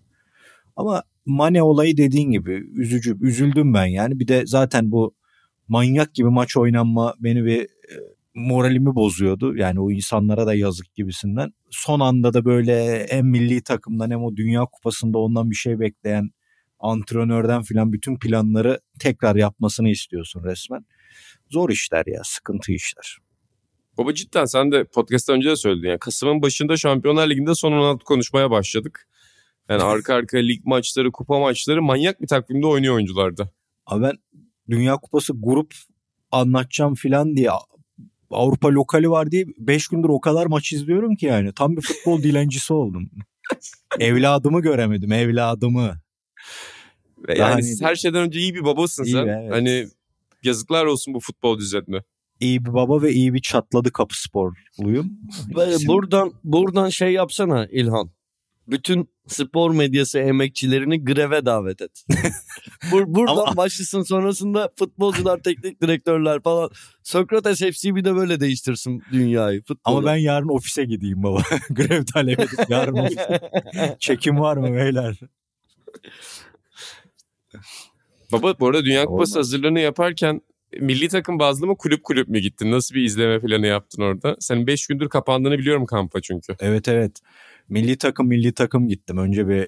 Ama 0.76 1.04
Mane 1.26 1.64
olayı 1.64 1.98
dediğin 1.98 2.32
gibi 2.32 2.64
üzücü. 2.76 3.18
Üzüldüm 3.22 3.74
ben 3.74 3.86
yani. 3.86 4.20
Bir 4.20 4.28
de 4.28 4.44
zaten 4.46 4.92
bu 4.92 5.16
manyak 5.68 6.14
gibi 6.14 6.30
maç 6.30 6.58
oynanma 6.58 7.14
beni 7.20 7.46
bir 7.46 7.62
e, 7.62 7.68
moralimi 8.36 8.96
bozuyordu. 8.96 9.56
Yani 9.56 9.80
o 9.80 9.92
insanlara 9.92 10.48
da 10.48 10.54
yazık 10.54 10.96
gibisinden. 10.96 11.52
Son 11.70 12.00
anda 12.00 12.34
da 12.34 12.46
böyle 12.46 13.08
hem 13.10 13.28
milli 13.28 13.64
takımdan 13.64 14.12
hem 14.12 14.24
o 14.24 14.36
Dünya 14.36 14.66
Kupası'nda 14.66 15.18
ondan 15.18 15.52
bir 15.52 15.56
şey 15.56 15.80
bekleyen 15.80 16.32
antrenörden 16.82 17.62
filan 17.62 17.94
bütün 17.94 18.20
planları 18.20 18.80
tekrar 19.00 19.36
yapmasını 19.36 19.90
istiyorsun 19.90 20.44
resmen. 20.44 20.86
Zor 21.50 21.70
işler 21.70 22.04
ya, 22.08 22.22
sıkıntı 22.24 22.72
işler. 22.72 23.18
Baba 23.98 24.14
cidden 24.14 24.46
sen 24.46 24.72
de 24.72 24.84
podcast'tan 24.84 25.36
önce 25.36 25.50
de 25.50 25.56
söyledin. 25.56 25.88
Yani 25.88 26.00
Kasım'ın 26.00 26.42
başında 26.42 26.78
Şampiyonlar 26.78 27.30
Ligi'nde 27.30 27.56
son 27.56 27.72
16 27.72 28.06
konuşmaya 28.06 28.52
başladık. 28.52 29.08
Yani 29.70 29.84
arka 29.84 30.14
arkaya 30.14 30.44
lig 30.48 30.66
maçları, 30.66 31.12
kupa 31.12 31.40
maçları 31.40 31.82
manyak 31.82 32.22
bir 32.22 32.28
takvimde 32.28 32.68
oynuyor 32.68 32.96
oyuncularda. 32.96 33.50
Abi 33.86 34.04
ben 34.04 34.14
Dünya 34.70 34.98
Kupası 34.98 35.34
grup 35.36 35.74
anlatacağım 36.32 36.96
filan 36.96 37.36
diye 37.36 37.50
Avrupa 38.32 38.70
lokali 38.70 39.10
var 39.10 39.32
diye 39.32 39.46
5 39.58 39.88
gündür 39.88 40.10
o 40.10 40.22
kadar 40.22 40.46
maç 40.46 40.74
izliyorum 40.74 41.16
ki 41.16 41.26
yani. 41.26 41.54
Tam 41.54 41.78
bir 41.78 41.82
futbol 41.82 42.24
dilencisi 42.24 42.74
oldum. 42.74 43.10
evladımı 44.00 44.62
göremedim 44.62 45.12
evladımı. 45.12 46.02
Ve 47.30 47.38
Daha 47.40 47.50
yani 47.50 47.62
hani- 47.62 47.90
her 47.90 47.96
şeyden 47.96 48.22
önce 48.22 48.40
iyi 48.40 48.56
bir 48.56 48.64
babasın 48.66 49.04
İyi 49.04 49.12
sen. 49.12 49.28
be, 49.28 49.40
evet. 49.44 49.52
Hani 49.54 49.88
yazıklar 50.44 50.86
olsun 50.86 51.14
bu 51.14 51.20
futbol 51.20 51.58
düzenine. 51.60 52.02
İyi 52.40 52.66
bir 52.66 52.74
baba 52.74 53.02
ve 53.02 53.12
iyi 53.12 53.34
bir 53.34 53.42
çatladı 53.42 53.92
kapı 53.92 54.22
sporluyum. 54.22 55.12
Buradan 55.88 56.34
buradan 56.44 56.90
şey 56.90 57.12
yapsana 57.12 57.66
İlhan. 57.66 58.12
Bütün 58.68 59.10
spor 59.28 59.72
medyası 59.76 60.20
emekçilerini 60.20 61.06
greve 61.06 61.46
davet 61.46 61.82
et. 61.82 62.04
Bur- 62.92 63.06
buradan 63.16 63.38
Ama- 63.38 63.58
başlasın 63.58 64.02
sonrasında 64.04 64.70
futbolcular, 64.76 65.38
teknik 65.44 65.82
direktörler 65.82 66.42
falan. 66.42 66.70
Sokrates 67.04 67.60
FC 67.60 67.96
bir 67.96 68.04
de 68.06 68.16
böyle 68.16 68.40
değiştirsin 68.40 69.02
dünyayı. 69.12 69.62
Futbolu. 69.62 69.98
Ama 69.98 70.06
ben 70.06 70.16
yarın 70.16 70.48
ofise 70.50 70.86
gideyim 70.86 71.24
baba. 71.24 71.42
Grev 71.70 72.06
talep 72.06 72.40
edip 72.40 72.70
yarın 72.70 72.98
ofise. 72.98 73.40
Çekim 74.00 74.40
var 74.40 74.58
mı 74.58 74.76
beyler? 74.76 75.20
Baba 78.32 78.60
bu 78.60 78.68
arada 78.68 78.86
Dünya 78.86 79.06
Kupası 79.06 79.40
hazırlığını 79.40 79.80
yaparken 79.80 80.42
milli 80.80 81.08
takım 81.08 81.40
bazlı 81.40 81.68
mı 81.68 81.78
kulüp 81.78 82.04
kulüp 82.04 82.28
mü 82.28 82.40
gittin? 82.40 82.72
Nasıl 82.72 82.96
bir 82.96 83.04
izleme 83.04 83.40
planı 83.40 83.68
yaptın 83.68 84.02
orada? 84.02 84.36
Senin 84.40 84.68
5 84.68 84.88
gündür 84.88 85.10
kapandığını 85.10 85.58
biliyorum 85.58 85.86
kampa 85.86 86.22
çünkü. 86.22 86.56
Evet 86.60 86.88
evet. 86.88 87.20
Milli 87.70 87.98
takım 87.98 88.28
milli 88.28 88.54
takım 88.54 88.88
gittim. 88.88 89.18
Önce 89.18 89.48
bir 89.48 89.56
e, 89.56 89.68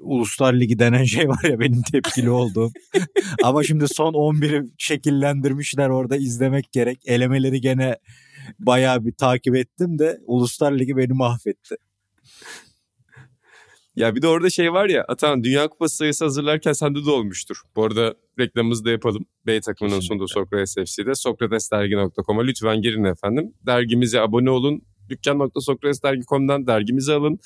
Uluslar 0.00 0.54
Ligi 0.54 0.78
denen 0.78 1.04
şey 1.04 1.28
var 1.28 1.44
ya 1.50 1.60
benim 1.60 1.82
tepkili 1.82 2.30
olduğum. 2.30 2.72
Ama 3.42 3.62
şimdi 3.62 3.88
son 3.88 4.12
11'i 4.12 4.70
şekillendirmişler 4.78 5.88
orada 5.88 6.16
izlemek 6.16 6.72
gerek. 6.72 6.98
Elemeleri 7.06 7.60
gene 7.60 7.96
bayağı 8.58 9.04
bir 9.04 9.12
takip 9.12 9.56
ettim 9.56 9.98
de 9.98 10.18
Uluslar 10.26 10.72
Ligi 10.72 10.96
beni 10.96 11.12
mahvetti. 11.12 11.76
Ya 13.98 14.14
bir 14.14 14.22
de 14.22 14.28
orada 14.28 14.50
şey 14.50 14.72
var 14.72 14.88
ya 14.88 15.04
Atan 15.08 15.44
Dünya 15.44 15.68
Kupası 15.68 15.96
sayısı 15.96 16.24
hazırlarken 16.24 16.72
sende 16.72 17.04
de 17.04 17.10
olmuştur. 17.10 17.62
Bu 17.76 17.84
arada 17.84 18.14
reklamımızı 18.38 18.84
da 18.84 18.90
yapalım. 18.90 19.26
B 19.46 19.60
takımının 19.60 20.00
sunduğu 20.00 20.28
Sokrates 20.28 20.74
FC'de 20.74 21.14
sokratesdergi.com'a 21.14 22.42
lütfen 22.42 22.82
girin 22.82 23.04
efendim. 23.04 23.54
Dergimize 23.66 24.20
abone 24.20 24.50
olun. 24.50 24.82
Dükkan.sokratesdergi.com'dan 25.08 26.66
dergimizi 26.66 27.12
alın. 27.12 27.38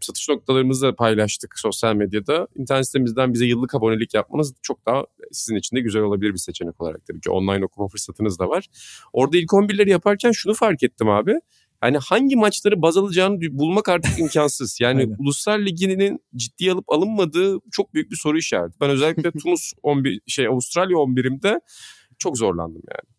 Satış 0.00 0.28
noktalarımızı 0.28 0.86
da 0.86 0.96
paylaştık 0.96 1.58
sosyal 1.58 1.94
medyada. 1.94 2.48
İnternet 2.56 2.86
sitemizden 2.86 3.34
bize 3.34 3.46
yıllık 3.46 3.74
abonelik 3.74 4.14
yapmanız 4.14 4.54
çok 4.62 4.86
daha 4.86 5.04
sizin 5.32 5.56
için 5.56 5.76
de 5.76 5.80
güzel 5.80 6.02
olabilir 6.02 6.32
bir 6.32 6.38
seçenek 6.38 6.80
olarak 6.80 7.06
tabii 7.06 7.20
ki. 7.20 7.30
Online 7.30 7.64
okuma 7.64 7.88
fırsatınız 7.88 8.38
da 8.38 8.48
var. 8.48 8.66
Orada 9.12 9.36
ilk 9.36 9.50
11'leri 9.50 9.90
yaparken 9.90 10.32
şunu 10.32 10.54
fark 10.54 10.82
ettim 10.82 11.08
abi. 11.08 11.34
Yani 11.82 11.98
hangi 11.98 12.36
maçları 12.36 12.82
baz 12.82 12.96
alacağını 12.96 13.38
bulmak 13.50 13.88
artık 13.88 14.18
imkansız. 14.18 14.80
Yani. 14.80 15.08
Uluslar 15.18 15.58
Ligi'nin 15.58 16.20
ciddiye 16.36 16.72
alıp 16.72 16.92
alınmadığı 16.92 17.58
çok 17.72 17.94
büyük 17.94 18.10
bir 18.10 18.16
soru 18.16 18.38
işareti. 18.38 18.80
Ben 18.80 18.90
özellikle 18.90 19.30
Tunus 19.42 19.72
11 19.82 20.20
şey 20.26 20.46
Avustralya 20.46 20.96
11'imde 20.96 21.60
çok 22.18 22.38
zorlandım 22.38 22.82
yani. 22.88 23.14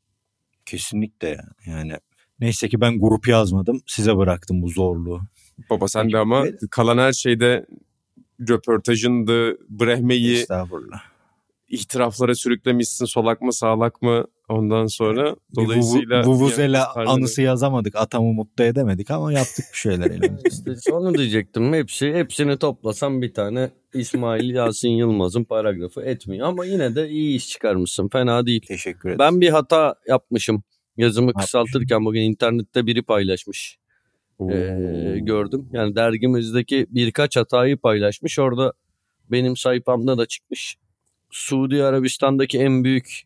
Kesinlikle 0.66 1.28
ya. 1.28 1.44
Yani 1.66 1.94
neyse 2.40 2.70
ki 2.70 2.82
ben 2.82 3.00
grup 3.00 3.28
yazmadım. 3.28 3.82
Size 3.88 4.18
bıraktım 4.18 4.62
bu 4.62 4.68
zorluğu. 4.68 5.22
Baba 5.70 5.88
sen 5.88 6.12
de 6.12 6.18
ama 6.18 6.40
Evet. 6.48 6.62
kalan 6.72 6.98
her 6.98 7.14
şeyde 7.14 7.66
röportajındı, 8.50 9.58
Brehme'yi. 9.70 10.46
İhtiraflara 11.74 12.36
sürüklemişsin 12.36 13.06
solak 13.06 13.42
mı 13.42 13.54
sağlak 13.54 14.02
mı 14.02 14.26
ondan 14.50 14.86
sonra 14.86 15.36
dolayısıyla 15.56 16.24
Vuvuzela 16.24 16.94
Yani- 16.96 17.10
anısı 17.10 17.42
yazamadık. 17.42 17.96
Atamı 17.96 18.34
mutlu 18.34 18.64
edemedik 18.64 19.12
ama 19.12 19.34
yaptık 19.34 19.66
bir 19.74 19.78
şeyler 19.78 20.12
elimizden. 20.12 20.74
İşte 20.78 20.94
onu 20.94 21.18
diyecektim. 21.18 21.74
Hepsi 21.74 22.14
hepsini 22.14 22.58
toplasam 22.58 23.22
bir 23.22 23.34
tane 23.34 23.70
İsmail 23.94 24.50
Yasin 24.50 24.90
Yılmaz'ın 24.90 25.44
paragrafı 25.44 26.02
etmiyor. 26.02 26.48
Ama 26.48 26.66
yine 26.66 26.96
de 26.96 27.10
iyi 27.10 27.36
iş 27.36 27.50
çıkarmışsın. 27.50 28.10
Fena 28.10 28.46
değil. 28.46 28.62
Teşekkür 28.68 29.10
ederim. 29.10 29.20
Ben 29.20 29.42
bir 29.42 29.50
hata 29.50 29.96
yapmışım. 30.08 30.64
Yazımı 30.98 31.34
kısaltırken 31.34 32.06
bugün 32.06 32.22
internette 32.22 32.86
biri 32.86 33.02
paylaşmış. 33.02 33.78
Oo. 34.40 34.52
Ee, 34.52 35.20
gördüm. 35.20 35.70
Yani 35.72 35.96
dergimizdeki 35.96 36.88
birkaç 36.90 37.38
hatayı 37.38 37.78
paylaşmış. 37.78 38.40
Orada 38.40 38.74
benim 39.32 39.58
sayfamda 39.58 40.18
da 40.18 40.26
çıkmış. 40.26 40.78
Suudi 41.34 41.84
Arabistan'daki 41.84 42.60
en 42.60 42.84
büyük 42.84 43.22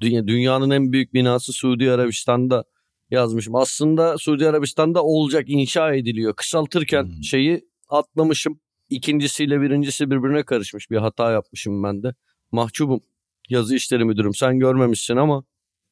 dünya, 0.00 0.26
dünyanın 0.26 0.70
en 0.70 0.92
büyük 0.92 1.14
binası 1.14 1.52
Suudi 1.52 1.90
Arabistan'da 1.90 2.64
yazmışım. 3.10 3.54
Aslında 3.54 4.18
Suudi 4.18 4.48
Arabistan'da 4.48 5.02
olacak 5.04 5.44
inşa 5.48 5.94
ediliyor. 5.94 6.34
Kısaltırken 6.36 7.02
Hmm. 7.04 7.22
şeyi 7.24 7.68
atlamışım. 7.88 8.60
İkincisiyle 8.90 9.60
birincisi 9.60 10.10
birbirine 10.10 10.42
karışmış. 10.42 10.90
Bir 10.90 10.96
hata 10.96 11.30
yapmışım 11.30 11.82
ben 11.82 12.02
de. 12.02 12.14
Mahcubum. 12.52 13.00
Yazı 13.48 13.74
işleri 13.76 14.04
müdürüm. 14.04 14.34
Sen 14.34 14.58
görmemişsin 14.58 15.16
ama 15.16 15.44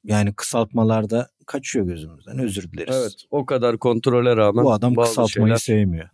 Yani 0.05 0.35
kısaltmalarda 0.35 1.29
kaçıyor 1.47 1.87
gözümüzden. 1.87 2.39
Özür 2.39 2.73
dileriz. 2.73 2.97
evet 2.97 3.13
o 3.31 3.47
kadar 3.47 3.79
kontrole 3.79 4.37
rağmen 4.37 4.65
Bu 4.65 4.73
adam 4.73 4.95
kısaltmayı 4.95 5.59
sevmiyor. 5.59 6.09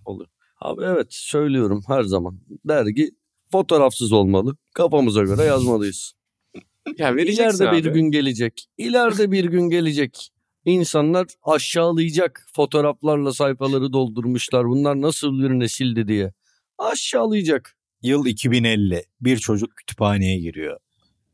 Abi 0.60 0.82
evet 0.84 1.06
söylüyorum 1.10 1.82
her 1.86 2.02
zaman. 2.02 2.40
Dergi 2.64 3.10
fotoğrafsız 3.52 4.12
olmalı. 4.12 4.56
Kafamıza 4.74 5.22
göre 5.22 5.42
yazmalıyız. 5.42 6.12
ya 6.98 7.16
vereceksin 7.16 7.42
İleride 7.64 7.76
bir 7.82 7.90
abi. 7.90 7.94
gün 8.00 8.10
gelecek. 8.10 8.66
İleride 8.78 9.32
bir 9.32 9.44
gün 9.44 9.62
gelecek. 9.70 10.28
İnsanlar 10.64 11.26
aşağılayacak 11.42 12.46
fotoğraflarla 12.54 13.32
sayfaları 13.32 13.92
doldurmuşlar. 13.92 14.68
Bunlar 14.68 15.00
nasıl 15.00 15.38
bir 15.42 15.50
nesildi 15.50 16.08
diye. 16.08 16.32
Aşağılayacak. 16.78 17.76
Yıl 18.02 18.26
2050. 18.26 19.02
Bir 19.20 19.36
çocuk 19.36 19.76
kütüphaneye 19.76 20.38
giriyor. 20.38 20.78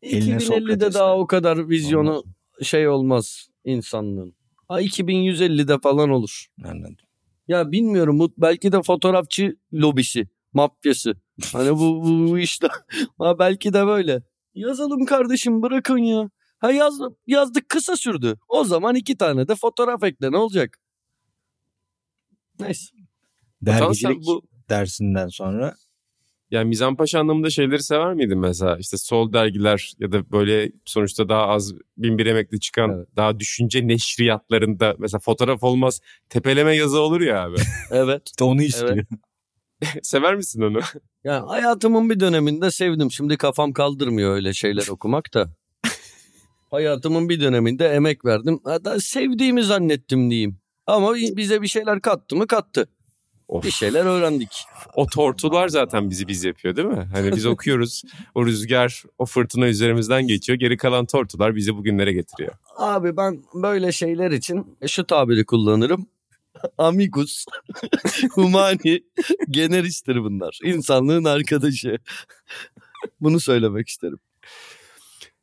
Eline 0.03 0.35
2050'de 0.35 0.41
Sokrates'ten. 0.41 0.93
daha 0.95 1.19
o 1.19 1.27
kadar 1.27 1.69
vizyonu 1.69 2.11
Olmaz. 2.11 2.25
şey 2.63 2.89
olmaz 2.89 3.49
insanlığın. 3.65 4.35
Ha 4.69 4.83
2150'de 4.83 5.79
falan 5.79 6.11
olur. 6.11 6.47
Anladım. 6.65 6.97
Ya 7.49 7.73
bilmiyorum 7.73 8.33
belki 8.39 8.73
de 8.73 8.83
fotoğrafçı 8.83 9.57
lobisi, 9.75 10.29
mafyası. 10.55 11.15
Hani 11.53 11.71
bu, 11.71 12.05
bu, 12.05 12.29
bu 12.31 12.39
işte 12.49 12.69
ha 13.19 13.39
belki 13.39 13.73
de 13.73 13.87
böyle. 13.87 14.23
Yazalım 14.55 15.05
kardeşim 15.05 15.63
bırakın 15.63 15.99
ya. 15.99 16.31
Ha 16.59 16.73
yaz, 16.73 17.01
yazdık 17.27 17.69
kısa 17.69 17.97
sürdü. 17.97 18.39
O 18.49 18.65
zaman 18.65 18.95
iki 18.95 19.17
tane 19.17 19.49
de 19.49 19.55
fotoğraf 19.55 20.03
ekle 20.03 20.33
ne 20.33 20.37
olacak? 20.37 20.79
Neyse. 22.61 22.97
Dergicilik 23.63 24.27
bu 24.27 24.43
dersinden 24.71 25.29
sonra 25.29 25.75
yani 26.51 26.69
Mizanpaşa 26.69 27.21
anlamında 27.21 27.51
şeyleri 27.51 27.83
sever 27.83 28.15
miydin 28.15 28.39
mesela? 28.39 28.79
İşte 28.79 28.97
sol 28.97 29.33
dergiler 29.33 29.93
ya 29.99 30.13
da 30.13 30.31
böyle 30.33 30.73
sonuçta 30.85 31.29
daha 31.29 31.47
az 31.47 31.73
bin 31.97 32.19
bir 32.19 32.27
emekli 32.27 32.61
çıkan 32.61 32.91
Evet. 32.91 33.09
daha 33.17 33.41
düşünce 33.41 33.89
neşriyatlarında 33.89 34.95
mesela 34.99 35.19
fotoğraf 35.19 35.63
olmaz 35.63 36.01
tepeleme 36.29 36.77
yazı 36.77 37.01
olur 37.01 37.21
ya 37.21 37.45
abi. 37.45 37.57
Evet. 37.91 38.23
işte 38.27 38.45
onu 38.45 38.63
istiyor. 38.63 39.05
Sever 40.03 40.35
misin 40.35 40.63
onu? 40.63 40.81
Yani 41.25 41.47
hayatımın 41.47 42.11
bir 42.11 42.21
döneminde 42.21 42.71
sevdim. 42.71 43.11
Şimdi 43.11 43.37
kafam 43.37 43.73
kaldırmıyor 43.73 44.35
öyle 44.35 44.53
şeyler 44.53 44.89
okumak 44.89 45.35
da. 45.35 45.51
hayatımın 46.71 47.29
bir 47.29 47.41
döneminde 47.41 47.89
emek 47.89 48.25
verdim. 48.25 48.61
Hatta 48.65 49.01
sevdiğimi 49.01 49.65
zannettim 49.65 50.31
diyeyim. 50.31 50.59
Ama 50.87 51.15
bize 51.15 51.63
bir 51.63 51.69
şeyler 51.69 52.01
kattı 52.01 52.37
mı 52.37 52.47
kattı. 52.47 52.89
Of. 53.49 53.65
Bir 53.65 53.71
şeyler 53.71 54.05
öğrendik. 54.07 54.65
O 54.95 55.07
tortular 55.07 55.69
zaten 55.69 56.11
bizi 56.11 56.29
biz 56.29 56.45
yapıyor 56.45 56.77
değil 56.77 56.89
mi? 56.89 57.09
Hani 57.13 57.33
biz 57.37 57.47
okuyoruz 57.47 58.03
o 58.35 58.47
rüzgar 58.47 59.03
o 59.19 59.27
fırtına 59.27 59.69
üzerimizden 59.69 60.27
geçiyor. 60.27 60.59
Geri 60.59 60.77
kalan 60.77 61.07
tortular 61.07 61.57
bizi 61.57 61.77
bugünlere 61.77 62.13
getiriyor. 62.13 62.55
Abi 62.77 63.17
ben 63.17 63.45
böyle 63.55 63.93
şeyler 63.93 64.31
için 64.31 64.77
şu 64.87 65.07
tabiri 65.07 65.45
kullanırım. 65.45 66.07
Amicus, 66.79 67.45
humani, 68.31 69.05
generistir 69.51 70.17
bunlar. 70.17 70.59
İnsanlığın 70.65 71.25
arkadaşı. 71.25 71.99
Bunu 73.21 73.41
söylemek 73.41 73.89
isterim. 73.89 74.19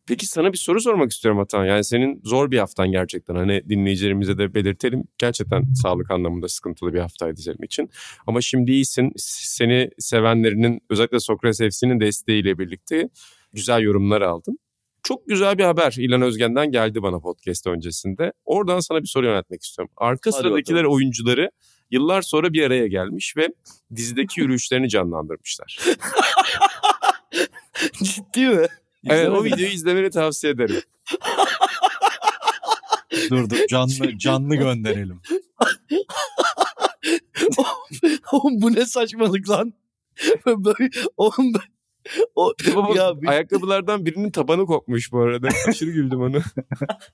Peki 0.07 0.25
sana 0.25 0.53
bir 0.53 0.57
soru 0.57 0.81
sormak 0.81 1.11
istiyorum 1.11 1.39
Atan. 1.39 1.65
Yani 1.65 1.83
senin 1.83 2.21
zor 2.23 2.51
bir 2.51 2.57
haftan 2.57 2.91
gerçekten. 2.91 3.35
Hani 3.35 3.69
dinleyicilerimize 3.69 4.37
de 4.37 4.53
belirtelim. 4.53 5.03
Gerçekten 5.17 5.73
sağlık 5.73 6.11
anlamında 6.11 6.47
sıkıntılı 6.47 6.93
bir 6.93 6.99
haftaydı 6.99 7.41
senin 7.41 7.65
için. 7.65 7.89
Ama 8.27 8.41
şimdi 8.41 8.71
iyisin. 8.71 9.11
Seni 9.17 9.89
sevenlerinin 9.99 10.81
özellikle 10.89 11.19
Sokrates 11.19 11.75
FC'nin 11.75 11.99
desteğiyle 11.99 12.59
birlikte 12.59 13.09
güzel 13.53 13.81
yorumlar 13.81 14.21
aldın. 14.21 14.59
Çok 15.03 15.27
güzel 15.27 15.57
bir 15.57 15.63
haber 15.63 15.95
İlhan 15.97 16.21
Özgen'den 16.21 16.71
geldi 16.71 17.03
bana 17.03 17.19
podcast 17.19 17.67
öncesinde. 17.67 18.33
Oradan 18.45 18.79
sana 18.79 19.01
bir 19.01 19.07
soru 19.07 19.25
yöneltmek 19.25 19.63
istiyorum. 19.63 19.93
Arka 19.97 20.31
Hadi 20.31 20.37
sıradakiler 20.37 20.83
oyuncuları 20.83 21.51
yıllar 21.91 22.21
sonra 22.21 22.53
bir 22.53 22.63
araya 22.63 22.87
gelmiş 22.87 23.37
ve 23.37 23.47
dizideki 23.95 24.41
yürüyüşlerini 24.41 24.89
canlandırmışlar. 24.89 25.79
Ciddi 28.03 28.47
mi? 28.47 28.67
Evet 29.09 29.29
o 29.29 29.43
videoyu 29.43 29.71
izlemeni 29.71 30.09
tavsiye 30.09 30.53
ederim. 30.53 30.81
dur 33.29 33.49
dur 33.49 33.67
canlı 33.69 34.17
canlı 34.17 34.55
gönderelim. 34.55 35.21
Oğlum 38.31 38.61
bu 38.61 38.73
ne 38.73 38.85
saçmalık 38.85 39.49
lan? 39.49 39.73
Böyle, 40.45 40.89
oğlum 41.17 41.53
o, 42.35 42.53
Baba, 42.75 42.95
ya, 42.95 43.21
bir- 43.21 43.27
Ayakkabılardan 43.27 44.05
birinin 44.05 44.31
tabanı 44.31 44.65
kopmuş 44.65 45.11
bu 45.11 45.19
arada. 45.19 45.49
Aşırı 45.67 45.91
güldüm 45.91 46.21
onu. 46.21 46.41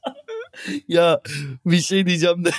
ya 0.87 1.21
bir 1.65 1.77
şey 1.79 2.05
diyeceğim 2.05 2.45
de 2.45 2.49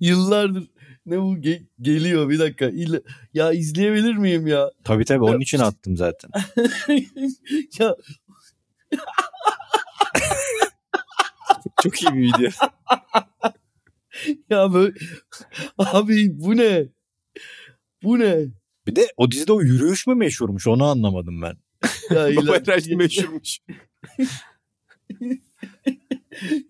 yıllardır 0.00 0.70
ne 1.06 1.20
bu 1.20 1.36
ge- 1.36 1.66
geliyor 1.80 2.28
bir 2.28 2.38
dakika. 2.38 2.64
İle- 2.68 3.02
ya 3.34 3.52
izleyebilir 3.52 4.14
miyim 4.14 4.46
ya? 4.46 4.70
Tabii 4.84 5.04
tabii 5.04 5.24
onun 5.24 5.40
için 5.40 5.58
attım 5.58 5.96
zaten. 5.96 6.30
ya 7.78 7.96
Çok 11.82 12.02
iyi 12.02 12.12
bir 12.12 12.22
video. 12.22 12.50
ya 14.50 14.72
böyle 14.74 14.94
abi 15.78 16.30
bu 16.40 16.56
ne? 16.56 16.84
Bu 18.02 18.18
ne? 18.18 18.36
Bir 18.86 18.96
de 18.96 19.08
o 19.16 19.30
dizide 19.30 19.52
o 19.52 19.60
yürüyüş 19.62 20.06
mü 20.06 20.14
meşhurmuş 20.14 20.66
onu 20.66 20.84
anlamadım 20.84 21.42
ben. 21.42 21.56
Ya, 22.10 22.16
Baba 22.36 22.54
herhalde 22.54 22.96
meşhurmuş. 22.96 23.58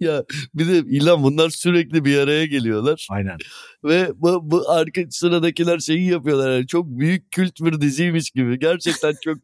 ya 0.01 0.25
bir 0.55 0.69
de 0.69 0.79
İlhan 0.79 1.23
bunlar 1.23 1.51
sürekli 1.51 2.05
bir 2.05 2.19
araya 2.19 2.47
geliyorlar 2.47 3.07
Aynen. 3.11 3.39
ve 3.85 4.11
bu, 4.15 4.51
bu 4.51 4.71
arka 4.71 5.01
sıradakiler 5.11 5.79
şeyi 5.79 6.11
yapıyorlar. 6.11 6.53
Yani 6.53 6.67
çok 6.67 6.87
büyük 6.87 7.31
kült 7.31 7.61
bir 7.61 7.81
diziymiş 7.81 8.31
gibi. 8.31 8.59
Gerçekten 8.59 9.15
çok 9.25 9.39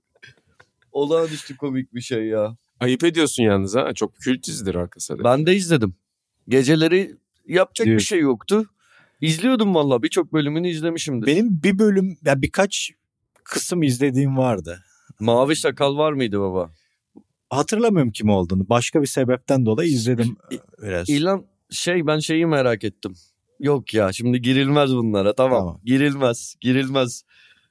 olağanüstü 0.93 1.57
komik 1.57 1.95
bir 1.95 2.01
şey 2.01 2.25
ya. 2.27 2.57
Ayıp 2.81 3.05
ediyorsun 3.05 3.43
yalnız 3.43 3.77
ha. 3.77 3.95
Çok 3.95 4.16
kült 4.16 4.47
dizidir 4.47 4.75
arkası. 4.75 5.25
Ben 5.25 5.47
de 5.47 5.57
izledim. 5.57 5.95
Geceleri 6.49 7.14
yapacak 7.47 7.85
bir 7.87 7.91
Diyorsun. 7.91 8.07
şey 8.07 8.21
yoktu. 8.21 8.66
İzliyordum 9.21 9.75
valla 9.75 10.03
birçok 10.03 10.33
bölümünü 10.33 10.69
izlemişimdir. 10.69 11.27
Benim 11.27 11.62
bir 11.62 11.79
bölüm 11.79 12.19
ya 12.25 12.43
birkaç 12.43 12.91
kısım 13.45 13.83
izlediğim 13.83 14.37
vardı. 14.37 14.85
Mavi 15.21 15.57
sakal 15.57 15.97
var 15.97 16.12
mıydı 16.12 16.41
baba? 16.41 16.71
Hatırlamıyorum 17.51 18.12
kim 18.12 18.31
olduğunu. 18.31 18.69
Başka 18.69 19.03
bir 19.03 19.07
sebepten 19.07 19.66
dolayı 19.66 19.91
izledim 19.91 20.37
biraz. 20.83 21.09
İlan 21.09 21.47
şey 21.71 22.07
ben 22.07 22.19
şeyi 22.19 22.47
merak 22.47 22.85
ettim. 22.85 23.14
Yok 23.61 23.95
ya 23.95 24.12
şimdi 24.12 24.43
girilmez 24.43 24.91
bunlara 24.91 25.35
tamam. 25.35 25.59
Tamam. 25.59 25.81
Girilmez. 25.85 26.57
Girilmez. 26.61 27.25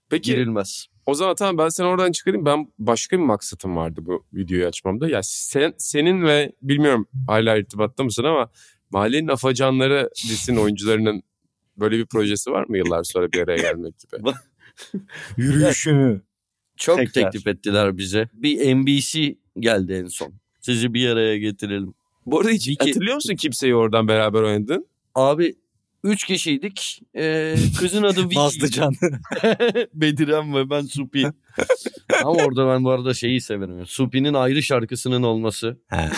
Peki 0.10 0.32
Girilmez. 0.32 0.88
o 1.06 1.14
zaman 1.14 1.36
tamam 1.36 1.58
ben 1.58 1.70
seni 1.70 1.88
oradan 1.88 2.12
çıkarayım. 2.12 2.46
Ben 2.46 2.72
başka 2.80 3.18
bir 3.18 3.24
maksatım 3.24 3.76
vardı 3.76 4.02
bu 4.04 4.26
videoyu 4.34 4.68
açmamda. 4.68 5.10
Ya 5.10 5.20
sen, 5.24 5.74
senin 5.78 6.24
ve 6.24 6.52
bilmiyorum 6.62 7.08
hala 7.28 7.58
irtibatta 7.58 8.04
mısın 8.04 8.24
ama 8.24 8.52
Mahallenin 8.92 9.28
Afacanları 9.28 10.10
dizisinin 10.16 10.58
oyuncularının 10.58 11.24
böyle 11.78 11.98
bir 11.98 12.06
projesi 12.06 12.52
var 12.52 12.66
mı 12.68 12.78
yıllar 12.78 13.04
sonra 13.04 13.32
bir 13.32 13.42
araya 13.42 13.58
gelmek 13.58 13.94
gibi? 14.00 14.32
Yürüyüşünü. 15.38 16.22
Çok 16.78 16.98
Tekrar. 16.98 17.32
teklif 17.32 17.48
ettiler 17.48 17.98
bize. 17.98 18.30
Bir 18.34 18.76
NBC 18.76 19.36
geldi 19.60 19.94
en 19.94 20.08
son. 20.08 20.34
Sizi 20.62 20.94
bir 20.94 21.10
araya 21.10 21.38
getirelim. 21.38 21.94
Bu 22.26 22.40
arada 22.40 22.50
hiç 22.52 22.68
Vicky- 22.68 22.88
hatırlıyor 22.88 23.16
musun 23.16 23.36
kimseyi 23.40 23.76
oradan 23.76 24.08
beraber 24.08 24.42
oynadın? 24.42 24.88
Abi 25.16 25.56
üç 26.04 26.24
kişiydik. 26.24 27.02
Ee, 27.16 27.56
kızın 27.80 28.04
adı 28.04 28.24
Vicky. 28.30 28.44
Nazlıcan. 28.46 28.94
Bedirem 29.94 30.56
ve 30.56 30.70
ben 30.70 30.82
Supi. 30.82 31.32
Ama 32.24 32.32
orada 32.44 32.68
ben 32.68 32.84
bu 32.84 32.92
arada 32.92 33.14
şeyi 33.14 33.42
severim. 33.42 33.86
Supi'nin 33.86 34.34
ayrı 34.34 34.64
şarkısının 34.64 35.24
olması. 35.24 35.78
He. 35.88 36.10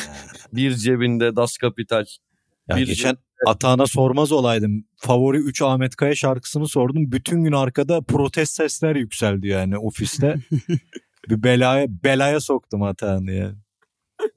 Bir 0.54 0.76
cebinde 0.76 1.36
Das 1.36 1.58
Kapital. 1.58 2.06
Ya 2.70 2.76
Bir- 2.78 2.86
geçen 2.88 3.18
Atağına 3.46 3.88
sormaz 3.88 4.32
olaydım. 4.32 4.86
Favori 4.96 5.38
3 5.38 5.62
Ahmet 5.62 5.96
Kaya 5.96 6.16
şarkısını 6.16 6.68
sordum. 6.68 7.12
Bütün 7.12 7.44
gün 7.44 7.52
arkada 7.52 8.02
protest 8.02 8.54
sesler 8.54 8.96
yükseldi 8.96 9.48
yani 9.48 9.78
ofiste. 9.78 10.36
bir 11.30 11.44
belaya 11.44 11.86
belaya 12.04 12.40
soktum 12.40 12.84
Atağını 12.84 13.32
yani. 13.32 13.56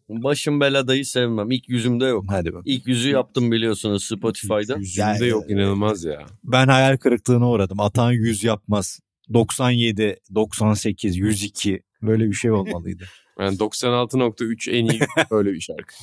Başım 0.09 0.61
beladayı 0.61 1.07
sevmem. 1.07 1.51
İlk 1.51 1.69
yüzümde 1.69 2.05
yok. 2.05 2.25
Hadi 2.29 2.53
bak. 2.55 2.63
İlk 2.65 2.87
yüzü 2.87 3.11
yaptım 3.11 3.53
biliyorsunuz 3.53 4.05
Spotify'da. 4.05 4.77
Yüzünde 4.77 5.01
Yani- 5.07 5.29
yok 5.29 5.51
inanılmaz 5.51 6.05
ya. 6.05 6.27
Ben 6.45 6.69
hayal 6.69 6.97
kırıklığına 6.97 7.51
uğradım. 7.51 7.81
Atağın 7.81 8.13
100 8.13 8.45
yapmaz. 8.45 9.01
97, 9.35 10.17
98, 10.35 11.17
102 11.17 11.83
böyle 12.03 12.29
bir 12.29 12.35
şey 12.35 12.51
olmalıydı. 12.51 13.05
Yani 13.41 13.57
96.3 13.57 14.71
en 14.71 14.87
iyi 14.87 15.01
öyle 15.31 15.53
bir 15.53 15.61
şarkı. 15.61 15.95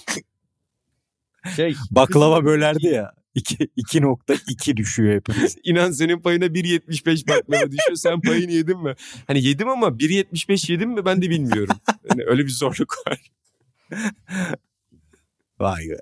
Şey, 1.56 1.76
Baklava 1.92 2.46
bölerdi 2.46 2.88
ya. 2.88 3.14
2 3.36 3.56
2.2 3.58 4.78
düşüyor 4.78 5.16
hepimiz. 5.16 5.58
İnan 5.64 5.92
senin 5.92 6.20
payına 6.22 6.46
1.75 6.46 7.28
baklava 7.28 7.72
düşüyor. 7.72 7.96
Sen 7.96 8.22
payını 8.22 8.52
yedin 8.52 8.84
mi? 8.84 8.96
Hani 9.28 9.44
yedim 9.44 9.70
ama 9.70 9.88
1.75 9.88 10.72
yedim 10.72 10.90
mi 10.90 11.06
ben 11.06 11.22
de 11.22 11.30
bilmiyorum. 11.30 11.76
Yani 12.10 12.24
öyle 12.26 12.44
bir 12.46 12.52
zorluk 12.52 12.94
var. 13.08 13.32
Vay 15.60 15.90
be. 15.90 16.00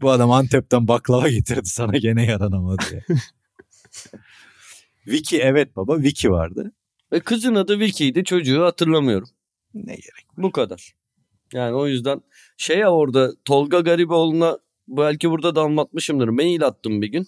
Bu 0.00 0.10
adam 0.10 0.30
Antep'ten 0.30 0.88
baklava 0.88 1.28
getirdi 1.28 1.68
sana 1.68 1.96
gene 1.98 2.26
yaranamadı 2.26 2.82
ya. 2.92 3.00
Vicky 5.06 5.42
evet 5.42 5.76
baba 5.76 5.98
Vicky 5.98 6.32
vardı. 6.32 6.72
ve 7.12 7.20
kızın 7.20 7.54
adı 7.54 7.78
Vicky'ydi. 7.78 8.24
Çocuğu 8.24 8.64
hatırlamıyorum. 8.64 9.28
Ne 9.74 9.94
gerek. 9.94 10.26
Bu 10.36 10.52
kadar. 10.52 10.94
Yani 11.52 11.74
o 11.74 11.86
yüzden 11.86 12.22
şey 12.56 12.78
ya 12.78 12.92
orada 12.92 13.32
Tolga 13.44 13.80
Gariboğlu'na 13.80 14.58
belki 14.88 15.30
burada 15.30 15.54
da 15.54 15.62
anlatmışımdır. 15.62 16.28
Mail 16.28 16.66
attım 16.66 17.02
bir 17.02 17.06
gün. 17.06 17.26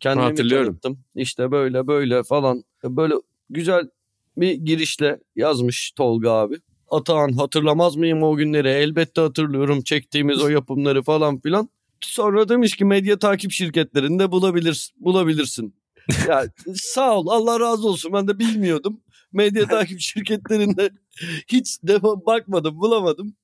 Kendimi 0.00 0.24
Hatırlıyorum. 0.24 0.66
tanıttım. 0.66 1.04
İşte 1.14 1.50
böyle 1.50 1.86
böyle 1.86 2.22
falan. 2.22 2.64
Böyle 2.84 3.14
güzel 3.50 3.88
bir 4.36 4.52
girişle 4.52 5.20
yazmış 5.36 5.92
Tolga 5.92 6.30
abi. 6.32 6.56
Atahan 6.90 7.32
hatırlamaz 7.32 7.96
mıyım 7.96 8.22
o 8.22 8.36
günleri? 8.36 8.68
Elbette 8.68 9.20
hatırlıyorum 9.20 9.82
çektiğimiz 9.82 10.42
o 10.42 10.48
yapımları 10.48 11.02
falan 11.02 11.40
filan. 11.40 11.68
Sonra 12.00 12.48
demiş 12.48 12.76
ki 12.76 12.84
medya 12.84 13.18
takip 13.18 13.52
şirketlerinde 13.52 14.32
bulabilirsin. 14.32 14.96
bulabilirsin. 15.00 15.74
Ya 16.28 16.44
sağ 16.74 17.18
ol 17.18 17.26
Allah 17.26 17.60
razı 17.60 17.88
olsun 17.88 18.12
ben 18.12 18.28
de 18.28 18.38
bilmiyordum. 18.38 19.00
Medya 19.32 19.66
takip 19.68 20.00
şirketlerinde 20.00 20.90
hiç 21.48 21.82
defa 21.82 22.26
bakmadım 22.26 22.80
bulamadım. 22.80 23.34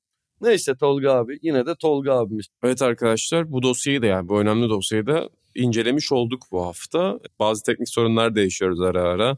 Neyse 0.44 0.74
Tolga 0.74 1.12
abi 1.12 1.38
yine 1.42 1.66
de 1.66 1.74
Tolga 1.74 2.12
abimiz. 2.12 2.46
Evet 2.64 2.82
arkadaşlar 2.82 3.52
bu 3.52 3.62
dosyayı 3.62 4.02
da 4.02 4.06
yani 4.06 4.28
bu 4.28 4.40
önemli 4.40 4.68
dosyayı 4.68 5.06
da 5.06 5.28
incelemiş 5.54 6.12
olduk 6.12 6.42
bu 6.50 6.66
hafta. 6.66 7.20
Bazı 7.38 7.62
teknik 7.62 7.88
sorunlar 7.88 8.34
da 8.34 8.40
yaşıyoruz 8.40 8.80
ara 8.80 9.02
ara. 9.02 9.36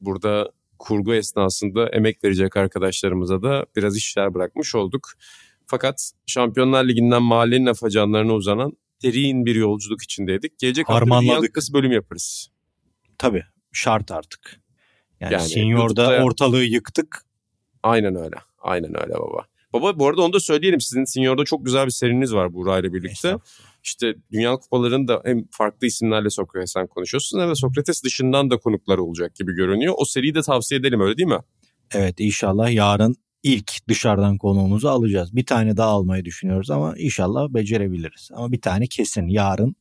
Burada 0.00 0.52
kurgu 0.78 1.14
esnasında 1.14 1.88
emek 1.88 2.24
verecek 2.24 2.56
arkadaşlarımıza 2.56 3.42
da 3.42 3.66
biraz 3.76 3.96
işler 3.96 4.34
bırakmış 4.34 4.74
olduk. 4.74 5.08
Fakat 5.66 6.12
Şampiyonlar 6.26 6.84
Ligi'nden 6.84 7.22
mahallenin 7.22 7.66
afacanlarına 7.66 8.34
uzanan 8.34 8.72
derin 9.02 9.46
bir 9.46 9.54
yolculuk 9.54 10.02
içindeydik. 10.02 10.58
Gelecek 10.58 10.88
hafta 10.88 11.06
bir 11.06 11.10
Harmanladık. 11.10 11.48
Kupası 11.48 11.74
bölüm 11.74 11.92
yaparız. 11.92 12.50
Tabii 13.18 13.44
şart 13.72 14.10
artık. 14.10 14.60
Yani, 15.20 15.32
Yani 15.32 15.48
Senior'da 15.48 16.24
ortalığı 16.24 16.64
yıktık. 16.64 17.22
Aynen 17.82 18.14
öyle. 18.16 18.36
Aynen 18.58 19.02
öyle 19.02 19.14
baba. 19.14 19.49
Baba 19.72 19.98
bu 19.98 20.08
arada 20.08 20.22
onu 20.22 20.32
da 20.32 20.40
söyleyelim. 20.40 20.80
Sizin 20.80 21.04
Senior'da 21.04 21.44
çok 21.44 21.64
güzel 21.64 21.86
bir 21.86 21.90
seriniz 21.90 22.34
var 22.34 22.54
Buğra 22.54 22.78
ile 22.78 22.92
birlikte. 22.92 23.36
İşte 23.82 24.14
Dünya 24.32 24.56
Kupalarında 24.56 25.22
hem 25.24 25.44
farklı 25.50 25.86
isimlerle 25.86 26.30
Sokrates'ten 26.30 26.86
konuşuyorsunuz 26.86 27.42
hem 27.42 27.50
de 27.50 27.54
Sokrates 27.54 28.04
dışından 28.04 28.50
da 28.50 28.56
konuklar 28.56 28.98
olacak 28.98 29.34
gibi 29.34 29.52
görünüyor. 29.52 29.94
O 29.96 30.04
seriyi 30.04 30.34
de 30.34 30.42
tavsiye 30.42 30.80
edelim 30.80 31.00
öyle 31.00 31.16
değil 31.16 31.28
mi? 31.28 31.40
Evet 31.94 32.14
inşallah 32.20 32.72
yarın 32.72 33.16
ilk 33.42 33.88
dışarıdan 33.88 34.38
konuğumuzu 34.38 34.88
alacağız. 34.88 35.36
Bir 35.36 35.46
tane 35.46 35.76
daha 35.76 35.88
almayı 35.88 36.24
düşünüyoruz 36.24 36.70
ama 36.70 36.94
inşallah 36.98 37.48
becerebiliriz. 37.48 38.28
Ama 38.34 38.52
bir 38.52 38.60
tane 38.60 38.86
kesin 38.86 39.28
yarın 39.28 39.76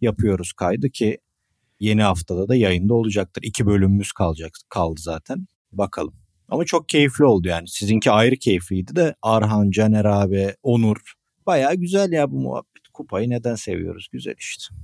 yapıyoruz 0.00 0.52
kaydı 0.52 0.90
ki 0.90 1.18
yeni 1.80 2.02
haftada 2.02 2.48
da 2.48 2.54
yayında 2.56 2.94
olacaktır. 2.94 3.42
İki 3.42 3.66
bölümümüz 3.66 4.12
kalacak 4.12 4.52
kaldı 4.68 5.00
zaten. 5.00 5.46
Bakalım. 5.72 6.14
Ama 6.50 6.64
çok 6.64 6.88
keyifli 6.88 7.24
oldu 7.24 7.48
yani. 7.48 7.68
Sizinki 7.68 8.10
ayrı 8.10 8.36
keyifliydi 8.36 8.96
de 8.96 9.14
Arhan, 9.22 9.70
Caner 9.70 10.04
abi, 10.04 10.54
Onur. 10.62 10.96
Baya 11.46 11.74
güzel 11.74 12.12
ya 12.12 12.30
bu 12.30 12.40
muhabbet. 12.40 12.88
Kupayı 12.92 13.30
neden 13.30 13.54
seviyoruz? 13.54 14.08
Güzel 14.12 14.34
işte. 14.38 14.74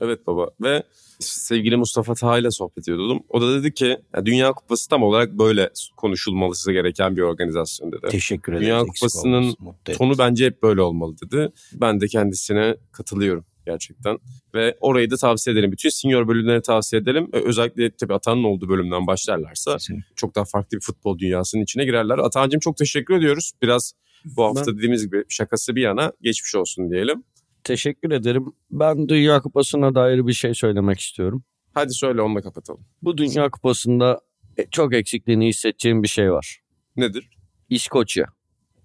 Evet 0.00 0.26
baba 0.26 0.50
ve 0.62 0.82
sevgili 1.20 1.76
Mustafa 1.76 2.14
Taha 2.14 2.38
ile 2.38 2.50
sohbet 2.50 2.88
ediyordum. 2.88 3.22
O 3.28 3.40
da 3.40 3.54
dedi 3.54 3.74
ki 3.74 3.98
ya 4.16 4.26
Dünya 4.26 4.52
Kupası 4.52 4.88
tam 4.88 5.02
olarak 5.02 5.38
böyle 5.38 5.70
konuşulması 5.96 6.72
gereken 6.72 7.16
bir 7.16 7.22
organizasyon 7.22 7.92
dedi. 7.92 8.06
Teşekkür 8.10 8.52
ederiz. 8.52 8.66
Dünya 8.66 8.80
Kupası'nın. 8.80 9.56
Tonu 9.96 10.18
bence 10.18 10.46
hep 10.46 10.62
böyle 10.62 10.80
olmalı 10.80 11.16
dedi. 11.24 11.52
Ben 11.72 12.00
de 12.00 12.06
kendisine 12.06 12.76
katılıyorum 12.92 13.44
gerçekten. 13.66 14.18
Ve 14.54 14.76
orayı 14.80 15.10
da 15.10 15.16
tavsiye 15.16 15.54
edelim. 15.54 15.72
Bütün 15.72 15.88
senior 15.88 16.28
bölümleri 16.28 16.62
tavsiye 16.62 17.02
edelim. 17.02 17.28
Özellikle 17.32 17.96
tabii 17.96 18.14
Atan'ın 18.14 18.44
olduğu 18.44 18.68
bölümden 18.68 19.06
başlarlarsa 19.06 19.72
Kesinlikle. 19.72 20.14
çok 20.16 20.34
daha 20.34 20.44
farklı 20.44 20.76
bir 20.76 20.82
futbol 20.82 21.18
dünyasının 21.18 21.62
içine 21.62 21.84
girerler. 21.84 22.18
Atancığım 22.18 22.60
çok 22.60 22.76
teşekkür 22.76 23.14
ediyoruz. 23.14 23.52
Biraz 23.62 23.92
bu 24.24 24.44
hafta 24.44 24.76
dediğimiz 24.76 25.04
gibi 25.06 25.24
şakası 25.28 25.76
bir 25.76 25.82
yana 25.82 26.12
geçmiş 26.22 26.54
olsun 26.54 26.90
diyelim. 26.90 27.24
Teşekkür 27.64 28.10
ederim. 28.10 28.52
Ben 28.70 29.08
Dünya 29.08 29.40
Kupası'na 29.40 29.94
dair 29.94 30.26
bir 30.26 30.32
şey 30.32 30.54
söylemek 30.54 31.00
istiyorum. 31.00 31.44
Hadi 31.74 31.92
söyle 31.92 32.22
onunla 32.22 32.42
kapatalım. 32.42 32.86
Bu 33.02 33.18
Dünya 33.18 33.50
Kupası'nda 33.50 34.20
e, 34.56 34.66
çok 34.70 34.94
eksikliğini 34.94 35.48
hissedeceğim 35.48 36.02
bir 36.02 36.08
şey 36.08 36.32
var. 36.32 36.60
Nedir? 36.96 37.30
İskoçya. 37.70 38.26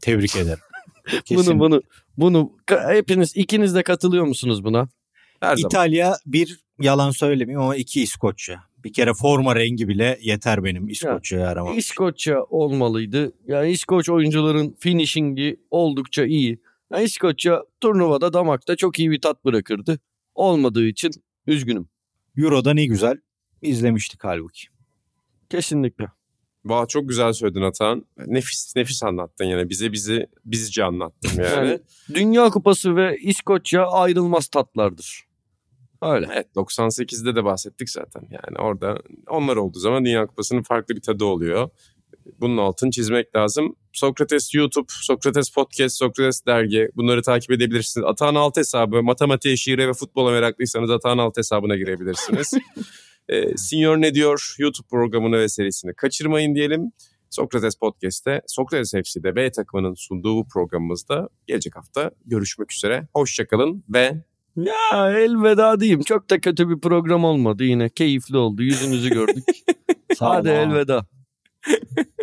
Tebrik 0.02 0.36
ederim. 0.36 0.60
Bunu 1.32 1.60
bunu 1.60 1.82
bunu 2.20 2.52
hepiniz 2.68 3.38
ikiniz 3.38 3.76
de 3.76 3.84
katılıyor 3.84 4.26
musunuz 4.26 4.64
buna? 4.64 4.90
Her 5.40 5.56
zaman. 5.56 5.70
İtalya 5.70 6.16
bir 6.26 6.60
yalan 6.82 7.12
söylemeyeyim 7.12 7.62
ama 7.62 7.76
iki 7.76 8.02
İskoçya. 8.02 8.64
Bir 8.84 8.94
kere 8.94 9.14
forma 9.14 9.56
rengi 9.56 9.88
bile 9.88 10.20
yeter 10.22 10.64
benim 10.64 10.88
İskoçya'yı 10.88 11.48
aramam. 11.48 11.78
İskoçya 11.78 12.44
olmalıydı. 12.44 13.34
Yani 13.48 13.72
İskoç 13.72 14.10
oyuncuların 14.10 14.76
finishing'i 14.80 15.58
oldukça 15.72 16.26
iyi. 16.26 16.60
Yani 16.94 17.04
İskoçya 17.04 17.64
turnuvada 17.82 18.34
damakta 18.34 18.76
çok 18.76 19.00
iyi 19.00 19.12
bir 19.12 19.22
tat 19.22 19.46
bırakırdı. 19.46 20.00
Olmadığı 20.36 20.88
için 20.88 21.12
üzgünüm. 21.48 21.90
Euro'da 22.38 22.74
ne 22.74 22.86
güzel 22.86 23.18
izlemiştik 23.62 24.24
halbuki. 24.24 24.68
Kesinlikle. 25.50 26.08
Vah 26.66 26.88
çok 26.88 27.10
güzel 27.10 27.34
söyledin 27.34 27.62
Atan. 27.62 28.06
Nefis 28.26 28.76
nefis 28.76 29.04
anlattın 29.04 29.46
yani. 29.46 29.70
Bize 29.70 29.92
bizi 29.92 30.28
bizce 30.46 30.84
anlattın 30.84 31.44
yani. 31.44 31.68
Yani 31.68 31.80
Dünya 32.14 32.50
Kupası 32.50 32.96
ve 32.96 33.18
İskoçya 33.18 33.88
ayrılmaz 33.88 34.48
tatlardır. 34.48 35.30
Öyle. 36.02 36.28
Evet 36.34 36.48
98'de 36.56 37.36
de 37.36 37.44
bahsettik 37.44 37.90
zaten. 37.90 38.22
Yani 38.32 38.58
orada 38.60 38.98
onlar 39.30 39.56
olduğu 39.56 39.80
zaman 39.80 40.06
Dünya 40.06 40.28
Kupası'nın 40.28 40.62
farklı 40.62 40.96
bir 40.96 41.02
tadı 41.02 41.26
oluyor. 41.26 41.70
Bunun 42.40 42.58
altını 42.58 42.92
çizmek 42.92 43.36
lazım. 43.36 43.76
Sokrates 43.94 44.56
YouTube, 44.56 44.86
Sokrates 44.90 45.50
Podcast, 45.54 45.98
Sokrates 45.98 46.46
Dergi 46.46 46.90
bunları 46.96 47.22
takip 47.22 47.52
edebilirsiniz. 47.52 48.08
Atağın 48.08 48.36
alt 48.36 48.58
hesabı, 48.58 49.04
matematiğe, 49.04 49.58
şiire 49.58 49.88
ve 49.88 49.94
futbola 49.94 50.32
meraklıysanız 50.32 50.92
Atağın 50.92 51.18
alt 51.18 51.38
hesabına 51.38 51.76
girebilirsiniz. 51.76 52.54
E, 53.30 53.58
Senior 53.58 53.98
ne 53.98 54.14
diyor 54.14 54.56
YouTube 54.60 54.88
programını 54.88 55.38
ve 55.38 55.50
serisini 55.50 55.94
kaçırmayın 55.94 56.56
diyelim. 56.56 56.92
Sokrates 57.30 57.76
Podcast'te 57.76 58.42
Sokrates 58.48 58.92
FC'de 58.92 59.36
B 59.36 59.52
takımının 59.52 59.94
sunduğu 59.94 60.36
bu 60.36 60.48
programımızda 60.48 61.30
gelecek 61.48 61.76
hafta 61.76 62.12
görüşmek 62.26 62.74
üzere. 62.74 63.08
Hoşçakalın 63.14 63.84
ve 63.90 64.24
Ya 64.56 65.12
elveda 65.12 65.80
diyeyim. 65.80 66.02
Çok 66.02 66.30
da 66.30 66.40
kötü 66.40 66.70
bir 66.70 66.80
program 66.80 67.24
olmadı 67.24 67.64
yine. 67.64 67.90
Keyifli 67.90 68.38
oldu. 68.38 68.64
Yüzünüzü 68.64 69.10
gördük. 69.10 69.44
Hadi 70.20 70.50
elveda. 70.50 71.06